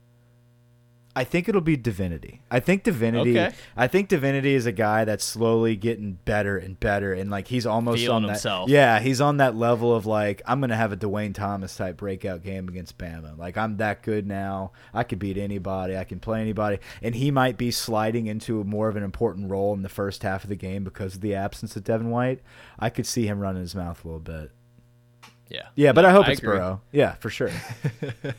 I 1.15 1.23
think 1.23 1.47
it'll 1.47 1.61
be 1.61 1.77
Divinity. 1.77 2.41
I 2.49 2.59
think 2.59 2.83
Divinity. 2.83 3.39
Okay. 3.39 3.55
I 3.77 3.87
think 3.87 4.09
Divinity 4.09 4.55
is 4.55 4.65
a 4.65 4.71
guy 4.71 5.05
that's 5.05 5.23
slowly 5.23 5.75
getting 5.75 6.13
better 6.25 6.57
and 6.57 6.79
better, 6.79 7.13
and 7.13 7.29
like 7.29 7.47
he's 7.47 7.67
almost 7.67 7.99
Feeling 7.99 8.15
on 8.15 8.21
that. 8.23 8.29
Himself. 8.29 8.69
Yeah, 8.69 8.99
he's 8.99 9.21
on 9.21 9.37
that 9.37 9.55
level 9.55 9.95
of 9.95 10.07
like 10.07 10.41
I'm 10.45 10.59
gonna 10.59 10.75
have 10.75 10.91
a 10.91 10.97
Dwayne 10.97 11.35
Thomas 11.35 11.75
type 11.75 11.97
breakout 11.97 12.41
game 12.41 12.67
against 12.67 12.97
Bama. 12.97 13.37
Like 13.37 13.57
I'm 13.57 13.77
that 13.77 14.01
good 14.01 14.25
now. 14.25 14.71
I 14.93 15.03
could 15.03 15.19
beat 15.19 15.37
anybody. 15.37 15.95
I 15.95 16.03
can 16.03 16.19
play 16.19 16.41
anybody, 16.41 16.79
and 17.01 17.13
he 17.13 17.29
might 17.29 17.57
be 17.57 17.69
sliding 17.69 18.25
into 18.25 18.59
a 18.59 18.63
more 18.63 18.89
of 18.89 18.95
an 18.95 19.03
important 19.03 19.51
role 19.51 19.73
in 19.73 19.83
the 19.83 19.89
first 19.89 20.23
half 20.23 20.43
of 20.43 20.49
the 20.49 20.55
game 20.55 20.83
because 20.83 21.15
of 21.15 21.21
the 21.21 21.35
absence 21.35 21.75
of 21.75 21.83
Devin 21.83 22.09
White. 22.09 22.41
I 22.79 22.89
could 22.89 23.05
see 23.05 23.27
him 23.27 23.39
running 23.39 23.61
his 23.61 23.75
mouth 23.75 24.03
a 24.03 24.07
little 24.07 24.19
bit. 24.19 24.51
Yeah. 25.49 25.67
Yeah, 25.75 25.91
but 25.91 26.05
I 26.05 26.11
hope 26.11 26.27
I 26.27 26.31
it's 26.31 26.41
agree. 26.41 26.57
Burrow. 26.57 26.81
Yeah, 26.91 27.13
for 27.15 27.29
sure. 27.29 27.51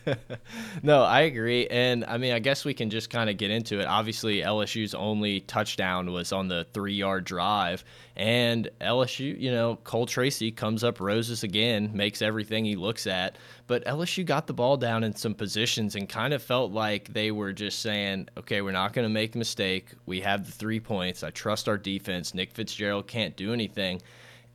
no, 0.82 1.02
I 1.02 1.22
agree. 1.22 1.66
And 1.68 2.04
I 2.06 2.18
mean, 2.18 2.32
I 2.32 2.38
guess 2.38 2.64
we 2.64 2.74
can 2.74 2.90
just 2.90 3.10
kind 3.10 3.28
of 3.28 3.36
get 3.36 3.50
into 3.50 3.78
it. 3.78 3.86
Obviously, 3.86 4.40
LSU's 4.40 4.94
only 4.94 5.40
touchdown 5.40 6.12
was 6.12 6.32
on 6.32 6.48
the 6.48 6.66
three 6.72 6.94
yard 6.94 7.24
drive. 7.24 7.84
And 8.16 8.70
LSU, 8.80 9.38
you 9.38 9.50
know, 9.50 9.76
Cole 9.84 10.06
Tracy 10.06 10.50
comes 10.50 10.82
up 10.82 10.98
roses 11.00 11.42
again, 11.42 11.90
makes 11.92 12.22
everything 12.22 12.64
he 12.64 12.74
looks 12.76 13.06
at. 13.06 13.36
But 13.66 13.84
LSU 13.84 14.24
got 14.24 14.46
the 14.46 14.54
ball 14.54 14.76
down 14.76 15.04
in 15.04 15.14
some 15.14 15.34
positions 15.34 15.96
and 15.96 16.08
kind 16.08 16.32
of 16.32 16.42
felt 16.42 16.72
like 16.72 17.12
they 17.12 17.30
were 17.30 17.52
just 17.52 17.80
saying, 17.80 18.28
okay, 18.38 18.60
we're 18.60 18.72
not 18.72 18.92
going 18.92 19.04
to 19.04 19.12
make 19.12 19.34
a 19.34 19.38
mistake. 19.38 19.90
We 20.06 20.20
have 20.22 20.46
the 20.46 20.52
three 20.52 20.80
points. 20.80 21.22
I 21.22 21.30
trust 21.30 21.68
our 21.68 21.78
defense. 21.78 22.34
Nick 22.34 22.52
Fitzgerald 22.52 23.06
can't 23.06 23.36
do 23.36 23.52
anything. 23.52 24.00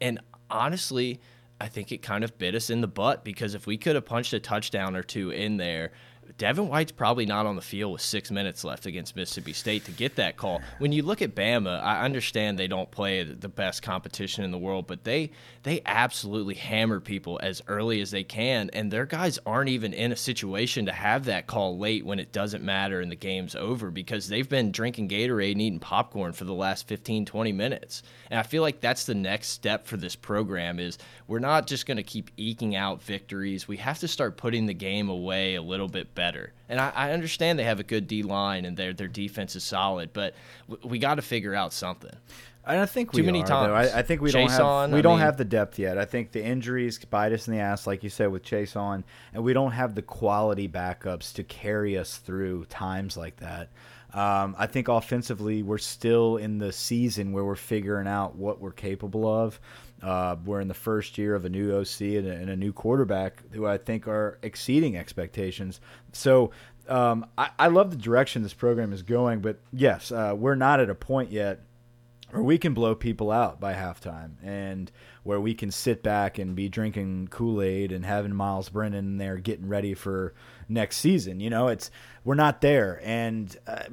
And 0.01 0.19
honestly, 0.49 1.19
I 1.59 1.67
think 1.67 1.91
it 1.91 2.01
kind 2.01 2.23
of 2.23 2.37
bit 2.37 2.55
us 2.55 2.69
in 2.69 2.81
the 2.81 2.87
butt 2.87 3.23
because 3.23 3.53
if 3.53 3.67
we 3.67 3.77
could 3.77 3.95
have 3.95 4.05
punched 4.05 4.33
a 4.33 4.39
touchdown 4.39 4.95
or 4.95 5.03
two 5.03 5.31
in 5.31 5.57
there, 5.57 5.91
Devin 6.39 6.69
White's 6.69 6.93
probably 6.93 7.25
not 7.25 7.45
on 7.45 7.57
the 7.57 7.61
field 7.61 7.91
with 7.91 8.01
six 8.01 8.31
minutes 8.31 8.63
left 8.63 8.85
against 8.85 9.13
Mississippi 9.13 9.51
State 9.51 9.83
to 9.83 9.91
get 9.91 10.15
that 10.15 10.37
call. 10.37 10.61
When 10.77 10.93
you 10.93 11.03
look 11.03 11.21
at 11.21 11.35
Bama, 11.35 11.83
I 11.83 12.05
understand 12.05 12.57
they 12.57 12.69
don't 12.69 12.89
play 12.89 13.23
the 13.23 13.49
best 13.49 13.83
competition 13.83 14.45
in 14.45 14.51
the 14.51 14.57
world, 14.57 14.87
but 14.87 15.03
they 15.03 15.31
they 15.63 15.81
absolutely 15.85 16.55
hammer 16.55 17.01
people 17.01 17.41
as 17.43 17.61
early 17.67 17.99
as 17.99 18.11
they 18.11 18.23
can, 18.23 18.69
and 18.71 18.89
their 18.89 19.05
guys 19.05 19.37
aren't 19.45 19.69
even 19.69 19.93
in 19.93 20.13
a 20.13 20.15
situation 20.15 20.85
to 20.85 20.93
have 20.93 21.25
that 21.25 21.45
call 21.45 21.77
late 21.77 22.05
when 22.05 22.19
it 22.19 22.31
doesn't 22.31 22.63
matter 22.63 23.01
and 23.01 23.11
the 23.11 23.17
game's 23.17 23.53
over 23.53 23.91
because 23.91 24.29
they've 24.29 24.47
been 24.47 24.71
drinking 24.71 25.09
Gatorade 25.09 25.51
and 25.51 25.61
eating 25.61 25.79
popcorn 25.79 26.31
for 26.31 26.45
the 26.45 26.53
last 26.53 26.87
15, 26.87 27.25
20 27.25 27.51
minutes. 27.51 28.01
And 28.31 28.39
I 28.39 28.43
feel 28.43 28.61
like 28.61 28.79
that's 28.79 29.05
the 29.05 29.13
next 29.13 29.49
step 29.49 29.85
for 29.85 29.97
this 29.97 30.15
program 30.15 30.79
is 30.79 30.97
we're 31.27 31.39
not 31.39 31.67
just 31.67 31.85
going 31.85 31.97
to 31.97 32.03
keep 32.03 32.31
eking 32.37 32.77
out 32.77 33.03
victories. 33.03 33.67
We 33.67 33.75
have 33.77 33.99
to 33.99 34.07
start 34.07 34.37
putting 34.37 34.67
the 34.67 34.73
game 34.73 35.09
away 35.09 35.55
a 35.55 35.61
little 35.61 35.89
bit 35.89 36.15
better. 36.15 36.28
And 36.67 36.79
I, 36.79 36.91
I 36.95 37.11
understand 37.11 37.57
they 37.59 37.63
have 37.63 37.79
a 37.79 37.83
good 37.83 38.07
D 38.07 38.23
line 38.23 38.65
and 38.65 38.77
their 38.77 38.93
their 38.93 39.07
defense 39.07 39.55
is 39.55 39.63
solid, 39.63 40.11
but 40.13 40.35
we 40.83 40.99
got 40.99 41.15
to 41.15 41.21
figure 41.21 41.55
out 41.55 41.73
something. 41.73 42.13
I 42.65 42.85
think 42.85 43.11
too 43.11 43.23
many 43.23 43.41
are, 43.41 43.47
times. 43.47 43.91
I, 43.91 43.99
I, 43.99 44.01
think 44.03 44.21
we 44.21 44.31
Chase 44.31 44.49
don't 44.51 44.51
have 44.51 44.61
on, 44.61 44.91
we 44.91 44.99
I 44.99 45.01
don't 45.01 45.17
mean, 45.17 45.25
have 45.25 45.37
the 45.37 45.45
depth 45.45 45.79
yet. 45.79 45.97
I 45.97 46.05
think 46.05 46.31
the 46.31 46.43
injuries 46.43 46.99
bite 47.03 47.31
us 47.31 47.47
in 47.47 47.55
the 47.55 47.61
ass, 47.61 47.87
like 47.87 48.03
you 48.03 48.09
said 48.09 48.31
with 48.31 48.43
Chase 48.43 48.75
on, 48.75 49.03
and 49.33 49.43
we 49.43 49.53
don't 49.53 49.71
have 49.71 49.95
the 49.95 50.03
quality 50.03 50.67
backups 50.67 51.33
to 51.33 51.43
carry 51.43 51.97
us 51.97 52.17
through 52.17 52.65
times 52.65 53.17
like 53.17 53.37
that. 53.37 53.69
Um, 54.13 54.55
I 54.57 54.67
think 54.67 54.87
offensively, 54.87 55.63
we're 55.63 55.77
still 55.77 56.37
in 56.37 56.57
the 56.57 56.71
season 56.71 57.31
where 57.31 57.45
we're 57.45 57.55
figuring 57.55 58.07
out 58.07 58.35
what 58.35 58.59
we're 58.59 58.71
capable 58.71 59.27
of. 59.27 59.59
Uh, 60.01 60.35
we're 60.45 60.61
in 60.61 60.67
the 60.67 60.73
first 60.73 61.17
year 61.17 61.35
of 61.35 61.45
a 61.45 61.49
new 61.49 61.75
OC 61.75 62.01
and 62.01 62.27
a, 62.27 62.31
and 62.31 62.49
a 62.49 62.55
new 62.55 62.71
quarterback 62.71 63.43
who 63.51 63.65
I 63.65 63.77
think 63.77 64.07
are 64.07 64.39
exceeding 64.41 64.95
expectations. 64.95 65.81
So 66.13 66.51
um, 66.87 67.25
I, 67.37 67.49
I, 67.59 67.67
love 67.67 67.91
the 67.91 67.97
direction 67.97 68.41
this 68.41 68.53
program 68.53 68.93
is 68.93 69.03
going, 69.03 69.41
but 69.41 69.59
yes, 69.71 70.11
uh, 70.11 70.33
we're 70.35 70.55
not 70.55 70.79
at 70.79 70.89
a 70.89 70.95
point 70.95 71.31
yet 71.31 71.61
where 72.31 72.43
we 72.43 72.57
can 72.57 72.73
blow 72.73 72.95
people 72.95 73.31
out 73.31 73.59
by 73.59 73.73
halftime 73.73 74.31
and 74.43 74.91
where 75.23 75.39
we 75.39 75.53
can 75.53 75.71
sit 75.71 76.03
back 76.03 76.37
and 76.37 76.55
be 76.55 76.69
drinking 76.69 77.27
Kool 77.29 77.61
Aid 77.61 77.91
and 77.91 78.05
having 78.05 78.33
Myles 78.33 78.69
Brennan 78.69 79.17
there 79.17 79.37
getting 79.37 79.67
ready 79.67 79.93
for 79.93 80.33
next 80.67 80.97
season. 80.97 81.39
You 81.39 81.49
know, 81.49 81.67
it's 81.67 81.91
we're 82.23 82.35
not 82.35 82.61
there, 82.61 83.01
and 83.03 83.55
uh, 83.67 83.83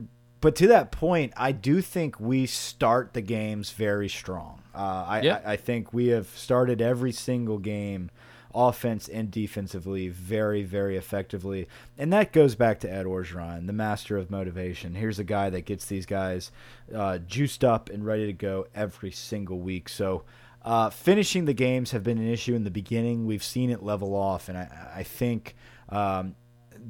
but 0.41 0.55
to 0.57 0.69
that 0.69 0.93
point, 0.93 1.33
I 1.37 1.53
do 1.53 1.81
think 1.81 2.21
we 2.21 2.47
start 2.47 3.15
the 3.15 3.23
games 3.23 3.71
very 3.73 4.09
strong. 4.09 4.63
Uh, 4.77 5.05
I, 5.09 5.21
I, 5.29 5.53
I 5.53 5.57
think 5.57 5.93
we 5.93 6.09
have 6.09 6.29
started 6.29 6.81
every 6.81 7.13
single 7.13 7.59
game 7.59 8.11
offense 8.55 9.09
and 9.09 9.31
defensively 9.31 10.09
very, 10.09 10.63
very 10.63 10.97
effectively. 10.97 11.69
And 11.99 12.13
that 12.13 12.33
goes 12.33 12.55
back 12.55 12.81
to 12.81 12.93
Ed 12.93 13.07
Orgeron, 13.07 13.67
the 13.67 13.73
master 13.73 14.17
of 14.17 14.31
motivation. 14.31 14.95
Here's 14.95 15.19
a 15.19 15.25
guy 15.25 15.51
that 15.51 15.67
gets 15.67 15.87
these 15.87 16.07
guys 16.07 16.53
uh, 16.95 17.19
juiced 17.19 17.65
up 17.65 17.91
and 17.91 18.07
ready 18.07 18.27
to 18.27 18.33
go 18.33 18.67
every 18.75 19.11
single 19.11 19.59
week. 19.59 19.89
So 19.89 20.25
Uh, 20.67 20.91
finishing 20.91 21.47
the 21.47 21.55
games 21.55 21.93
have 21.93 22.03
been 22.03 22.19
an 22.19 22.29
issue 22.29 22.57
in 22.57 22.65
the 22.65 22.73
beginning. 22.73 23.25
We've 23.25 23.45
seen 23.45 23.71
it 23.71 23.85
level 23.85 24.15
off, 24.17 24.49
and 24.49 24.59
I, 24.59 24.67
I 24.97 25.03
think 25.05 25.55
um, 25.91 26.35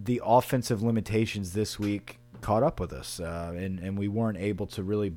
the 0.04 0.22
offensive 0.24 0.82
limitations 0.82 1.52
this 1.52 1.78
week 1.78 2.18
caught 2.40 2.62
up 2.62 2.80
with 2.80 2.92
us, 2.92 3.20
uh, 3.20 3.52
and 3.54 3.78
and 3.78 3.98
we 3.98 4.08
weren't 4.08 4.38
able 4.38 4.66
to 4.68 4.82
really 4.82 5.12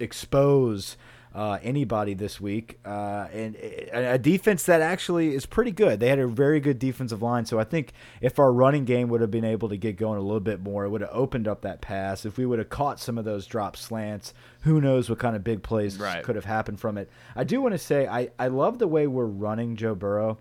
expose 0.00 0.96
uh, 1.34 1.58
anybody 1.62 2.14
this 2.14 2.40
week, 2.40 2.78
uh, 2.84 3.28
and 3.32 3.56
a 3.92 4.18
defense 4.18 4.64
that 4.64 4.80
actually 4.80 5.34
is 5.34 5.46
pretty 5.46 5.70
good. 5.70 6.00
They 6.00 6.08
had 6.08 6.18
a 6.18 6.26
very 6.26 6.58
good 6.60 6.78
defensive 6.78 7.22
line, 7.22 7.46
so 7.46 7.58
I 7.58 7.64
think 7.64 7.92
if 8.20 8.38
our 8.38 8.52
running 8.52 8.84
game 8.84 9.08
would 9.08 9.20
have 9.20 9.30
been 9.30 9.44
able 9.44 9.68
to 9.68 9.76
get 9.76 9.96
going 9.96 10.18
a 10.18 10.22
little 10.22 10.40
bit 10.40 10.60
more, 10.60 10.84
it 10.84 10.88
would 10.90 11.02
have 11.02 11.10
opened 11.12 11.46
up 11.46 11.62
that 11.62 11.80
pass. 11.80 12.26
If 12.26 12.36
we 12.36 12.46
would 12.46 12.58
have 12.58 12.68
caught 12.68 12.98
some 12.98 13.16
of 13.16 13.24
those 13.24 13.46
drop 13.46 13.76
slants, 13.76 14.34
who 14.62 14.80
knows 14.80 15.08
what 15.08 15.18
kind 15.18 15.36
of 15.36 15.44
big 15.44 15.62
plays 15.62 15.98
right. 15.98 16.24
could 16.24 16.34
have 16.34 16.44
happened 16.44 16.80
from 16.80 16.98
it. 16.98 17.08
I 17.36 17.44
do 17.44 17.60
want 17.60 17.72
to 17.72 17.78
say 17.78 18.06
I 18.08 18.30
I 18.38 18.48
love 18.48 18.78
the 18.78 18.88
way 18.88 19.06
we're 19.06 19.24
running 19.24 19.76
Joe 19.76 19.94
Burrow. 19.94 20.38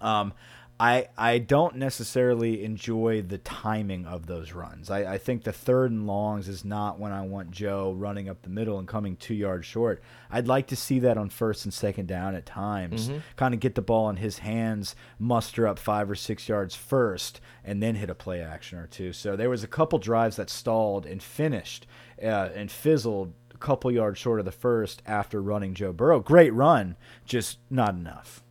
Um, 0.00 0.32
I 0.80 1.08
I 1.16 1.38
don't 1.38 1.76
necessarily 1.76 2.64
enjoy 2.64 3.22
the 3.22 3.38
timing 3.38 4.06
of 4.06 4.26
those 4.26 4.52
runs. 4.52 4.90
I, 4.90 5.14
I 5.14 5.18
think 5.18 5.42
the 5.42 5.52
third 5.52 5.90
and 5.90 6.06
longs 6.06 6.48
is 6.48 6.64
not 6.64 7.00
when 7.00 7.10
I 7.10 7.22
want 7.22 7.50
Joe 7.50 7.92
running 7.92 8.28
up 8.28 8.42
the 8.42 8.48
middle 8.48 8.78
and 8.78 8.86
coming 8.86 9.16
two 9.16 9.34
yards 9.34 9.66
short. 9.66 10.02
I'd 10.30 10.46
like 10.46 10.68
to 10.68 10.76
see 10.76 11.00
that 11.00 11.18
on 11.18 11.30
first 11.30 11.64
and 11.64 11.74
second 11.74 12.06
down 12.06 12.34
at 12.36 12.46
times. 12.46 13.08
Mm 13.08 13.14
-hmm. 13.14 13.22
Kind 13.36 13.54
of 13.54 13.60
get 13.60 13.74
the 13.74 13.82
ball 13.82 14.10
in 14.10 14.16
his 14.16 14.38
hands, 14.38 14.94
muster 15.18 15.66
up 15.66 15.78
five 15.78 16.10
or 16.10 16.16
six 16.16 16.48
yards 16.48 16.76
first, 16.76 17.40
and 17.64 17.82
then 17.82 17.96
hit 17.96 18.10
a 18.10 18.14
play 18.14 18.40
action 18.40 18.78
or 18.78 18.86
two. 18.86 19.12
So 19.12 19.36
there 19.36 19.50
was 19.50 19.64
a 19.64 19.68
couple 19.68 19.98
drives 19.98 20.36
that 20.36 20.50
stalled 20.50 21.06
and 21.06 21.22
finished 21.22 21.86
uh, 22.22 22.50
and 22.56 22.70
fizzled 22.70 23.32
a 23.54 23.58
couple 23.58 23.90
yards 23.90 24.18
short 24.20 24.38
of 24.38 24.44
the 24.44 24.60
first 24.68 25.02
after 25.06 25.42
running 25.42 25.74
Joe 25.74 25.92
Burrow. 25.92 26.20
Great 26.20 26.54
run, 26.54 26.96
just 27.26 27.58
not 27.68 27.94
enough. 27.94 28.42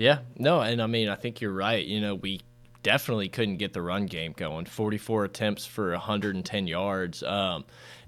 Yeah, 0.00 0.20
no, 0.38 0.62
and 0.62 0.80
I 0.80 0.86
mean, 0.86 1.10
I 1.10 1.14
think 1.14 1.42
you're 1.42 1.52
right. 1.52 1.84
You 1.84 2.00
know, 2.00 2.14
we 2.14 2.40
definitely 2.82 3.28
couldn't 3.28 3.58
get 3.58 3.74
the 3.74 3.82
run 3.82 4.06
game 4.06 4.32
going. 4.34 4.64
44 4.64 5.24
attempts 5.24 5.66
for 5.66 5.90
110 5.90 6.66
yards. 6.66 7.22
Um, 7.22 7.66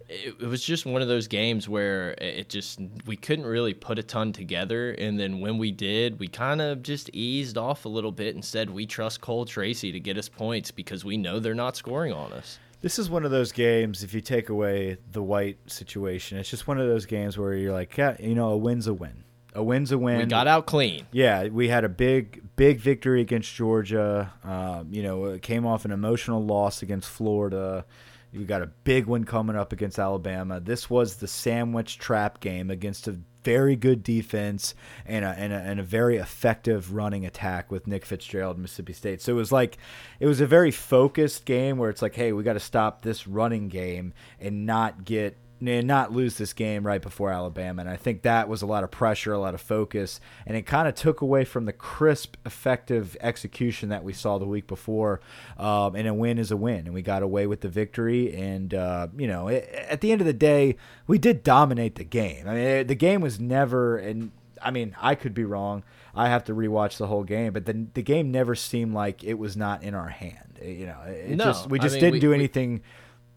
it, 0.08 0.34
it, 0.40 0.46
was 0.46 0.64
just 0.64 0.86
one 0.86 1.02
of 1.02 1.08
those 1.08 1.28
games 1.28 1.68
where 1.68 2.12
it 2.12 2.48
just 2.48 2.80
we 3.04 3.14
couldn't 3.14 3.44
really 3.44 3.74
put 3.74 3.98
a 3.98 4.02
ton 4.02 4.32
together, 4.32 4.92
and 4.92 5.20
then 5.20 5.40
when 5.40 5.58
we 5.58 5.70
did, 5.70 6.18
we 6.18 6.28
kind 6.28 6.62
of 6.62 6.82
just 6.82 7.10
eased 7.12 7.58
off 7.58 7.84
a 7.84 7.90
little 7.90 8.10
bit 8.10 8.34
and 8.34 8.42
said 8.42 8.70
we 8.70 8.86
trust 8.86 9.20
Cole 9.20 9.44
Tracy 9.44 9.92
to 9.92 10.00
get 10.00 10.16
us 10.16 10.30
points 10.30 10.70
because 10.70 11.04
we 11.04 11.18
know 11.18 11.40
they're 11.40 11.54
not 11.54 11.76
scoring 11.76 12.14
on 12.14 12.32
us. 12.32 12.58
This 12.80 12.98
is 12.98 13.10
one 13.10 13.26
of 13.26 13.30
those 13.30 13.52
games. 13.52 14.02
If 14.02 14.14
you 14.14 14.22
take 14.22 14.48
away 14.48 14.96
the 15.10 15.22
white 15.22 15.58
situation, 15.66 16.38
it's 16.38 16.48
just 16.48 16.66
one 16.66 16.80
of 16.80 16.88
those 16.88 17.04
games 17.04 17.36
where 17.36 17.52
you're 17.52 17.74
like, 17.74 17.98
yeah, 17.98 18.16
you 18.18 18.34
know, 18.34 18.48
a 18.48 18.56
win's 18.56 18.86
a 18.86 18.94
win 18.94 19.24
a 19.54 19.62
win's 19.62 19.92
a 19.92 19.98
win. 19.98 20.18
We 20.18 20.24
got 20.26 20.46
out 20.46 20.66
clean. 20.66 21.06
Yeah, 21.12 21.48
we 21.48 21.68
had 21.68 21.84
a 21.84 21.88
big, 21.88 22.42
big 22.56 22.80
victory 22.80 23.20
against 23.20 23.54
Georgia. 23.54 24.32
Um, 24.44 24.88
you 24.90 25.02
know, 25.02 25.26
it 25.26 25.42
came 25.42 25.66
off 25.66 25.84
an 25.84 25.90
emotional 25.90 26.44
loss 26.44 26.82
against 26.82 27.08
Florida. 27.08 27.84
We 28.32 28.44
got 28.44 28.62
a 28.62 28.66
big 28.66 29.06
one 29.06 29.24
coming 29.24 29.56
up 29.56 29.72
against 29.72 29.98
Alabama. 29.98 30.58
This 30.58 30.88
was 30.88 31.16
the 31.16 31.28
sandwich 31.28 31.98
trap 31.98 32.40
game 32.40 32.70
against 32.70 33.06
a 33.06 33.18
very 33.44 33.76
good 33.76 34.02
defense 34.02 34.74
and 35.04 35.24
a, 35.24 35.28
and 35.30 35.52
a, 35.52 35.56
and 35.56 35.80
a 35.80 35.82
very 35.82 36.16
effective 36.16 36.94
running 36.94 37.26
attack 37.26 37.70
with 37.70 37.86
Nick 37.86 38.06
Fitzgerald, 38.06 38.56
Mississippi 38.56 38.94
State. 38.94 39.20
So 39.20 39.32
it 39.32 39.36
was 39.36 39.52
like, 39.52 39.76
it 40.18 40.26
was 40.26 40.40
a 40.40 40.46
very 40.46 40.70
focused 40.70 41.44
game 41.44 41.76
where 41.76 41.90
it's 41.90 42.00
like, 42.00 42.14
hey, 42.14 42.32
we 42.32 42.42
got 42.42 42.54
to 42.54 42.60
stop 42.60 43.02
this 43.02 43.26
running 43.26 43.68
game 43.68 44.14
and 44.40 44.64
not 44.64 45.04
get 45.04 45.36
not 45.62 46.12
lose 46.12 46.38
this 46.38 46.52
game 46.52 46.84
right 46.84 47.00
before 47.00 47.30
Alabama. 47.30 47.82
And 47.82 47.90
I 47.90 47.96
think 47.96 48.22
that 48.22 48.48
was 48.48 48.62
a 48.62 48.66
lot 48.66 48.82
of 48.82 48.90
pressure, 48.90 49.32
a 49.32 49.38
lot 49.38 49.54
of 49.54 49.60
focus, 49.60 50.20
and 50.44 50.56
it 50.56 50.62
kind 50.62 50.88
of 50.88 50.94
took 50.94 51.20
away 51.20 51.44
from 51.44 51.66
the 51.66 51.72
crisp, 51.72 52.36
effective 52.44 53.16
execution 53.20 53.88
that 53.90 54.02
we 54.02 54.12
saw 54.12 54.38
the 54.38 54.46
week 54.46 54.66
before. 54.66 55.20
Um, 55.56 55.94
and 55.94 56.08
a 56.08 56.14
win 56.14 56.38
is 56.38 56.50
a 56.50 56.56
win, 56.56 56.86
and 56.86 56.94
we 56.94 57.02
got 57.02 57.22
away 57.22 57.46
with 57.46 57.60
the 57.60 57.68
victory. 57.68 58.34
And 58.34 58.74
uh, 58.74 59.08
you 59.16 59.28
know, 59.28 59.48
it, 59.48 59.68
at 59.88 60.00
the 60.00 60.10
end 60.10 60.20
of 60.20 60.26
the 60.26 60.32
day, 60.32 60.76
we 61.06 61.18
did 61.18 61.44
dominate 61.44 61.94
the 61.94 62.04
game. 62.04 62.48
I 62.48 62.54
mean, 62.54 62.64
it, 62.64 62.88
the 62.88 62.94
game 62.94 63.20
was 63.20 63.40
never 63.40 63.96
and. 63.96 64.32
I 64.64 64.70
mean, 64.70 64.94
I 65.00 65.16
could 65.16 65.34
be 65.34 65.42
wrong. 65.42 65.82
I 66.14 66.28
have 66.28 66.44
to 66.44 66.54
rewatch 66.54 66.96
the 66.96 67.08
whole 67.08 67.24
game, 67.24 67.52
but 67.52 67.66
the 67.66 67.86
the 67.94 68.02
game 68.02 68.30
never 68.30 68.54
seemed 68.54 68.94
like 68.94 69.24
it 69.24 69.34
was 69.34 69.56
not 69.56 69.82
in 69.82 69.92
our 69.92 70.08
hand. 70.08 70.60
You 70.62 70.86
know, 70.86 71.00
it 71.06 71.36
no, 71.36 71.46
just 71.46 71.68
we 71.68 71.80
just 71.80 71.94
I 71.94 71.96
mean, 71.96 72.00
didn't 72.00 72.12
we, 72.12 72.20
do 72.20 72.32
anything. 72.32 72.72
We, 72.74 72.80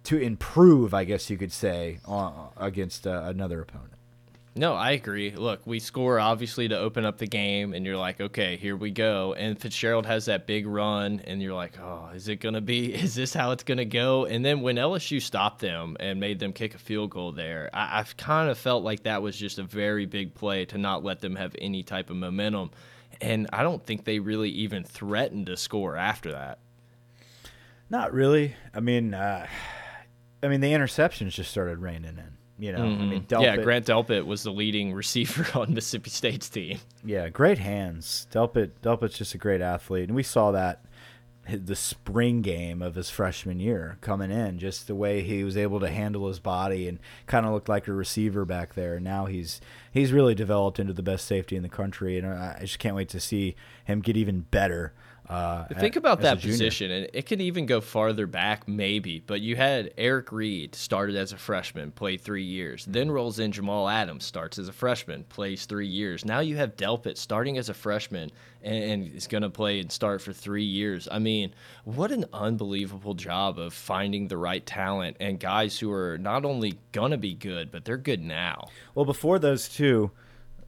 to 0.05 0.17
improve, 0.17 0.93
I 0.93 1.03
guess 1.03 1.29
you 1.29 1.37
could 1.37 1.51
say, 1.51 1.99
uh, 2.07 2.31
against 2.57 3.05
uh, 3.05 3.23
another 3.25 3.61
opponent. 3.61 3.95
No, 4.57 4.73
I 4.73 4.91
agree. 4.91 5.31
Look, 5.31 5.67
we 5.67 5.79
score 5.79 6.17
obviously 6.17 6.69
to 6.69 6.77
open 6.77 7.05
up 7.05 7.17
the 7.17 7.27
game, 7.27 7.73
and 7.73 7.85
you're 7.85 7.97
like, 7.97 8.21
okay, 8.21 8.55
here 8.55 8.77
we 8.77 8.89
go. 8.89 9.33
And 9.33 9.59
Fitzgerald 9.59 10.05
has 10.05 10.25
that 10.25 10.47
big 10.47 10.65
run, 10.65 11.19
and 11.25 11.41
you're 11.41 11.53
like, 11.53 11.77
oh, 11.77 12.11
is 12.15 12.29
it 12.29 12.37
gonna 12.37 12.61
be? 12.61 12.93
Is 12.93 13.15
this 13.15 13.33
how 13.33 13.51
it's 13.51 13.63
gonna 13.63 13.83
go? 13.83 14.23
And 14.23 14.45
then 14.45 14.61
when 14.61 14.77
LSU 14.77 15.21
stopped 15.21 15.59
them 15.59 15.97
and 15.99 16.21
made 16.21 16.39
them 16.39 16.53
kick 16.53 16.73
a 16.73 16.77
field 16.77 17.09
goal 17.09 17.33
there, 17.33 17.69
I, 17.73 17.99
I've 17.99 18.15
kind 18.15 18.49
of 18.49 18.57
felt 18.57 18.85
like 18.85 19.03
that 19.03 19.21
was 19.21 19.35
just 19.35 19.59
a 19.59 19.63
very 19.63 20.05
big 20.05 20.33
play 20.33 20.63
to 20.65 20.77
not 20.77 21.03
let 21.03 21.19
them 21.19 21.35
have 21.35 21.53
any 21.59 21.83
type 21.83 22.09
of 22.09 22.15
momentum. 22.15 22.71
And 23.19 23.49
I 23.51 23.61
don't 23.61 23.85
think 23.85 24.05
they 24.05 24.19
really 24.19 24.51
even 24.51 24.85
threatened 24.85 25.47
to 25.47 25.57
score 25.57 25.97
after 25.97 26.31
that. 26.31 26.59
Not 27.89 28.13
really. 28.13 28.55
I 28.73 28.79
mean. 28.79 29.13
Uh 29.13 29.47
I 30.45 30.47
mean, 30.47 30.61
the 30.61 30.71
interceptions 30.71 31.31
just 31.31 31.51
started 31.51 31.79
raining 31.79 32.17
in. 32.17 32.37
You 32.57 32.71
know, 32.71 32.79
mm 32.79 32.97
-hmm. 32.97 33.01
I 33.01 33.05
mean, 33.05 33.21
mm-hmm. 33.21 33.27
Delpit, 33.27 33.43
yeah, 33.43 33.63
Grant 33.63 33.85
Delpit 33.85 34.25
was 34.25 34.43
the 34.43 34.51
leading 34.51 34.93
receiver 34.93 35.45
on 35.59 35.73
Mississippi 35.73 36.09
State's 36.09 36.49
team. 36.49 36.77
Yeah, 37.03 37.29
great 37.29 37.59
hands. 37.59 38.27
Delpit, 38.31 38.71
Delpit's 38.81 39.17
just 39.17 39.35
a 39.35 39.37
great 39.37 39.61
athlete, 39.61 40.07
and 40.07 40.15
we 40.15 40.23
saw 40.23 40.51
that 40.51 40.85
the 41.47 41.75
spring 41.75 42.41
game 42.41 42.81
of 42.81 42.95
his 42.95 43.09
freshman 43.09 43.59
year 43.59 43.97
coming 44.01 44.31
in, 44.31 44.57
just 44.57 44.87
the 44.87 44.95
way 44.95 45.21
he 45.21 45.43
was 45.43 45.55
able 45.55 45.79
to 45.79 45.89
handle 45.89 46.27
his 46.27 46.39
body 46.39 46.87
and 46.87 46.99
kind 47.27 47.45
of 47.45 47.53
looked 47.53 47.69
like 47.69 47.87
a 47.87 47.93
receiver 47.93 48.45
back 48.45 48.73
there. 48.73 48.99
Now 48.99 49.25
he's 49.25 49.61
he's 49.91 50.11
really 50.11 50.33
developed 50.33 50.79
into 50.79 50.93
the 50.93 51.03
best 51.03 51.25
safety 51.25 51.55
in 51.55 51.63
the 51.63 51.69
country, 51.69 52.17
and 52.17 52.27
I 52.27 52.57
just 52.61 52.79
can't 52.79 52.95
wait 52.95 53.09
to 53.09 53.19
see 53.19 53.55
him 53.85 54.01
get 54.01 54.17
even 54.17 54.41
better. 54.41 54.93
Uh, 55.27 55.65
Think 55.79 55.95
about 55.95 56.21
that 56.21 56.39
position, 56.39 56.91
and 56.91 57.09
it 57.11 57.25
can 57.25 57.41
even 57.41 57.65
go 57.65 57.81
farther 57.81 58.27
back, 58.27 58.67
maybe. 58.67 59.19
But 59.25 59.41
you 59.41 59.55
had 59.55 59.91
Eric 59.97 60.31
Reid 60.31 60.75
started 60.75 61.15
as 61.15 61.31
a 61.31 61.37
freshman, 61.37 61.91
played 61.91 62.21
three 62.21 62.43
years, 62.43 62.85
then 62.85 63.09
rolls 63.09 63.39
in 63.39 63.51
Jamal 63.51 63.89
Adams, 63.89 64.23
starts 64.23 64.59
as 64.59 64.67
a 64.67 64.73
freshman, 64.73 65.23
plays 65.23 65.65
three 65.65 65.87
years. 65.87 66.25
Now 66.25 66.41
you 66.41 66.57
have 66.57 66.75
Delpit 66.75 67.17
starting 67.17 67.57
as 67.57 67.69
a 67.69 67.73
freshman 67.73 68.29
and, 68.61 68.83
and 68.83 69.15
is 69.15 69.25
going 69.25 69.41
to 69.41 69.49
play 69.49 69.79
and 69.79 69.91
start 69.91 70.21
for 70.21 70.31
three 70.31 70.63
years. 70.63 71.07
I 71.11 71.17
mean, 71.17 71.53
what 71.85 72.11
an 72.11 72.25
unbelievable 72.31 73.15
job 73.15 73.57
of 73.57 73.73
finding 73.73 74.27
the 74.27 74.37
right 74.37 74.65
talent 74.65 75.17
and 75.19 75.39
guys 75.39 75.79
who 75.79 75.91
are 75.91 76.19
not 76.19 76.45
only 76.45 76.77
going 76.91 77.11
to 77.11 77.17
be 77.17 77.33
good, 77.33 77.71
but 77.71 77.83
they're 77.83 77.97
good 77.97 78.21
now. 78.21 78.67
Well, 78.93 79.05
before 79.05 79.39
those 79.39 79.69
two 79.69 80.11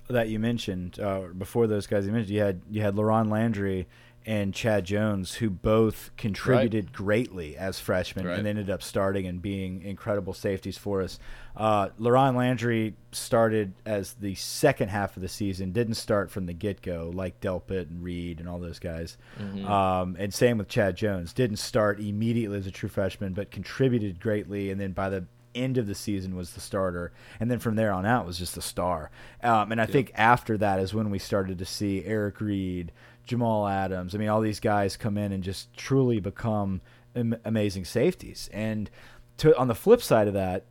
that 0.10 0.30
you 0.30 0.40
mentioned, 0.40 1.00
uh, 1.00 1.28
before 1.38 1.68
those 1.68 1.86
guys 1.86 2.06
you 2.06 2.12
mentioned, 2.12 2.34
you 2.34 2.42
had 2.42 2.62
you 2.72 2.82
had 2.82 2.96
LaRon 2.96 3.30
Landry 3.30 3.88
and 4.28 4.54
Chad 4.54 4.84
Jones, 4.84 5.36
who 5.36 5.50
both 5.50 6.12
contributed 6.18 6.88
right. 6.88 6.94
greatly 6.94 7.56
as 7.56 7.80
freshmen 7.80 8.28
right. 8.28 8.38
and 8.38 8.46
ended 8.46 8.70
up 8.70 8.84
starting 8.84 9.26
and 9.26 9.42
being 9.42 9.82
incredible 9.84 10.34
safeties 10.34 10.78
for 10.78 11.02
us. 11.02 11.18
Uh, 11.56 11.88
LaRon 11.98 12.36
Landry 12.36 12.94
started 13.14 13.72
as 13.86 14.16
the 14.16 14.36
second 14.36 14.90
half 14.90 15.16
of 15.16 15.22
the 15.22 15.30
season, 15.30 15.72
didn't 15.72 15.94
start 15.94 16.30
from 16.30 16.46
the 16.46 16.52
get 16.52 16.82
go 16.82 17.10
like 17.16 17.40
Delpit 17.40 17.90
and 17.90 18.04
Reid 18.04 18.42
and 18.42 18.50
all 18.50 18.60
those 18.60 18.80
guys. 18.80 19.18
Mm 19.40 19.50
-hmm. 19.50 19.70
um, 19.70 20.18
and 20.20 20.34
same 20.34 20.58
with 20.58 20.68
Chad 20.68 20.98
Jones, 20.98 21.34
didn't 21.34 21.60
start 21.60 22.00
immediately 22.00 22.60
as 22.60 22.68
a 22.68 22.72
true 22.72 22.90
freshman, 22.90 23.34
but 23.34 23.50
contributed 23.50 24.20
greatly. 24.20 24.72
And 24.72 24.82
then 24.82 24.92
by 24.92 25.10
the 25.10 25.26
end 25.56 25.78
of 25.78 25.88
the 25.88 25.96
season 25.96 26.36
was 26.36 26.52
the 26.52 26.60
starter, 26.60 27.12
and 27.40 27.50
then 27.50 27.60
from 27.60 27.76
there 27.76 27.94
on 27.94 28.06
out 28.06 28.26
was 28.26 28.40
just 28.40 28.56
the 28.56 28.62
star. 28.62 29.10
Um, 29.42 29.72
and 29.72 29.80
I 29.80 29.84
yep. 29.84 29.92
think 29.92 30.12
after 30.16 30.58
that 30.58 30.80
is 30.80 30.94
when 30.94 31.10
we 31.10 31.20
started 31.20 31.58
to 31.60 31.66
see 31.66 32.04
Eric 32.06 32.42
Reid, 32.42 32.92
Jamal 33.28 33.68
Adams. 33.68 34.16
I 34.16 34.18
mean, 34.18 34.30
all 34.30 34.42
these 34.42 34.60
guys 34.60 34.98
come 34.98 35.18
in 35.18 35.32
and 35.32 35.44
just 35.44 35.76
truly 35.76 36.20
become 36.20 36.82
am 37.16 37.36
amazing 37.46 37.86
safeties. 37.86 38.50
And 38.52 38.90
to, 39.38 39.56
on 39.58 39.68
the 39.68 39.76
flip 39.76 40.02
side 40.02 40.28
of 40.28 40.34
that, 40.34 40.66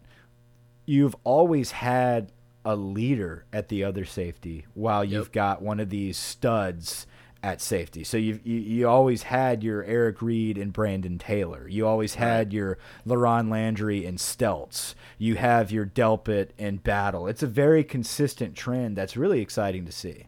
you've 0.87 1.17
always 1.25 1.71
had 1.71 2.33
a 2.65 2.75
leader 2.75 3.45
at 3.53 3.69
the 3.69 3.85
other 3.85 4.05
safety 4.05 4.67
while 4.75 5.05
you've 5.05 5.31
got 5.31 5.63
one 5.63 5.79
of 5.79 5.89
these 5.89 6.17
studs 6.17 7.07
at 7.43 7.61
safety. 7.61 8.03
So 8.03 8.17
you 8.17 8.41
you 8.43 8.89
always 8.89 9.23
had 9.23 9.63
your 9.63 9.85
Eric 9.85 10.21
Reid 10.21 10.59
and 10.59 10.73
Brandon 10.73 11.17
Taylor. 11.17 11.69
You 11.69 11.87
always 11.87 12.17
had 12.17 12.53
your 12.53 12.79
LaRon 13.07 13.51
Landry 13.51 14.05
and 14.05 14.19
Steltz. 14.19 14.95
You 15.17 15.37
have 15.37 15.71
your 15.71 15.87
Delpit 15.87 16.51
and 16.59 16.83
Battle. 16.83 17.29
It's 17.29 17.45
a 17.45 17.47
very 17.47 17.85
consistent 17.85 18.57
trend 18.57 18.97
that's 18.97 19.17
really 19.17 19.41
exciting 19.41 19.85
to 19.87 19.93
see. 19.93 20.27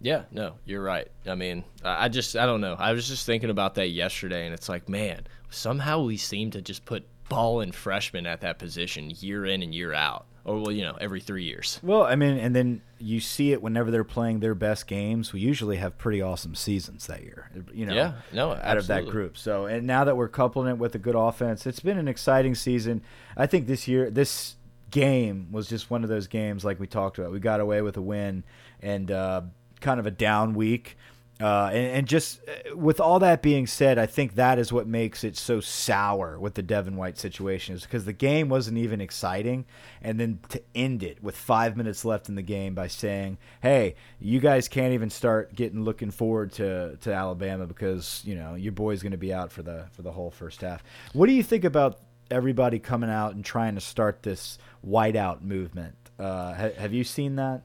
Yeah, 0.00 0.22
no, 0.30 0.54
you're 0.64 0.82
right. 0.82 1.08
I 1.26 1.34
mean, 1.34 1.64
I 1.84 2.08
just, 2.08 2.36
I 2.36 2.46
don't 2.46 2.60
know. 2.60 2.76
I 2.78 2.92
was 2.92 3.08
just 3.08 3.26
thinking 3.26 3.50
about 3.50 3.74
that 3.76 3.88
yesterday, 3.88 4.44
and 4.44 4.54
it's 4.54 4.68
like, 4.68 4.88
man, 4.88 5.26
somehow 5.50 6.02
we 6.02 6.16
seem 6.16 6.50
to 6.52 6.62
just 6.62 6.84
put 6.84 7.04
ball 7.28 7.60
and 7.60 7.74
freshmen 7.74 8.26
at 8.26 8.40
that 8.42 8.58
position 8.58 9.12
year 9.18 9.44
in 9.44 9.62
and 9.62 9.74
year 9.74 9.92
out. 9.92 10.26
or 10.44 10.58
well, 10.60 10.72
you 10.72 10.82
know, 10.82 10.96
every 11.00 11.20
three 11.20 11.44
years. 11.44 11.78
Well, 11.82 12.04
I 12.04 12.16
mean, 12.16 12.38
and 12.38 12.56
then 12.56 12.80
you 12.98 13.20
see 13.20 13.52
it 13.52 13.60
whenever 13.60 13.90
they're 13.90 14.04
playing 14.04 14.40
their 14.40 14.54
best 14.54 14.86
games. 14.86 15.32
We 15.32 15.40
usually 15.40 15.76
have 15.76 15.98
pretty 15.98 16.22
awesome 16.22 16.54
seasons 16.54 17.06
that 17.06 17.22
year. 17.22 17.50
You 17.72 17.86
know, 17.86 17.94
yeah, 17.94 18.12
no, 18.32 18.52
out 18.52 18.58
absolutely. 18.62 18.78
of 18.78 18.86
that 18.86 19.10
group. 19.10 19.36
So, 19.36 19.66
and 19.66 19.86
now 19.86 20.04
that 20.04 20.16
we're 20.16 20.28
coupling 20.28 20.68
it 20.68 20.78
with 20.78 20.94
a 20.94 20.98
good 20.98 21.14
offense, 21.16 21.66
it's 21.66 21.80
been 21.80 21.98
an 21.98 22.08
exciting 22.08 22.54
season. 22.54 23.02
I 23.36 23.46
think 23.46 23.66
this 23.66 23.86
year, 23.86 24.10
this 24.10 24.56
game 24.90 25.48
was 25.52 25.68
just 25.68 25.90
one 25.90 26.02
of 26.02 26.08
those 26.08 26.28
games 26.28 26.64
like 26.64 26.80
we 26.80 26.86
talked 26.86 27.18
about. 27.18 27.30
We 27.30 27.40
got 27.40 27.60
away 27.60 27.82
with 27.82 27.98
a 27.98 28.02
win 28.02 28.42
and 28.80 29.10
uh, 29.10 29.42
kind 29.80 30.00
of 30.00 30.06
a 30.06 30.10
down 30.10 30.54
week. 30.54 30.96
Uh, 31.40 31.70
and, 31.72 31.86
and, 31.98 32.08
just 32.08 32.40
uh, 32.48 32.76
with 32.76 32.98
all 32.98 33.20
that 33.20 33.42
being 33.42 33.64
said, 33.64 33.96
I 33.96 34.06
think 34.06 34.34
that 34.34 34.58
is 34.58 34.72
what 34.72 34.88
makes 34.88 35.22
it 35.22 35.36
so 35.36 35.60
sour 35.60 36.36
with 36.36 36.54
the 36.54 36.62
Devin 36.62 36.96
White 36.96 37.16
situation 37.16 37.76
is 37.76 37.82
because 37.82 38.04
the 38.04 38.12
game 38.12 38.48
wasn't 38.48 38.78
even 38.78 39.00
exciting, 39.00 39.64
and 40.02 40.18
then 40.18 40.40
to 40.48 40.60
end 40.74 41.04
it 41.04 41.22
with 41.22 41.36
five 41.36 41.76
minutes 41.76 42.04
left 42.04 42.28
in 42.28 42.34
the 42.34 42.42
game 42.42 42.74
by 42.74 42.88
saying, 42.88 43.38
"Hey, 43.62 43.94
you 44.18 44.40
guys 44.40 44.66
can't 44.66 44.94
even 44.94 45.10
start 45.10 45.54
getting 45.54 45.84
looking 45.84 46.10
forward 46.10 46.50
to 46.54 46.96
to 46.96 47.14
Alabama 47.14 47.68
because 47.68 48.20
you 48.24 48.34
know 48.34 48.56
your 48.56 48.72
boy's 48.72 49.00
going 49.00 49.12
to 49.12 49.16
be 49.16 49.32
out 49.32 49.52
for 49.52 49.62
the 49.62 49.84
for 49.92 50.02
the 50.02 50.10
whole 50.10 50.32
first 50.32 50.62
half." 50.62 50.82
What 51.12 51.26
do 51.26 51.32
you 51.32 51.44
think 51.44 51.62
about 51.62 52.00
everybody 52.32 52.80
coming 52.80 53.10
out 53.10 53.36
and 53.36 53.44
trying 53.44 53.76
to 53.76 53.80
start 53.80 54.24
this 54.24 54.58
whiteout 54.84 55.42
movement? 55.42 55.94
Uh, 56.18 56.52
ha 56.52 56.68
have 56.76 56.92
you 56.92 57.04
seen 57.04 57.36
that? 57.36 57.62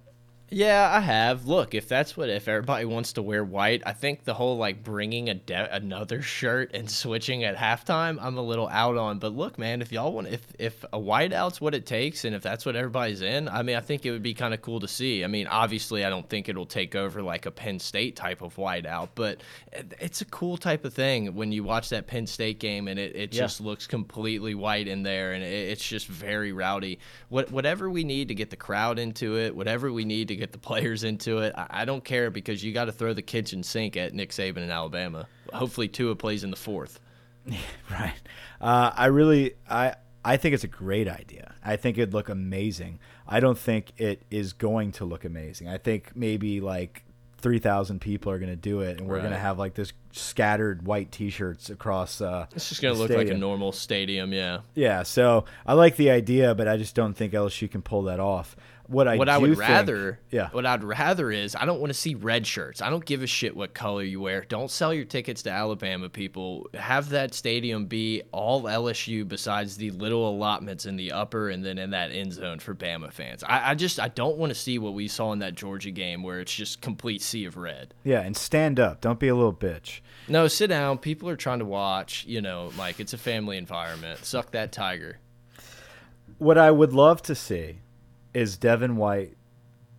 Yeah, 0.53 0.87
I 0.93 0.99
have. 0.99 1.47
Look, 1.47 1.73
if 1.73 1.87
that's 1.87 2.15
what 2.15 2.29
if 2.29 2.47
everybody 2.47 2.85
wants 2.85 3.13
to 3.13 3.23
wear 3.23 3.43
white, 3.43 3.81
I 3.87 3.93
think 3.93 4.23
the 4.23 4.35
whole 4.35 4.57
like 4.57 4.83
bringing 4.83 5.27
a 5.29 5.39
another 5.71 6.21
shirt 6.21 6.75
and 6.75 6.89
switching 6.89 7.43
at 7.43 7.55
halftime, 7.55 8.19
I'm 8.21 8.37
a 8.37 8.41
little 8.41 8.67
out 8.69 8.95
on. 8.95 9.17
But 9.17 9.33
look, 9.33 9.57
man, 9.57 9.81
if 9.81 9.91
y'all 9.91 10.13
want, 10.13 10.27
if 10.27 10.45
if 10.59 10.83
a 10.93 10.99
whiteout's 10.99 11.59
what 11.59 11.73
it 11.73 11.87
takes, 11.87 12.23
and 12.23 12.35
if 12.35 12.43
that's 12.43 12.67
what 12.67 12.75
everybody's 12.75 13.23
in, 13.23 13.49
I 13.49 13.63
mean, 13.63 13.75
I 13.75 13.79
think 13.79 14.05
it 14.05 14.11
would 14.11 14.21
be 14.21 14.35
kind 14.35 14.53
of 14.53 14.61
cool 14.61 14.79
to 14.81 14.87
see. 14.87 15.23
I 15.23 15.27
mean, 15.27 15.47
obviously, 15.47 16.05
I 16.05 16.11
don't 16.11 16.29
think 16.29 16.47
it'll 16.47 16.67
take 16.67 16.95
over 16.95 17.23
like 17.23 17.47
a 17.47 17.51
Penn 17.51 17.79
State 17.79 18.15
type 18.15 18.43
of 18.43 18.55
whiteout, 18.55 19.09
but 19.15 19.41
it's 19.99 20.21
a 20.21 20.25
cool 20.25 20.57
type 20.57 20.85
of 20.85 20.93
thing 20.93 21.33
when 21.33 21.51
you 21.51 21.63
watch 21.63 21.89
that 21.89 22.05
Penn 22.05 22.27
State 22.27 22.59
game 22.59 22.87
and 22.87 22.99
it, 22.99 23.15
it 23.15 23.33
yeah. 23.33 23.41
just 23.41 23.59
looks 23.59 23.87
completely 23.87 24.53
white 24.53 24.87
in 24.87 25.01
there, 25.01 25.33
and 25.33 25.43
it, 25.43 25.47
it's 25.47 25.87
just 25.87 26.05
very 26.05 26.51
rowdy. 26.53 26.99
What 27.29 27.51
whatever 27.51 27.89
we 27.89 28.03
need 28.03 28.27
to 28.27 28.35
get 28.35 28.51
the 28.51 28.55
crowd 28.55 28.99
into 28.99 29.39
it, 29.39 29.55
whatever 29.55 29.91
we 29.91 30.05
need 30.05 30.27
to 30.27 30.42
get 30.43 30.51
the 30.51 30.57
players 30.57 31.05
into 31.05 31.39
it. 31.39 31.53
I, 31.57 31.67
I 31.69 31.85
don't 31.85 32.03
care 32.03 32.29
because 32.29 32.63
you 32.63 32.73
got 32.73 32.85
to 32.85 32.91
throw 32.91 33.13
the 33.13 33.21
kitchen 33.21 33.63
sink 33.63 33.95
at 33.95 34.13
Nick 34.13 34.31
Saban 34.31 34.57
in 34.57 34.69
Alabama. 34.69 35.25
Hopefully, 35.53 35.87
Tua 35.87 36.15
plays 36.15 36.43
in 36.43 36.51
the 36.51 36.57
fourth. 36.57 36.99
right. 37.91 38.13
Uh, 38.59 38.91
I 38.93 39.05
really, 39.05 39.53
I, 39.69 39.95
I 40.23 40.37
think 40.37 40.53
it's 40.53 40.65
a 40.65 40.69
great 40.69 41.07
idea. 41.07 41.53
I 41.63 41.77
think 41.77 41.97
it'd 41.97 42.13
look 42.13 42.27
amazing. 42.27 42.99
I 43.27 43.39
don't 43.39 43.57
think 43.57 43.93
it 43.97 44.23
is 44.29 44.51
going 44.51 44.91
to 44.93 45.05
look 45.05 45.23
amazing. 45.23 45.69
I 45.69 45.77
think 45.77 46.11
maybe 46.13 46.59
like 46.59 47.03
3,000 47.37 47.99
people 47.99 48.31
are 48.31 48.39
going 48.39 48.51
to 48.51 48.55
do 48.55 48.81
it, 48.81 48.99
and 48.99 49.07
we're 49.07 49.15
right. 49.15 49.21
going 49.21 49.33
to 49.33 49.39
have 49.39 49.59
like 49.59 49.73
this 49.75 49.93
scattered 50.11 50.85
white 50.85 51.11
T-shirts 51.11 51.69
across. 51.69 52.21
Uh, 52.21 52.47
it's 52.55 52.69
just 52.69 52.81
going 52.81 52.93
to 52.93 52.99
look 52.99 53.09
stadium. 53.09 53.27
like 53.27 53.35
a 53.35 53.39
normal 53.39 53.71
stadium, 53.71 54.33
yeah. 54.33 54.59
Yeah, 54.75 55.03
so 55.03 55.45
I 55.65 55.73
like 55.73 55.95
the 55.95 56.09
idea, 56.09 56.55
but 56.55 56.67
I 56.67 56.77
just 56.77 56.95
don't 56.95 57.13
think 57.13 57.33
LSU 57.33 57.69
can 57.69 57.81
pull 57.81 58.03
that 58.03 58.19
off. 58.19 58.55
What 58.87 59.07
I 59.07 59.15
what 59.15 59.29
I 59.29 59.37
would 59.37 59.51
think, 59.51 59.59
rather, 59.59 60.19
yeah, 60.29 60.49
what 60.51 60.65
I'd 60.65 60.83
rather 60.83 61.31
is 61.31 61.55
I 61.55 61.65
don't 61.65 61.79
want 61.79 61.91
to 61.91 61.97
see 61.97 62.15
red 62.15 62.45
shirts. 62.45 62.81
I 62.81 62.89
don't 62.89 63.05
give 63.05 63.23
a 63.23 63.27
shit 63.27 63.55
what 63.55 63.73
color 63.73 64.03
you 64.03 64.19
wear. 64.19 64.45
Don't 64.49 64.69
sell 64.69 64.93
your 64.93 65.05
tickets 65.05 65.41
to 65.43 65.51
Alabama 65.51 66.09
people. 66.09 66.69
Have 66.73 67.09
that 67.09 67.33
stadium 67.33 67.85
be 67.85 68.23
all 68.33 68.63
LSU 68.63 69.25
besides 69.25 69.77
the 69.77 69.91
little 69.91 70.29
allotments 70.29 70.85
in 70.85 70.97
the 70.97 71.13
upper 71.13 71.49
and 71.49 71.63
then 71.63 71.77
in 71.77 71.91
that 71.91 72.11
end 72.11 72.33
zone 72.33 72.59
for 72.59 72.75
Bama 72.75 73.11
fans. 73.11 73.41
I, 73.45 73.71
I 73.71 73.75
just 73.75 74.01
I 74.01 74.09
don't 74.09 74.37
want 74.37 74.51
to 74.51 74.59
see 74.59 74.77
what 74.79 74.93
we 74.93 75.07
saw 75.07 75.31
in 75.31 75.39
that 75.39 75.55
Georgia 75.55 75.91
game 75.91 76.21
where 76.21 76.41
it's 76.41 76.53
just 76.53 76.81
complete 76.81 77.21
sea 77.21 77.45
of 77.45 77.55
red. 77.55 77.93
Yeah, 78.03 78.19
and 78.19 78.35
stand 78.35 78.81
up. 78.81 78.99
Don't 78.99 79.19
be 79.19 79.29
a 79.29 79.35
little 79.35 79.53
bitch. 79.53 80.01
No, 80.27 80.49
sit 80.49 80.67
down. 80.67 80.97
People 80.97 81.29
are 81.29 81.37
trying 81.37 81.59
to 81.59 81.65
watch. 81.65 82.25
You 82.27 82.41
know, 82.41 82.69
Mike. 82.77 82.99
It's 82.99 83.13
a 83.13 83.17
family 83.17 83.57
environment. 83.57 84.25
Suck 84.25 84.51
that 84.51 84.73
tiger. 84.73 85.19
What 86.37 86.57
I 86.57 86.69
would 86.69 86.91
love 86.91 87.21
to 87.23 87.35
see 87.35 87.77
is 88.33 88.57
Devin 88.57 88.95
White 88.97 89.35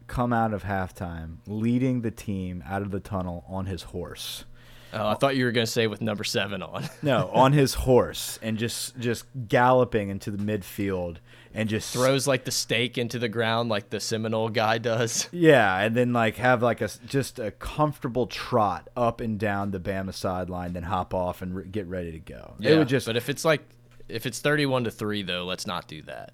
come 0.07 0.33
out 0.33 0.53
of 0.53 0.65
halftime 0.65 1.37
leading 1.47 2.03
the 2.03 2.11
team 2.11 2.63
out 2.67 2.83
of 2.83 2.91
the 2.91 3.01
tunnel 3.01 3.45
on 3.49 3.67
his 3.67 3.85
horse. 3.85 4.45
Oh, 4.93 5.09
I 5.09 5.15
thought 5.15 5.35
you 5.35 5.45
were 5.45 5.51
going 5.51 5.67
to 5.67 5.71
say 5.73 5.89
with 5.89 6.01
number 6.01 6.23
seven 6.23 6.63
on. 6.63 6.89
no, 7.03 7.29
on 7.35 7.53
his 7.53 7.75
horse 7.75 8.39
and 8.43 8.57
just 8.57 8.97
just 8.99 9.25
galloping 9.49 10.09
into 10.09 10.31
the 10.31 10.39
midfield 10.39 11.17
and 11.53 11.69
just 11.69 11.93
throws 11.93 12.27
like 12.29 12.45
the 12.45 12.51
stake 12.53 12.97
into 12.97 13.19
the 13.19 13.29
ground 13.29 13.69
like 13.69 13.91
the 13.91 13.99
Seminole 13.99 14.51
guy 14.51 14.79
does. 14.79 15.29
Yeah, 15.33 15.81
and 15.81 15.97
then 15.97 16.13
like 16.13 16.37
have 16.37 16.63
like 16.63 16.81
a 16.81 16.89
just 17.07 17.39
a 17.41 17.51
comfortable 17.51 18.27
trot 18.29 18.89
up 18.97 19.21
and 19.21 19.39
down 19.39 19.73
the 19.73 19.81
Bama 19.81 20.15
sideline, 20.15 20.75
then 20.75 20.85
hop 20.85 21.13
off 21.13 21.43
and 21.43 21.55
re 21.57 21.65
get 21.65 21.87
ready 21.87 22.13
to 22.13 22.21
go. 22.21 22.55
Yeah, 22.61 22.73
it 22.73 22.79
would 22.79 22.89
just. 22.89 23.07
But 23.07 23.17
if 23.17 23.29
it's 23.29 23.45
like 23.45 23.63
if 24.09 24.27
it's 24.27 24.39
thirty-one 24.41 24.85
to 24.85 24.91
three 24.93 25.23
though, 25.23 25.45
let's 25.45 25.67
not 25.67 25.89
do 25.89 26.03
that. 26.03 26.33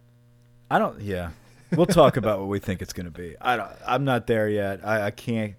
I 0.70 0.78
don't. 0.78 1.00
Yeah, 1.00 1.30
we'll 1.76 1.86
talk 1.86 2.16
about 2.16 2.38
what 2.40 2.48
we 2.48 2.58
think 2.58 2.82
it's 2.82 2.92
going 2.92 3.06
to 3.06 3.10
be. 3.10 3.36
I 3.40 3.56
don't. 3.56 3.70
I'm 3.86 4.04
not 4.04 4.26
there 4.26 4.48
yet. 4.48 4.80
I, 4.84 5.06
I 5.06 5.10
can't. 5.10 5.54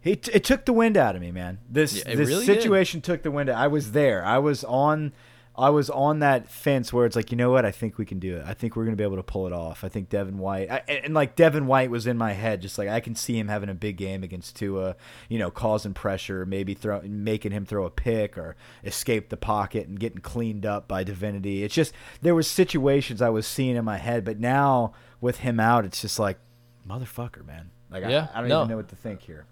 He 0.00 0.12
it 0.12 0.44
took 0.44 0.64
the 0.64 0.72
wind 0.72 0.96
out 0.96 1.14
of 1.14 1.22
me, 1.22 1.30
man. 1.30 1.58
This 1.70 1.94
yeah, 1.94 2.14
this 2.14 2.28
really 2.28 2.44
situation 2.44 3.00
did. 3.00 3.04
took 3.04 3.22
the 3.22 3.30
wind. 3.30 3.48
Out. 3.48 3.56
I 3.56 3.68
was 3.68 3.92
there. 3.92 4.24
I 4.24 4.38
was 4.38 4.64
on 4.64 5.12
I 5.54 5.68
was 5.68 5.90
on 5.90 6.20
that 6.20 6.48
fence 6.48 6.92
where 6.92 7.04
it's 7.04 7.14
like, 7.14 7.30
you 7.30 7.36
know 7.36 7.50
what? 7.50 7.66
I 7.66 7.70
think 7.70 7.98
we 7.98 8.06
can 8.06 8.18
do 8.18 8.38
it. 8.38 8.44
I 8.46 8.54
think 8.54 8.74
we're 8.74 8.84
going 8.84 8.96
to 8.96 9.00
be 9.00 9.04
able 9.04 9.16
to 9.16 9.22
pull 9.22 9.46
it 9.46 9.52
off. 9.52 9.84
I 9.84 9.88
think 9.88 10.08
Devin 10.08 10.38
White, 10.38 10.70
I, 10.70 10.78
and, 10.88 11.12
like 11.12 11.36
Devin 11.36 11.66
White 11.66 11.90
was 11.90 12.06
in 12.06 12.16
my 12.16 12.32
head, 12.32 12.62
just 12.62 12.78
like 12.78 12.88
I 12.88 13.00
can 13.00 13.14
see 13.14 13.38
him 13.38 13.48
having 13.48 13.68
a 13.68 13.74
big 13.74 13.98
game 13.98 14.22
against 14.22 14.56
Tua, 14.56 14.96
you 15.28 15.38
know, 15.38 15.50
causing 15.50 15.92
pressure, 15.92 16.46
maybe 16.46 16.72
throw, 16.72 17.02
making 17.02 17.52
him 17.52 17.66
throw 17.66 17.84
a 17.84 17.90
pick 17.90 18.38
or 18.38 18.56
escape 18.82 19.28
the 19.28 19.36
pocket 19.36 19.88
and 19.88 20.00
getting 20.00 20.20
cleaned 20.20 20.64
up 20.64 20.88
by 20.88 21.04
Divinity. 21.04 21.62
It's 21.64 21.74
just 21.74 21.92
there 22.22 22.34
was 22.34 22.48
situations 22.48 23.20
I 23.20 23.28
was 23.28 23.46
seeing 23.46 23.76
in 23.76 23.84
my 23.84 23.98
head, 23.98 24.24
but 24.24 24.40
now 24.40 24.94
with 25.22 25.38
him 25.38 25.58
out, 25.58 25.86
it's 25.86 26.02
just 26.02 26.18
like, 26.18 26.36
motherfucker, 26.86 27.46
man. 27.46 27.70
Like 27.90 28.02
yeah, 28.02 28.28
I, 28.34 28.38
I 28.38 28.40
don't 28.40 28.48
no. 28.50 28.60
even 28.60 28.70
know 28.70 28.76
what 28.76 28.88
to 28.88 28.96
think 28.96 29.22
here. 29.22 29.46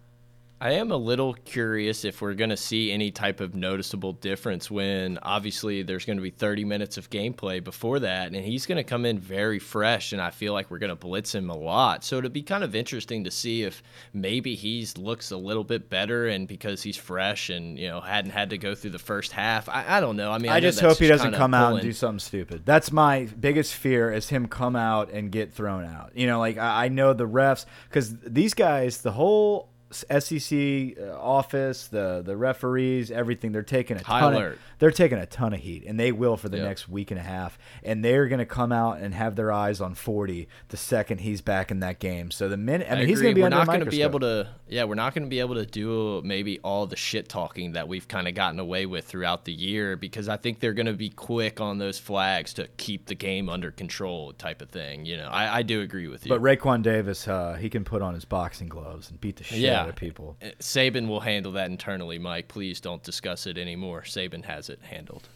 I 0.62 0.72
am 0.72 0.90
a 0.90 0.96
little 0.96 1.32
curious 1.32 2.04
if 2.04 2.20
we're 2.20 2.34
going 2.34 2.50
to 2.50 2.56
see 2.56 2.92
any 2.92 3.10
type 3.10 3.40
of 3.40 3.54
noticeable 3.54 4.12
difference 4.12 4.70
when 4.70 5.18
obviously 5.22 5.82
there's 5.82 6.04
going 6.04 6.18
to 6.18 6.22
be 6.22 6.28
30 6.28 6.66
minutes 6.66 6.98
of 6.98 7.08
gameplay 7.08 7.64
before 7.64 8.00
that, 8.00 8.26
and 8.26 8.36
he's 8.36 8.66
going 8.66 8.76
to 8.76 8.84
come 8.84 9.06
in 9.06 9.18
very 9.18 9.58
fresh, 9.58 10.12
and 10.12 10.20
I 10.20 10.28
feel 10.28 10.52
like 10.52 10.70
we're 10.70 10.78
going 10.78 10.90
to 10.90 10.96
blitz 10.96 11.34
him 11.34 11.48
a 11.48 11.56
lot. 11.56 12.04
So 12.04 12.18
it'd 12.18 12.34
be 12.34 12.42
kind 12.42 12.62
of 12.62 12.74
interesting 12.74 13.24
to 13.24 13.30
see 13.30 13.62
if 13.62 13.82
maybe 14.12 14.54
he 14.54 14.86
looks 14.98 15.30
a 15.30 15.36
little 15.38 15.64
bit 15.64 15.88
better, 15.88 16.28
and 16.28 16.46
because 16.46 16.82
he's 16.82 16.98
fresh 16.98 17.48
and 17.48 17.78
you 17.78 17.88
know 17.88 18.02
hadn't 18.02 18.32
had 18.32 18.50
to 18.50 18.58
go 18.58 18.74
through 18.74 18.90
the 18.90 18.98
first 18.98 19.32
half. 19.32 19.66
I, 19.66 19.96
I 19.96 20.00
don't 20.00 20.16
know. 20.16 20.30
I 20.30 20.36
mean, 20.36 20.52
I, 20.52 20.56
I 20.56 20.60
just 20.60 20.80
hope 20.80 20.98
he 20.98 21.08
doesn't 21.08 21.32
come 21.32 21.52
pulling. 21.52 21.64
out 21.64 21.72
and 21.76 21.82
do 21.82 21.92
something 21.92 22.18
stupid. 22.18 22.66
That's 22.66 22.92
my 22.92 23.28
biggest 23.40 23.74
fear 23.74 24.12
is 24.12 24.28
him 24.28 24.46
come 24.46 24.76
out 24.76 25.10
and 25.10 25.32
get 25.32 25.54
thrown 25.54 25.86
out. 25.86 26.10
You 26.14 26.26
know, 26.26 26.38
like 26.38 26.58
I, 26.58 26.84
I 26.84 26.88
know 26.88 27.14
the 27.14 27.26
refs 27.26 27.64
because 27.88 28.14
these 28.18 28.52
guys, 28.52 28.98
the 28.98 29.12
whole 29.12 29.70
SEC 29.90 30.98
uh, 30.98 31.18
office, 31.18 31.88
the 31.88 32.22
the 32.24 32.36
referees, 32.36 33.10
everything. 33.10 33.52
They're 33.52 33.62
taking 33.62 33.96
a 33.96 34.02
High 34.02 34.20
ton 34.20 34.34
alert. 34.34 34.52
Of, 34.52 34.58
they're 34.78 34.90
taking 34.90 35.18
a 35.18 35.26
ton 35.26 35.52
of 35.52 35.60
heat, 35.60 35.84
and 35.84 35.98
they 35.98 36.12
will 36.12 36.36
for 36.36 36.48
the 36.48 36.58
yep. 36.58 36.66
next 36.66 36.88
week 36.88 37.10
and 37.10 37.18
a 37.18 37.22
half. 37.22 37.58
And 37.82 38.04
they're 38.04 38.28
going 38.28 38.38
to 38.38 38.46
come 38.46 38.70
out 38.70 38.98
and 39.00 39.12
have 39.14 39.34
their 39.34 39.50
eyes 39.50 39.80
on 39.80 39.94
forty 39.94 40.48
the 40.68 40.76
second 40.76 41.18
he's 41.18 41.40
back 41.40 41.70
in 41.70 41.80
that 41.80 41.98
game. 41.98 42.30
So 42.30 42.48
the 42.48 42.56
minute, 42.56 42.86
I 42.88 42.94
mean, 42.94 43.04
I 43.04 43.06
he's 43.06 43.20
going 43.20 43.32
to 43.32 43.34
be. 43.34 43.42
We're 43.42 43.48
not 43.48 43.66
going 43.66 43.80
to 43.80 43.86
be 43.86 44.02
able 44.02 44.20
to. 44.20 44.48
Yeah, 44.68 44.84
we're 44.84 44.94
not 44.94 45.12
going 45.12 45.24
to 45.24 45.28
be 45.30 45.40
able 45.40 45.56
to 45.56 45.66
do 45.66 46.22
maybe 46.24 46.60
all 46.60 46.86
the 46.86 46.96
shit 46.96 47.28
talking 47.28 47.72
that 47.72 47.88
we've 47.88 48.06
kind 48.06 48.28
of 48.28 48.34
gotten 48.34 48.60
away 48.60 48.86
with 48.86 49.06
throughout 49.06 49.44
the 49.44 49.52
year 49.52 49.96
because 49.96 50.28
I 50.28 50.36
think 50.36 50.60
they're 50.60 50.72
going 50.72 50.86
to 50.86 50.92
be 50.92 51.10
quick 51.10 51.60
on 51.60 51.78
those 51.78 51.98
flags 51.98 52.54
to 52.54 52.68
keep 52.76 53.06
the 53.06 53.16
game 53.16 53.48
under 53.48 53.72
control, 53.72 54.32
type 54.34 54.62
of 54.62 54.68
thing. 54.68 55.04
You 55.04 55.16
know, 55.16 55.28
I, 55.28 55.58
I 55.58 55.62
do 55.62 55.80
agree 55.80 56.06
with 56.06 56.24
you. 56.24 56.28
But 56.28 56.40
Raekwon 56.40 56.82
Davis, 56.82 57.26
uh, 57.26 57.54
he 57.54 57.68
can 57.68 57.84
put 57.84 58.02
on 58.02 58.14
his 58.14 58.24
boxing 58.24 58.68
gloves 58.68 59.10
and 59.10 59.20
beat 59.20 59.36
the 59.36 59.44
shit 59.44 59.58
yeah 59.58 59.79
yeah. 59.86 59.92
people. 59.92 60.36
Uh, 60.42 60.46
Saban 60.60 61.08
will 61.08 61.20
handle 61.20 61.52
that 61.52 61.70
internally, 61.70 62.18
Mike. 62.18 62.48
Please 62.48 62.80
don't 62.80 63.02
discuss 63.02 63.46
it 63.46 63.58
anymore. 63.58 64.02
Saban 64.02 64.44
has 64.44 64.68
it 64.68 64.80
handled. 64.82 65.28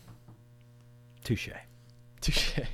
Touche. 1.24 1.50
Touche. 2.20 2.58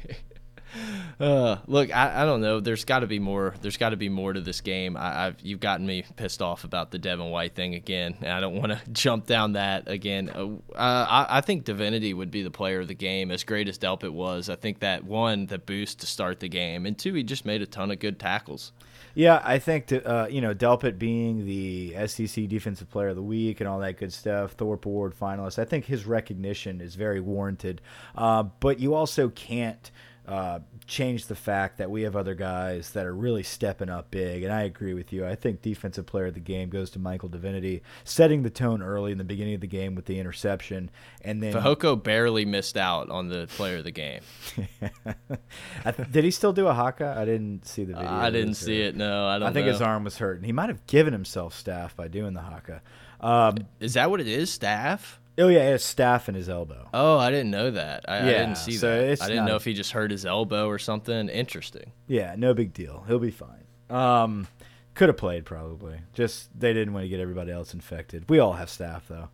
Uh, 1.18 1.58
look, 1.66 1.94
I, 1.94 2.22
I 2.22 2.24
don't 2.24 2.40
know. 2.40 2.60
There's 2.60 2.84
got 2.84 3.00
to 3.00 3.06
be 3.06 3.18
more. 3.18 3.54
There's 3.60 3.76
got 3.76 3.90
to 3.90 3.96
be 3.96 4.08
more 4.08 4.32
to 4.32 4.40
this 4.40 4.60
game. 4.60 4.96
I, 4.96 5.24
have 5.24 5.36
you've 5.42 5.60
gotten 5.60 5.86
me 5.86 6.04
pissed 6.16 6.40
off 6.40 6.64
about 6.64 6.90
the 6.90 6.98
Devin 6.98 7.28
White 7.30 7.54
thing 7.54 7.74
again, 7.74 8.16
and 8.20 8.32
I 8.32 8.40
don't 8.40 8.54
want 8.54 8.72
to 8.72 8.80
jump 8.92 9.26
down 9.26 9.52
that 9.52 9.88
again. 9.88 10.30
Uh, 10.30 10.76
I, 10.76 11.26
I 11.28 11.40
think 11.40 11.64
Divinity 11.64 12.14
would 12.14 12.30
be 12.30 12.42
the 12.42 12.50
player 12.50 12.80
of 12.80 12.88
the 12.88 12.94
game, 12.94 13.30
as 13.30 13.44
great 13.44 13.68
as 13.68 13.78
Delpit 13.78 14.12
was. 14.12 14.48
I 14.48 14.56
think 14.56 14.80
that 14.80 15.04
one, 15.04 15.46
the 15.46 15.58
boost 15.58 16.00
to 16.00 16.06
start 16.06 16.40
the 16.40 16.48
game, 16.48 16.86
and 16.86 16.98
two, 16.98 17.14
he 17.14 17.22
just 17.22 17.44
made 17.44 17.62
a 17.62 17.66
ton 17.66 17.90
of 17.90 17.98
good 17.98 18.18
tackles. 18.18 18.72
Yeah, 19.14 19.40
I 19.44 19.58
think 19.58 19.86
to, 19.86 20.04
uh, 20.06 20.26
you 20.28 20.40
know 20.40 20.54
Delpit 20.54 20.98
being 20.98 21.44
the 21.46 21.94
SEC 22.06 22.48
Defensive 22.48 22.90
Player 22.90 23.08
of 23.08 23.16
the 23.16 23.22
Week 23.22 23.60
and 23.60 23.68
all 23.68 23.80
that 23.80 23.98
good 23.98 24.12
stuff, 24.12 24.52
Thorpe 24.52 24.86
Award 24.86 25.14
finalist. 25.18 25.58
I 25.58 25.64
think 25.64 25.86
his 25.86 26.06
recognition 26.06 26.80
is 26.80 26.94
very 26.94 27.20
warranted. 27.20 27.80
Uh, 28.14 28.44
but 28.44 28.78
you 28.78 28.94
also 28.94 29.28
can't 29.28 29.90
uh, 30.26 30.60
change 30.90 31.26
the 31.26 31.36
fact 31.36 31.78
that 31.78 31.88
we 31.88 32.02
have 32.02 32.16
other 32.16 32.34
guys 32.34 32.90
that 32.90 33.06
are 33.06 33.14
really 33.14 33.44
stepping 33.44 33.88
up 33.88 34.10
big. 34.10 34.42
And 34.42 34.52
I 34.52 34.64
agree 34.64 34.92
with 34.92 35.12
you. 35.12 35.24
I 35.24 35.36
think 35.36 35.62
defensive 35.62 36.04
player 36.04 36.26
of 36.26 36.34
the 36.34 36.40
game 36.40 36.68
goes 36.68 36.90
to 36.90 36.98
Michael 36.98 37.28
Divinity, 37.28 37.82
setting 38.02 38.42
the 38.42 38.50
tone 38.50 38.82
early 38.82 39.12
in 39.12 39.18
the 39.18 39.24
beginning 39.24 39.54
of 39.54 39.60
the 39.60 39.68
game 39.68 39.94
with 39.94 40.06
the 40.06 40.18
interception, 40.18 40.90
and 41.22 41.40
then 41.40 41.52
Fehoko 41.52 42.02
barely 42.02 42.44
missed 42.44 42.76
out 42.76 43.08
on 43.08 43.28
the 43.28 43.46
player 43.56 43.76
of 43.78 43.84
the 43.84 43.92
game. 43.92 44.20
did 46.10 46.24
he 46.24 46.32
still 46.32 46.52
do 46.52 46.66
a 46.66 46.74
haka? 46.74 47.14
I 47.16 47.24
didn't 47.24 47.66
see 47.66 47.84
the 47.84 47.94
video. 47.94 48.10
I 48.10 48.30
didn't 48.30 48.54
see 48.54 48.82
it. 48.82 48.96
No, 48.96 49.28
I 49.28 49.38
don't. 49.38 49.48
I 49.48 49.52
think 49.52 49.66
know. 49.66 49.72
his 49.72 49.80
arm 49.80 50.02
was 50.02 50.18
hurting. 50.18 50.42
He 50.42 50.52
might 50.52 50.68
have 50.68 50.84
given 50.88 51.12
himself 51.12 51.54
staph 51.54 51.94
by 51.94 52.08
doing 52.08 52.34
the 52.34 52.42
haka. 52.42 52.82
Um, 53.20 53.58
Is 53.78 53.94
that 53.94 54.10
what 54.10 54.20
it 54.20 54.26
is? 54.26 54.58
Staph? 54.58 55.18
Oh 55.40 55.48
yeah, 55.48 55.64
he 55.64 55.70
has 55.70 55.82
staph 55.82 56.28
in 56.28 56.34
his 56.34 56.48
elbow. 56.48 56.88
Oh, 56.94 57.18
I 57.18 57.30
didn't 57.30 57.50
know 57.50 57.70
that. 57.72 58.04
I, 58.08 58.18
I 58.18 58.24
didn't 58.24 58.56
see 58.56 58.72
so 58.72 59.06
that. 59.06 59.22
I 59.22 59.28
didn't 59.28 59.46
know 59.46 59.54
a- 59.54 59.56
if 59.56 59.64
he 59.64 59.74
just 59.74 59.92
hurt 59.92 60.10
his 60.10 60.24
elbow 60.26 60.68
or 60.68 60.78
something. 60.78 61.28
Interesting. 61.28 61.92
Yeah, 62.06 62.34
no 62.36 62.54
big 62.54 62.72
deal. 62.72 63.04
He'll 63.06 63.18
be 63.18 63.30
fine. 63.30 63.64
Um, 63.88 64.46
could 64.94 65.08
have 65.08 65.16
played 65.16 65.44
probably. 65.44 66.00
Just 66.12 66.48
they 66.58 66.72
didn't 66.72 66.92
want 66.92 67.04
to 67.04 67.08
get 67.08 67.20
everybody 67.20 67.50
else 67.50 67.74
infected. 67.74 68.28
We 68.28 68.38
all 68.38 68.52
have 68.52 68.68
staph 68.68 69.02
though. 69.08 69.28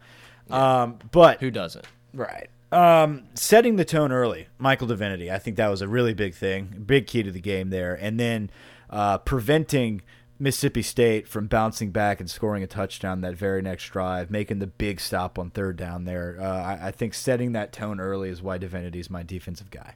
Um, 0.54 0.98
but 1.10 1.40
Who 1.40 1.50
doesn't? 1.50 1.86
Right. 2.14 2.48
Um, 2.72 3.24
setting 3.34 3.76
the 3.76 3.84
tone 3.84 4.12
early, 4.12 4.48
Michael 4.58 4.86
Divinity. 4.86 5.30
I 5.30 5.38
think 5.38 5.56
that 5.56 5.68
was 5.68 5.82
a 5.82 5.88
really 5.88 6.14
big 6.14 6.34
thing, 6.34 6.82
big 6.86 7.06
key 7.06 7.22
to 7.22 7.30
the 7.30 7.40
game 7.40 7.70
there, 7.70 7.94
and 7.94 8.18
then 8.18 8.50
uh, 8.90 9.18
preventing 9.18 10.02
Mississippi 10.38 10.82
State 10.82 11.26
from 11.26 11.46
bouncing 11.46 11.90
back 11.90 12.20
and 12.20 12.30
scoring 12.30 12.62
a 12.62 12.66
touchdown 12.66 13.22
that 13.22 13.34
very 13.34 13.62
next 13.62 13.86
drive, 13.88 14.30
making 14.30 14.58
the 14.58 14.66
big 14.66 15.00
stop 15.00 15.38
on 15.38 15.50
third 15.50 15.76
down 15.76 16.04
there. 16.04 16.36
Uh, 16.40 16.44
I, 16.44 16.88
I 16.88 16.90
think 16.90 17.14
setting 17.14 17.52
that 17.52 17.72
tone 17.72 18.00
early 18.00 18.28
is 18.28 18.42
why 18.42 18.58
Divinity 18.58 19.00
is 19.00 19.08
my 19.08 19.22
defensive 19.22 19.70
guy. 19.70 19.94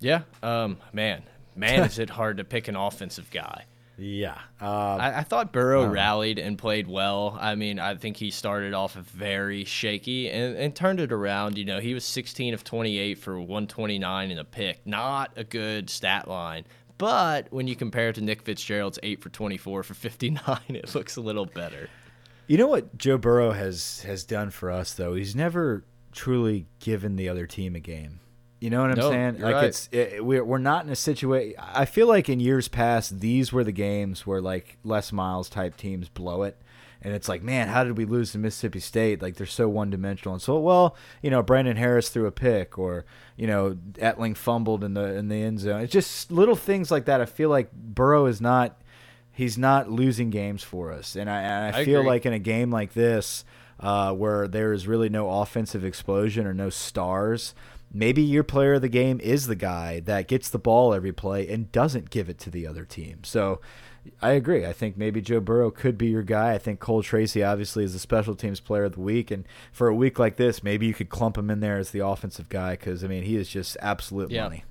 Yeah. 0.00 0.22
Um. 0.42 0.78
Man. 0.92 1.22
Man, 1.54 1.84
is 1.84 1.98
it 1.98 2.10
hard 2.10 2.36
to 2.36 2.44
pick 2.44 2.68
an 2.68 2.76
offensive 2.76 3.30
guy. 3.30 3.64
Yeah. 3.98 4.38
Uh, 4.60 4.96
I, 4.96 5.18
I 5.18 5.22
thought 5.22 5.52
Burrow 5.52 5.86
rallied 5.86 6.38
and 6.38 6.58
played 6.58 6.86
well. 6.86 7.36
I 7.40 7.54
mean, 7.54 7.78
I 7.78 7.94
think 7.94 8.18
he 8.18 8.30
started 8.30 8.74
off 8.74 8.92
very 8.92 9.64
shaky 9.64 10.30
and, 10.30 10.56
and 10.56 10.74
turned 10.74 11.00
it 11.00 11.12
around. 11.12 11.56
You 11.56 11.64
know, 11.64 11.80
he 11.80 11.94
was 11.94 12.04
16 12.04 12.52
of 12.52 12.62
28 12.62 13.18
for 13.18 13.40
129 13.40 14.30
and 14.30 14.40
a 14.40 14.44
pick. 14.44 14.86
Not 14.86 15.32
a 15.36 15.44
good 15.44 15.88
stat 15.88 16.28
line. 16.28 16.64
But 16.98 17.48
when 17.50 17.66
you 17.68 17.76
compare 17.76 18.08
it 18.08 18.14
to 18.14 18.20
Nick 18.20 18.42
Fitzgerald's 18.42 18.98
8 19.02 19.20
for 19.22 19.28
24 19.28 19.82
for 19.82 19.94
59, 19.94 20.60
it 20.68 20.94
looks 20.94 21.16
a 21.16 21.20
little 21.20 21.46
better. 21.46 21.88
You 22.46 22.58
know 22.58 22.68
what 22.68 22.96
Joe 22.96 23.18
Burrow 23.18 23.52
has 23.52 24.00
has 24.02 24.24
done 24.24 24.50
for 24.50 24.70
us 24.70 24.94
though? 24.94 25.14
He's 25.14 25.34
never 25.34 25.84
truly 26.12 26.66
given 26.80 27.16
the 27.16 27.28
other 27.28 27.46
team 27.46 27.74
a 27.74 27.80
game. 27.80 28.20
You 28.60 28.70
know 28.70 28.80
what 28.80 28.90
I'm 28.92 28.98
No, 28.98 29.10
saying? 29.10 29.40
Like 29.40 29.54
right. 29.54 29.64
it's 29.64 29.88
it, 29.92 30.24
we're 30.24 30.44
we're 30.44 30.58
not 30.58 30.84
in 30.84 30.90
a 30.90 30.96
situation. 30.96 31.54
I 31.58 31.84
feel 31.84 32.06
like 32.06 32.28
in 32.28 32.40
years 32.40 32.68
past, 32.68 33.20
these 33.20 33.52
were 33.52 33.64
the 33.64 33.72
games 33.72 34.26
where 34.26 34.40
like 34.40 34.78
Les 34.84 35.12
Miles 35.12 35.48
type 35.50 35.76
teams 35.76 36.08
blow 36.08 36.44
it, 36.44 36.56
and 37.02 37.14
it's 37.14 37.28
like, 37.28 37.42
man, 37.42 37.68
how 37.68 37.84
did 37.84 37.96
we 37.96 38.04
lose 38.04 38.32
to 38.32 38.38
Mississippi 38.38 38.80
State? 38.80 39.22
Like 39.22 39.36
they're 39.36 39.46
so 39.46 39.68
one 39.68 39.90
dimensional. 39.90 40.34
And 40.34 40.42
so, 40.42 40.58
well, 40.58 40.96
you 41.22 41.30
know, 41.30 41.42
Brandon 41.42 41.76
Harris 41.76 42.08
threw 42.08 42.26
a 42.26 42.32
pick, 42.32 42.78
or 42.78 43.04
you 43.36 43.46
know, 43.46 43.76
Etling 43.94 44.36
fumbled 44.36 44.82
in 44.82 44.94
the 44.94 45.14
in 45.14 45.28
the 45.28 45.42
end 45.42 45.60
zone. 45.60 45.82
It's 45.82 45.92
just 45.92 46.30
little 46.30 46.56
things 46.56 46.90
like 46.90 47.04
that. 47.04 47.20
I 47.20 47.26
feel 47.26 47.50
like 47.50 47.72
Burrow 47.72 48.26
is 48.26 48.40
not 48.40 48.80
he's 49.36 49.58
not 49.58 49.90
losing 49.90 50.30
games 50.30 50.62
for 50.62 50.90
us. 50.90 51.14
And 51.14 51.28
I, 51.28 51.42
and 51.42 51.76
I, 51.76 51.80
I 51.80 51.84
feel 51.84 52.00
agree. 52.00 52.10
like 52.10 52.26
in 52.26 52.32
a 52.32 52.38
game 52.38 52.70
like 52.70 52.94
this, 52.94 53.44
uh, 53.78 54.12
where 54.12 54.48
there 54.48 54.72
is 54.72 54.88
really 54.88 55.10
no 55.10 55.28
offensive 55.28 55.84
explosion 55.84 56.46
or 56.46 56.54
no 56.54 56.70
stars, 56.70 57.54
maybe 57.92 58.22
your 58.22 58.42
player 58.44 58.74
of 58.74 58.82
the 58.82 58.88
game 58.88 59.20
is 59.20 59.46
the 59.46 59.54
guy 59.56 60.00
that 60.00 60.28
gets 60.28 60.48
the 60.48 60.58
ball 60.58 60.92
every 60.94 61.12
play 61.12 61.48
and 61.48 61.70
doesn't 61.72 62.10
give 62.10 62.28
it 62.28 62.38
to 62.40 62.50
the 62.50 62.66
other 62.66 62.84
team. 62.84 63.24
So 63.24 63.60
I 64.22 64.30
agree. 64.30 64.64
I 64.66 64.72
think 64.72 64.96
maybe 64.96 65.20
Joe 65.20 65.40
Burrow 65.40 65.70
could 65.70 65.98
be 65.98 66.06
your 66.08 66.22
guy. 66.22 66.52
I 66.52 66.58
think 66.58 66.78
Cole 66.80 67.02
Tracy 67.02 67.42
obviously 67.42 67.84
is 67.84 67.92
the 67.92 67.98
special 67.98 68.34
teams 68.34 68.60
player 68.60 68.84
of 68.84 68.92
the 68.92 69.00
week. 69.00 69.30
And 69.30 69.44
for 69.72 69.88
a 69.88 69.94
week 69.94 70.18
like 70.18 70.36
this, 70.36 70.62
maybe 70.62 70.86
you 70.86 70.94
could 70.94 71.08
clump 71.08 71.36
him 71.36 71.50
in 71.50 71.60
there 71.60 71.78
as 71.78 71.90
the 71.90 72.06
offensive 72.06 72.48
guy 72.48 72.72
because, 72.72 73.02
I 73.02 73.08
mean, 73.08 73.24
he 73.24 73.36
is 73.36 73.48
just 73.48 73.76
absolute 73.80 74.30
Yeah. 74.30 74.44
money. 74.44 74.64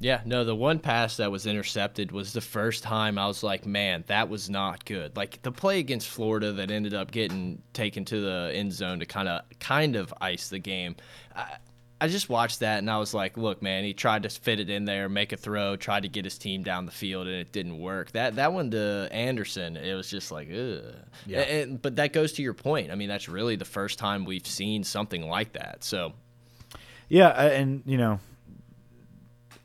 Yeah, 0.00 0.20
no, 0.24 0.44
the 0.44 0.54
one 0.54 0.78
pass 0.78 1.16
that 1.16 1.32
was 1.32 1.44
intercepted 1.44 2.12
was 2.12 2.32
the 2.32 2.40
first 2.40 2.84
time 2.84 3.18
I 3.18 3.26
was 3.26 3.42
like, 3.42 3.66
man, 3.66 4.04
that 4.06 4.28
was 4.28 4.48
not 4.48 4.84
good. 4.84 5.16
Like 5.16 5.42
the 5.42 5.50
play 5.50 5.80
against 5.80 6.06
Florida 6.08 6.52
that 6.52 6.70
ended 6.70 6.94
up 6.94 7.10
getting 7.10 7.60
taken 7.72 8.04
to 8.04 8.20
the 8.20 8.52
end 8.54 8.72
zone 8.72 9.00
to 9.00 9.06
kind 9.06 9.28
of 9.28 9.42
kind 9.58 9.96
of 9.96 10.14
ice 10.20 10.50
the 10.50 10.60
game. 10.60 10.94
I, 11.34 11.56
I 12.00 12.06
just 12.08 12.28
watched 12.28 12.60
that 12.60 12.78
and 12.78 12.88
I 12.88 12.98
was 12.98 13.12
like, 13.12 13.36
look, 13.36 13.60
man, 13.60 13.82
he 13.82 13.92
tried 13.92 14.22
to 14.22 14.28
fit 14.28 14.60
it 14.60 14.70
in 14.70 14.84
there, 14.84 15.08
make 15.08 15.32
a 15.32 15.36
throw, 15.36 15.74
tried 15.74 16.04
to 16.04 16.08
get 16.08 16.24
his 16.24 16.38
team 16.38 16.62
down 16.62 16.86
the 16.86 16.92
field, 16.92 17.26
and 17.26 17.34
it 17.36 17.50
didn't 17.50 17.78
work. 17.78 18.12
That 18.12 18.36
that 18.36 18.52
one 18.52 18.70
to 18.70 19.08
Anderson, 19.10 19.76
it 19.76 19.94
was 19.94 20.08
just 20.08 20.30
like, 20.30 20.48
ugh. 20.48 20.94
Yeah. 21.26 21.40
And- 21.40 21.82
but 21.82 21.96
that 21.96 22.12
goes 22.12 22.32
to 22.34 22.42
your 22.42 22.54
point. 22.54 22.92
I 22.92 22.94
mean, 22.94 23.08
that's 23.08 23.28
really 23.28 23.56
the 23.56 23.64
first 23.64 23.98
time 23.98 24.24
we've 24.24 24.46
seen 24.46 24.84
something 24.84 25.28
like 25.28 25.54
that. 25.54 25.82
So 25.82 26.12
Yeah, 27.08 27.30
and 27.30 27.82
you 27.84 27.96
know, 27.98 28.20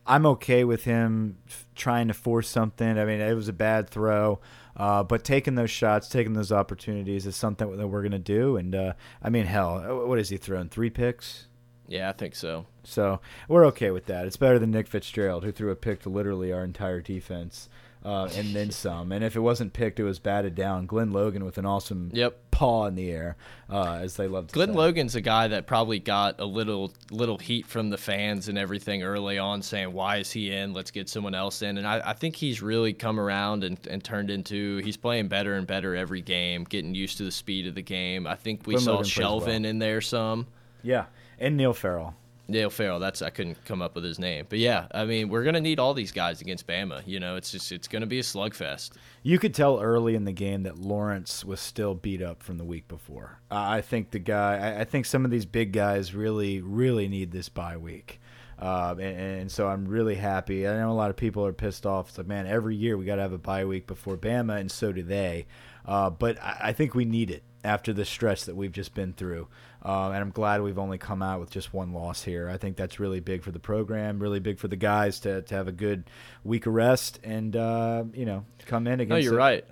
I'm 0.05 0.25
okay 0.25 0.63
with 0.63 0.83
him 0.83 1.37
trying 1.75 2.07
to 2.07 2.13
force 2.13 2.49
something. 2.49 2.97
I 2.97 3.05
mean, 3.05 3.21
it 3.21 3.33
was 3.35 3.47
a 3.47 3.53
bad 3.53 3.89
throw, 3.89 4.39
uh, 4.75 5.03
but 5.03 5.23
taking 5.23 5.55
those 5.55 5.71
shots, 5.71 6.09
taking 6.09 6.33
those 6.33 6.51
opportunities 6.51 7.25
is 7.25 7.35
something 7.35 7.77
that 7.77 7.87
we're 7.87 8.03
gonna 8.03 8.19
do. 8.19 8.57
And 8.57 8.75
uh, 8.75 8.93
I 9.21 9.29
mean, 9.29 9.45
hell, 9.45 9.77
uh, 9.77 10.07
what 10.07 10.17
has 10.17 10.29
he 10.29 10.37
thrown? 10.37 10.67
Three 10.69 10.89
picks. 10.89 11.47
Yeah, 11.93 12.09
I 12.09 12.13
think 12.13 12.35
so. 12.35 12.65
So 12.83 13.19
we're 13.47 13.65
okay 13.67 13.91
with 13.91 14.07
that. 14.07 14.25
It's 14.25 14.35
better 14.37 14.57
than 14.59 14.71
Nick 14.71 14.87
Fitzgerald, 14.87 15.43
who 15.43 15.51
threw 15.51 15.69
a 15.71 15.75
pick 15.75 16.01
to 16.01 16.09
literally 16.09 16.51
our 16.51 16.63
entire 16.63 16.99
defense, 17.01 17.69
uh, 18.03 18.27
and 18.35 18.53
then 18.55 18.71
some. 18.83 19.11
And 19.11 19.23
if 19.23 19.35
it 19.35 19.39
wasn't 19.41 19.73
picked, 19.73 19.99
it 19.99 20.03
was 20.03 20.19
batted 20.19 20.55
down. 20.55 20.87
Glenn 20.87 21.11
Logan 21.13 21.45
with 21.45 21.57
an 21.57 21.65
awesome 21.65 22.09
Yep. 22.11 22.37
paw 22.51 22.87
in 22.87 22.95
the 22.95 23.09
air, 23.11 23.37
uh, 23.69 23.99
as 24.01 24.17
they 24.17 24.27
love 24.27 24.47
to 24.47 24.53
Glenn 24.53 24.69
say. 24.69 24.75
Logan's 24.75 25.15
a 25.15 25.21
guy 25.21 25.47
that 25.49 25.65
probably 25.65 25.99
got 25.99 26.39
a 26.41 26.45
little 26.45 26.91
little 27.09 27.37
heat 27.37 27.67
from 27.67 27.89
the 27.89 27.97
fans 27.97 28.49
and 28.49 28.57
everything 28.57 29.03
early 29.03 29.37
on, 29.37 29.61
saying, 29.61 29.93
"Why 29.93 30.17
is 30.17 30.31
he 30.31 30.51
in? 30.51 30.73
Let's 30.73 30.91
get 30.91 31.07
someone 31.07 31.35
else 31.35 31.61
in." 31.61 31.77
And 31.77 31.87
I, 31.87 32.01
I 32.09 32.13
think 32.13 32.35
he's 32.35 32.61
really 32.61 32.91
come 32.91 33.17
around 33.19 33.63
and, 33.63 33.77
and 33.87 34.03
turned 34.03 34.29
into 34.29 34.77
he's 34.79 34.97
playing 34.97 35.29
better 35.29 35.53
and 35.55 35.65
better 35.65 35.95
every 35.95 36.21
game, 36.21 36.65
getting 36.65 36.95
used 36.95 37.17
to 37.19 37.23
the 37.23 37.31
speed 37.31 37.67
of 37.67 37.75
the 37.75 37.81
game. 37.83 38.27
I 38.27 38.35
think 38.35 38.67
we 38.67 38.73
Glenn 38.73 38.83
saw 38.83 38.91
Logan 38.95 39.05
Shelvin 39.09 39.45
well. 39.61 39.65
in 39.65 39.79
there 39.79 40.01
some. 40.01 40.47
Yeah, 40.85 41.05
and 41.43 41.57
Neil 41.57 41.73
Farrell. 41.73 42.15
Neil 42.47 42.69
Farrell, 42.69 42.99
that's 42.99 43.21
I 43.21 43.29
couldn't 43.29 43.63
come 43.63 43.81
up 43.81 43.95
with 43.95 44.03
his 44.03 44.19
name, 44.19 44.45
but 44.49 44.59
yeah, 44.59 44.87
I 44.91 45.05
mean 45.05 45.29
we're 45.29 45.43
gonna 45.43 45.61
need 45.61 45.79
all 45.79 45.93
these 45.93 46.11
guys 46.11 46.41
against 46.41 46.67
Bama. 46.67 47.01
You 47.05 47.19
know, 47.19 47.35
it's 47.35 47.51
just 47.51 47.71
it's 47.71 47.87
gonna 47.87 48.05
be 48.05 48.19
a 48.19 48.23
slugfest. 48.23 48.91
You 49.23 49.39
could 49.39 49.53
tell 49.53 49.79
early 49.79 50.15
in 50.15 50.25
the 50.25 50.33
game 50.33 50.63
that 50.63 50.77
Lawrence 50.77 51.45
was 51.45 51.61
still 51.61 51.95
beat 51.95 52.21
up 52.21 52.43
from 52.43 52.57
the 52.57 52.65
week 52.65 52.87
before. 52.87 53.39
Uh, 53.49 53.55
I 53.55 53.81
think 53.81 54.11
the 54.11 54.19
guy, 54.19 54.57
I, 54.57 54.81
I 54.81 54.83
think 54.83 55.05
some 55.05 55.23
of 55.23 55.31
these 55.31 55.45
big 55.45 55.71
guys 55.71 56.13
really, 56.13 56.61
really 56.61 57.07
need 57.07 57.31
this 57.31 57.47
bye 57.47 57.77
week. 57.77 58.19
Uh, 58.59 58.95
and, 58.99 59.19
and 59.19 59.51
so 59.51 59.67
I'm 59.67 59.85
really 59.85 60.15
happy. 60.15 60.67
I 60.67 60.77
know 60.77 60.91
a 60.91 60.93
lot 60.93 61.09
of 61.09 61.15
people 61.15 61.45
are 61.45 61.53
pissed 61.53 61.85
off. 61.85 62.09
It's 62.09 62.17
like, 62.17 62.27
man, 62.27 62.45
every 62.45 62.75
year 62.75 62.97
we 62.97 63.05
got 63.05 63.15
to 63.15 63.21
have 63.21 63.33
a 63.33 63.37
bye 63.37 63.65
week 63.65 63.87
before 63.87 64.15
Bama, 64.15 64.59
and 64.59 64.71
so 64.71 64.91
do 64.91 65.03
they. 65.03 65.47
Uh, 65.85 66.09
but 66.09 66.41
I, 66.41 66.57
I 66.61 66.73
think 66.73 66.93
we 66.93 67.03
need 67.03 67.31
it 67.31 67.43
after 67.63 67.93
the 67.93 68.05
stretch 68.05 68.45
that 68.45 68.55
we've 68.55 68.71
just 68.71 68.93
been 68.93 69.13
through. 69.13 69.47
Uh, 69.85 70.11
and 70.11 70.17
I'm 70.17 70.29
glad 70.31 70.61
we've 70.61 70.79
only 70.79 70.97
come 70.97 71.21
out 71.21 71.41
with 71.41 71.49
just 71.49 71.73
one 71.73 71.91
loss 71.91 72.23
here. 72.23 72.49
I 72.49 72.55
think 72.57 72.77
that's 72.77 72.99
really 73.01 73.19
big 73.19 73.43
for 73.43 73.51
the 73.51 73.59
program, 73.59 74.17
really 74.19 74.39
big 74.39 74.57
for 74.57 74.69
the 74.69 74.77
guys 74.77 75.19
to, 75.21 75.41
to 75.41 75.55
have 75.55 75.67
a 75.67 75.73
good 75.73 76.05
week 76.45 76.65
of 76.67 76.73
rest 76.73 77.19
and, 77.23 77.53
uh, 77.55 78.05
you 78.13 78.25
know, 78.25 78.45
come 78.65 78.87
in 78.87 79.01
against. 79.01 79.09
No, 79.09 79.17
you're 79.17 79.33
a- 79.33 79.37
right. 79.37 79.65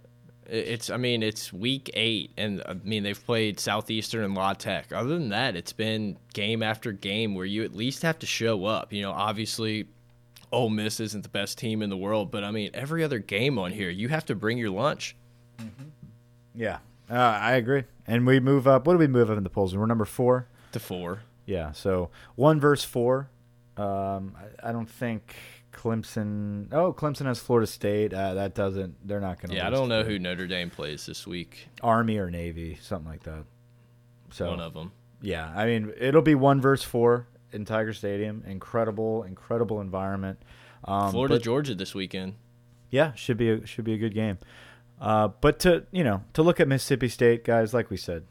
It's 0.48 0.90
I 0.90 0.98
mean 0.98 1.24
it's 1.24 1.54
week 1.54 1.90
eight, 1.94 2.32
and 2.36 2.62
I 2.68 2.74
mean 2.74 3.04
they've 3.04 3.26
played 3.26 3.58
Southeastern 3.58 4.26
and 4.26 4.36
La 4.36 4.52
Tech. 4.54 4.92
Other 4.92 5.18
than 5.18 5.30
that, 5.30 5.56
it's 5.56 5.72
been 5.72 6.18
game 6.34 6.62
after 6.62 6.92
game 6.92 7.36
where 7.36 7.46
you 7.46 7.64
at 7.64 7.74
least 7.74 8.02
have 8.02 8.20
to 8.20 8.26
show 8.26 8.66
up. 8.66 8.92
You 8.92 9.02
know, 9.04 9.12
obviously, 9.12 9.88
Ole 10.52 10.70
Miss 10.70 11.00
isn't 11.00 11.22
the 11.22 11.30
best 11.30 11.58
team 11.58 11.82
in 11.82 11.90
the 11.90 11.96
world, 11.96 12.32
but 12.32 12.44
I 12.44 12.52
mean 12.52 12.70
every 12.74 13.02
other 13.02 13.20
game 13.20 13.58
on 13.58 13.72
here, 13.72 13.90
you 13.90 14.10
have 14.10 14.26
to 14.26 14.36
bring 14.36 14.58
your 14.58 14.72
lunch. 14.72 15.16
Yeah, 16.54 16.80
uh, 17.12 17.38
I 17.42 17.54
agree. 17.54 17.84
And 18.08 18.26
we 18.26 18.40
move 18.40 18.68
up. 18.68 18.88
What 18.88 18.94
do 18.94 19.00
we 19.00 19.08
move 19.08 19.30
up 19.30 19.38
in 19.38 19.44
the 19.44 19.50
polls? 19.50 19.76
We're 19.76 19.86
number 19.86 20.06
four. 20.06 20.48
To 20.72 20.80
four. 20.80 21.22
Yeah, 21.46 21.72
so 21.74 22.10
one 22.36 22.60
versus 22.60 22.86
four. 22.86 23.30
Um, 23.78 24.36
I, 24.64 24.70
I 24.70 24.72
don't 24.72 24.90
think 24.90 25.36
Clemson. 25.74 26.68
Oh, 26.72 26.94
Clemson 26.94 27.26
has 27.26 27.40
Florida 27.40 27.68
State. 27.68 28.14
Uh, 28.14 28.36
that 28.36 28.56
doesn't. 28.56 28.96
They're 29.08 29.20
not 29.20 29.42
going 29.42 29.50
to. 29.52 29.56
Yeah, 29.56 29.68
I 29.68 29.70
don't 29.70 29.90
know 29.90 30.04
who 30.04 30.20
Notre 30.20 30.48
Dame 30.48 30.70
plays 30.70 31.06
this 31.06 31.26
week. 31.28 31.68
Army 31.82 32.18
or 32.18 32.30
Navy, 32.30 32.78
something 32.82 33.10
like 33.10 33.24
that. 33.24 33.44
So 34.32 34.50
One 34.50 34.62
of 34.62 34.74
them. 34.74 34.94
yeah, 35.22 35.52
I 35.56 35.66
mean 35.66 35.92
it'll 35.98 36.22
be 36.22 36.36
one 36.36 36.62
versus 36.62 36.86
four 36.86 37.28
in 37.52 37.66
Tiger 37.66 37.92
Stadium. 37.94 38.44
Incredible, 38.48 39.24
incredible 39.24 39.82
environment. 39.82 40.40
Um, 40.86 41.12
Florida, 41.12 41.38
Georgia 41.38 41.76
this 41.76 41.94
weekend. 41.94 42.36
Yeah, 42.90 43.14
should 43.14 43.38
be 43.38 43.50
a, 43.50 43.66
should 43.66 43.84
be 43.86 43.94
a 43.94 43.98
good 43.98 44.14
game. 44.14 44.38
Uh, 45.02 45.30
but 45.42 45.58
to 45.60 45.84
you 45.92 46.04
know 46.04 46.24
to 46.34 46.44
look 46.44 46.60
at 46.60 46.68
Mississippi 46.68 47.10
State 47.10 47.44
guys, 47.44 47.74
like 47.74 47.90
we 47.90 47.98
said, 47.98 48.24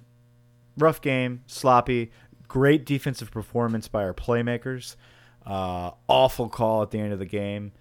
rough 0.79 1.01
game, 1.01 1.43
sloppy, 1.47 2.13
great 2.47 2.87
defensive 2.87 3.31
performance 3.31 3.89
by 3.89 4.05
our 4.05 4.15
playmakers. 4.15 4.95
Uh, 5.45 5.91
awful 6.07 6.49
call 6.49 6.83
at 6.83 6.93
the 6.93 7.01
end 7.01 7.13
of 7.13 7.19
the 7.19 7.27
game 7.27 7.73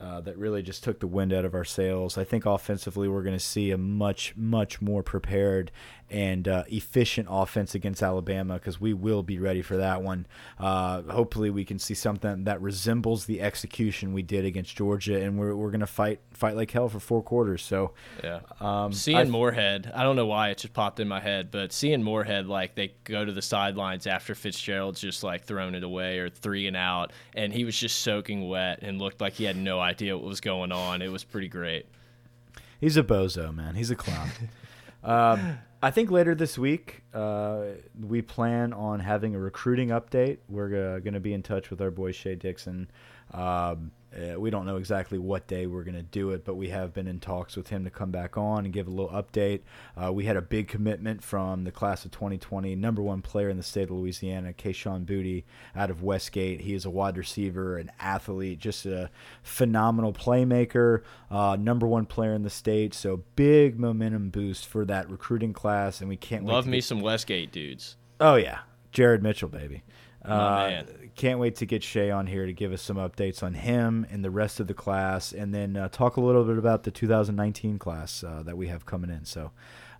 uh, 0.00 0.20
that 0.20 0.38
really 0.38 0.62
just 0.62 0.84
took 0.84 1.00
the 1.00 1.06
wind 1.06 1.32
out 1.32 1.44
of 1.44 1.54
our 1.54 1.64
sails. 1.64 2.16
I 2.16 2.24
think 2.24 2.46
offensively, 2.46 3.08
we're 3.08 3.22
going 3.22 3.36
to 3.36 3.44
see 3.44 3.70
a 3.70 3.78
much, 3.78 4.34
much 4.36 4.80
more 4.80 5.02
prepared 5.02 5.70
and 6.10 6.48
uh, 6.48 6.64
efficient 6.68 7.28
offense 7.30 7.74
against 7.74 8.02
Alabama 8.02 8.54
because 8.54 8.80
we 8.80 8.94
will 8.94 9.22
be 9.22 9.38
ready 9.38 9.62
for 9.62 9.76
that 9.76 10.02
one. 10.02 10.26
Uh, 10.58 11.02
hopefully, 11.02 11.50
we 11.50 11.64
can 11.64 11.78
see 11.78 11.94
something 11.94 12.44
that 12.44 12.60
resembles 12.60 13.26
the 13.26 13.40
execution 13.40 14.12
we 14.12 14.22
did 14.22 14.44
against 14.44 14.76
Georgia, 14.76 15.20
and 15.20 15.38
we're, 15.38 15.54
we're 15.54 15.70
going 15.70 15.80
to 15.80 15.86
fight 15.86 16.20
fight 16.32 16.56
like 16.56 16.70
hell 16.70 16.88
for 16.88 17.00
four 17.00 17.22
quarters. 17.22 17.62
So, 17.62 17.92
yeah, 18.22 18.40
um, 18.60 18.92
seeing 18.92 19.16
I've, 19.16 19.28
Moorhead, 19.28 19.92
I 19.94 20.02
don't 20.02 20.16
know 20.16 20.26
why 20.26 20.50
it 20.50 20.58
just 20.58 20.74
popped 20.74 21.00
in 21.00 21.08
my 21.08 21.20
head, 21.20 21.50
but 21.50 21.72
seeing 21.72 22.02
Moorhead 22.02 22.46
like 22.46 22.74
they 22.74 22.94
go 23.04 23.24
to 23.24 23.32
the 23.32 23.42
sidelines 23.42 24.06
after 24.06 24.34
Fitzgerald's 24.34 25.00
just 25.00 25.22
like 25.22 25.44
thrown 25.44 25.74
it 25.74 25.84
away 25.84 26.18
or 26.18 26.28
three 26.28 26.66
and 26.66 26.76
out, 26.76 27.12
and 27.34 27.52
he 27.52 27.64
was 27.64 27.78
just 27.78 28.00
soaking 28.00 28.48
wet 28.48 28.80
and 28.82 28.98
looked 28.98 29.20
like 29.20 29.34
he 29.34 29.44
had 29.44 29.56
no 29.56 29.80
idea 29.80 30.16
what 30.16 30.26
was 30.26 30.40
going 30.40 30.72
on. 30.72 31.02
It 31.02 31.08
was 31.08 31.24
pretty 31.24 31.48
great. 31.48 31.86
He's 32.80 32.96
a 32.96 33.02
bozo, 33.02 33.54
man. 33.54 33.74
He's 33.74 33.90
a 33.90 33.96
clown. 33.96 34.30
um, 35.04 35.58
I 35.80 35.92
think 35.92 36.10
later 36.10 36.34
this 36.34 36.58
week, 36.58 37.02
uh, 37.14 37.62
we 38.00 38.20
plan 38.20 38.72
on 38.72 38.98
having 38.98 39.36
a 39.36 39.38
recruiting 39.38 39.88
update. 39.88 40.38
We're 40.48 40.96
uh, 40.96 40.98
going 40.98 41.14
to 41.14 41.20
be 41.20 41.32
in 41.32 41.42
touch 41.42 41.70
with 41.70 41.80
our 41.80 41.92
boy 41.92 42.10
Shea 42.10 42.34
Dixon. 42.34 42.90
Um, 43.32 43.92
uh, 44.16 44.40
we 44.40 44.50
don't 44.50 44.64
know 44.64 44.76
exactly 44.76 45.18
what 45.18 45.46
day 45.46 45.66
we're 45.66 45.84
going 45.84 45.94
to 45.94 46.02
do 46.02 46.30
it, 46.30 46.44
but 46.44 46.54
we 46.54 46.68
have 46.68 46.94
been 46.94 47.06
in 47.06 47.20
talks 47.20 47.56
with 47.56 47.68
him 47.68 47.84
to 47.84 47.90
come 47.90 48.10
back 48.10 48.38
on 48.38 48.64
and 48.64 48.72
give 48.72 48.86
a 48.86 48.90
little 48.90 49.10
update. 49.10 49.60
Uh, 49.96 50.12
we 50.12 50.24
had 50.24 50.36
a 50.36 50.42
big 50.42 50.66
commitment 50.66 51.22
from 51.22 51.64
the 51.64 51.70
class 51.70 52.04
of 52.04 52.10
2020, 52.10 52.74
number 52.74 53.02
one 53.02 53.20
player 53.20 53.50
in 53.50 53.58
the 53.58 53.62
state 53.62 53.84
of 53.84 53.90
Louisiana, 53.90 54.52
Kayshon 54.52 55.04
Boutte 55.04 55.44
out 55.76 55.90
of 55.90 56.02
Westgate. 56.02 56.62
He 56.62 56.74
is 56.74 56.84
a 56.84 56.90
wide 56.90 57.18
receiver, 57.18 57.76
an 57.76 57.92
athlete, 58.00 58.58
just 58.58 58.86
a 58.86 59.10
phenomenal 59.42 60.12
playmaker, 60.12 61.02
uh, 61.30 61.56
number 61.60 61.86
one 61.86 62.06
player 62.06 62.32
in 62.32 62.42
the 62.42 62.50
state. 62.50 62.94
So 62.94 63.24
big 63.36 63.78
momentum 63.78 64.30
boost 64.30 64.66
for 64.66 64.86
that 64.86 65.10
recruiting 65.10 65.52
class, 65.52 66.00
and 66.00 66.08
we 66.08 66.16
can't 66.16 66.44
love 66.44 66.66
me 66.66 66.80
some 66.80 67.00
Westgate 67.00 67.52
dudes. 67.52 67.96
Oh 68.20 68.36
yeah, 68.36 68.60
Jared 68.90 69.22
Mitchell, 69.22 69.48
baby. 69.48 69.82
Uh, 70.28 70.82
can't 71.18 71.40
wait 71.40 71.56
to 71.56 71.66
get 71.66 71.82
Shea 71.82 72.10
on 72.10 72.26
here 72.26 72.46
to 72.46 72.52
give 72.52 72.72
us 72.72 72.80
some 72.80 72.96
updates 72.96 73.42
on 73.42 73.54
him 73.54 74.06
and 74.10 74.24
the 74.24 74.30
rest 74.30 74.60
of 74.60 74.68
the 74.68 74.74
class, 74.74 75.32
and 75.32 75.52
then 75.52 75.76
uh, 75.76 75.88
talk 75.88 76.16
a 76.16 76.20
little 76.20 76.44
bit 76.44 76.58
about 76.58 76.84
the 76.84 76.90
2019 76.90 77.78
class 77.78 78.22
uh, 78.22 78.42
that 78.44 78.56
we 78.56 78.68
have 78.68 78.86
coming 78.86 79.10
in. 79.10 79.24
So, 79.24 79.50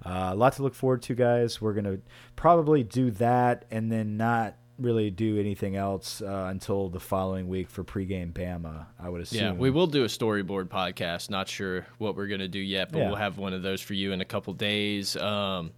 uh, 0.07 0.31
a 0.33 0.37
lot 0.37 0.55
to 0.55 0.62
look 0.62 0.74
forward 0.74 1.03
to, 1.03 1.14
guys. 1.14 1.61
We're 1.61 1.74
gonna 1.74 1.99
probably 2.37 2.85
do 2.85 3.11
that, 3.12 3.64
and 3.70 3.91
then 3.91 4.16
not 4.16 4.57
really 4.79 5.11
do 5.11 5.41
anything 5.41 5.74
else 5.74 6.22
uh, 6.22 6.47
until 6.51 6.89
the 6.89 7.01
following 7.01 7.49
week 7.49 7.68
for 7.68 7.83
pregame 7.83 8.33
Bama. 8.33 8.87
I 9.01 9.09
would 9.09 9.22
assume. 9.22 9.41
Yeah, 9.41 9.53
we 9.53 9.70
will 9.70 9.89
do 9.89 10.05
a 10.05 10.09
storyboard 10.09 10.66
podcast. 10.66 11.31
Not 11.31 11.49
sure 11.49 11.85
what 11.99 12.16
we're 12.16 12.29
gonna 12.29 12.49
do 12.49 12.61
yet, 12.61 12.93
but 12.93 13.01
yeah. 13.01 13.09
we'll 13.09 13.16
have 13.16 13.39
one 13.39 13.53
of 13.53 13.62
those 13.62 13.81
for 13.81 13.95
you 13.95 14.12
in 14.12 14.20
a 14.20 14.24
couple 14.24 14.53
days. 14.53 15.16
Um, 15.16 15.72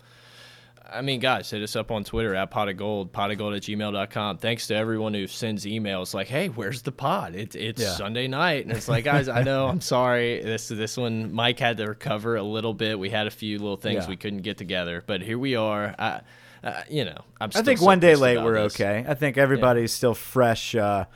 I 0.93 1.03
mean, 1.03 1.21
guys, 1.21 1.51
hit 1.51 1.63
us 1.63 1.77
up 1.77 1.91
on 1.91 2.05
Twitter 2.05 2.35
at 2.35 2.51
pot 2.51 2.69
of 2.69 2.77
gold, 2.77 3.13
pot 3.13 3.31
of 3.31 3.39
gold 3.39 3.55
at 3.55 3.63
gmail.com. 3.63 4.39
Thanks 4.39 4.67
to 4.69 4.75
everyone 4.75 5.15
who 5.15 5.27
sends 5.27 5.65
emails 5.65 6.15
like, 6.15 6.27
hey, 6.27 6.49
where's 6.49 6.83
the 6.83 6.93
pod? 6.93 7.35
It, 7.35 7.55
it's 7.55 7.83
yeah. 7.83 7.91
Sunday 7.93 8.29
night. 8.29 8.67
And 8.67 8.77
it's 8.77 8.89
like, 8.89 9.05
guys, 9.05 9.29
I 9.29 9.43
know, 9.43 9.69
I'm 9.69 9.81
sorry. 9.81 10.43
This 10.43 10.69
this 10.69 10.97
one, 10.97 11.33
Mike 11.33 11.59
had 11.59 11.77
to 11.79 11.87
recover 11.87 12.37
a 12.37 12.43
little 12.43 12.75
bit. 12.75 12.99
We 12.99 13.11
had 13.11 13.27
a 13.27 13.31
few 13.31 13.59
little 13.59 13.77
things 13.77 14.05
yeah. 14.05 14.11
we 14.11 14.17
couldn't 14.17 14.43
get 14.43 14.59
together, 14.59 15.03
but 15.07 15.23
here 15.23 15.39
we 15.39 15.57
are. 15.57 15.95
I, 15.99 16.21
uh, 16.63 16.83
you 16.91 17.05
know, 17.05 17.19
I'm 17.41 17.51
I 17.55 17.63
think 17.63 17.81
one 17.81 18.01
day 18.01 18.17
late, 18.17 18.39
we're 18.39 18.63
this. 18.63 18.75
okay. 18.75 19.05
I 19.09 19.15
think 19.15 19.39
everybody's 19.39 19.93
yeah. 19.93 19.97
still 19.97 20.15
fresh. 20.15 20.75
Uh, 20.75 21.07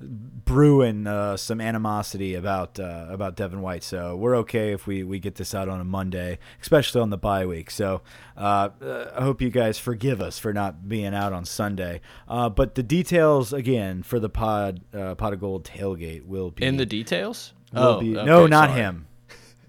brewing 0.00 1.06
uh, 1.06 1.36
some 1.36 1.60
animosity 1.60 2.34
about 2.34 2.80
uh, 2.80 3.06
about 3.08 3.36
Devin 3.36 3.60
White. 3.60 3.82
So 3.82 4.16
we're 4.16 4.36
okay 4.38 4.72
if 4.72 4.86
we, 4.86 5.02
we 5.02 5.18
get 5.18 5.36
this 5.36 5.54
out 5.54 5.68
on 5.68 5.80
a 5.80 5.84
Monday, 5.84 6.38
especially 6.60 7.00
on 7.00 7.10
the 7.10 7.18
bye 7.18 7.46
week. 7.46 7.70
So 7.70 8.02
uh, 8.36 8.70
uh 8.82 9.12
I 9.16 9.22
hope 9.22 9.40
you 9.40 9.50
guys 9.50 9.78
forgive 9.78 10.20
us 10.20 10.38
for 10.38 10.52
not 10.52 10.88
being 10.88 11.14
out 11.14 11.32
on 11.32 11.44
Sunday. 11.44 12.00
Uh, 12.28 12.48
but 12.48 12.74
the 12.74 12.82
details 12.82 13.52
again 13.52 14.02
for 14.02 14.18
the 14.18 14.30
pod 14.30 14.80
uh, 14.94 15.14
pot 15.14 15.32
of 15.32 15.40
gold 15.40 15.64
tailgate 15.64 16.26
will 16.26 16.50
be 16.50 16.64
in 16.64 16.76
the 16.76 16.86
details. 16.86 17.52
oh, 17.74 18.00
be, 18.00 18.16
okay, 18.16 18.26
no, 18.26 18.46
not 18.46 18.70
sorry. 18.70 18.80
him, 18.80 19.06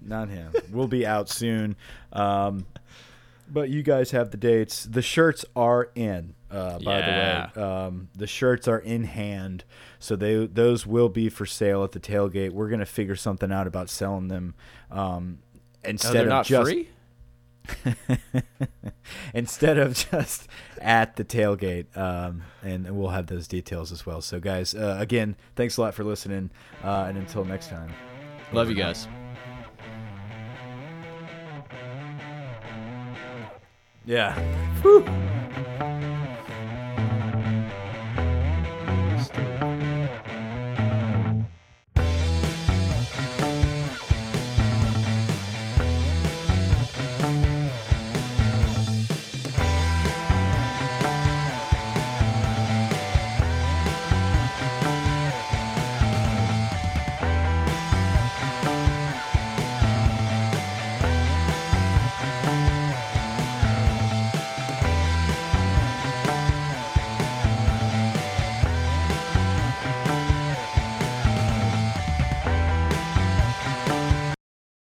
not 0.03 0.29
him. 0.29 0.53
we'll 0.71 0.88
be 0.88 1.05
out 1.05 1.29
soon. 1.29 1.75
Um, 2.13 2.65
but 3.51 3.69
you 3.69 3.84
guys 3.84 4.11
have 4.11 4.32
the 4.32 4.38
dates. 4.38 4.86
The 4.86 5.01
shirts 5.01 5.43
are 5.55 5.91
in. 5.93 6.36
Uh, 6.52 6.80
by 6.80 6.99
yeah. 6.99 7.49
the 7.54 7.60
way, 7.60 7.66
um, 7.66 8.10
the 8.16 8.28
shirts 8.28 8.68
are 8.68 8.80
in 8.80 9.06
hand, 9.06 9.64
so 9.99 10.16
they 10.16 10.45
those 10.45 10.86
will 10.86 11.10
be 11.10 11.30
for 11.30 11.45
sale 11.45 11.84
at 11.84 11.93
the 11.93 11.99
tailgate. 11.99 12.52
We're 12.52 12.70
gonna 12.70 12.86
figure 12.86 13.16
something 13.16 13.52
out 13.52 13.68
about 13.68 13.89
selling 13.89 14.28
them 14.28 14.56
um, 14.89 15.39
instead 15.84 16.28
of 16.28 16.45
just 16.45 16.72
free? 16.72 16.89
instead 19.34 19.78
of 19.78 19.93
just 19.93 20.47
at 20.80 21.16
the 21.16 21.24
tailgate, 21.24 21.95
um, 21.95 22.43
and 22.64 22.89
we'll 22.97 23.10
have 23.10 23.28
those 23.28 23.47
details 23.47 23.91
as 23.91 24.06
well. 24.06 24.22
So, 24.22 24.39
guys, 24.39 24.76
uh, 24.76 24.97
again, 24.99 25.36
thanks 25.56 25.78
a 25.78 25.82
lot 25.82 25.93
for 25.93 26.04
listening, 26.04 26.52
uh, 26.84 27.06
and 27.08 27.18
until 27.18 27.45
next 27.45 27.70
time, 27.70 27.91
love 28.52 28.70
you 28.70 28.76
guys. 28.76 29.08
Yeah. 34.06 34.34
Whew. 34.82 35.06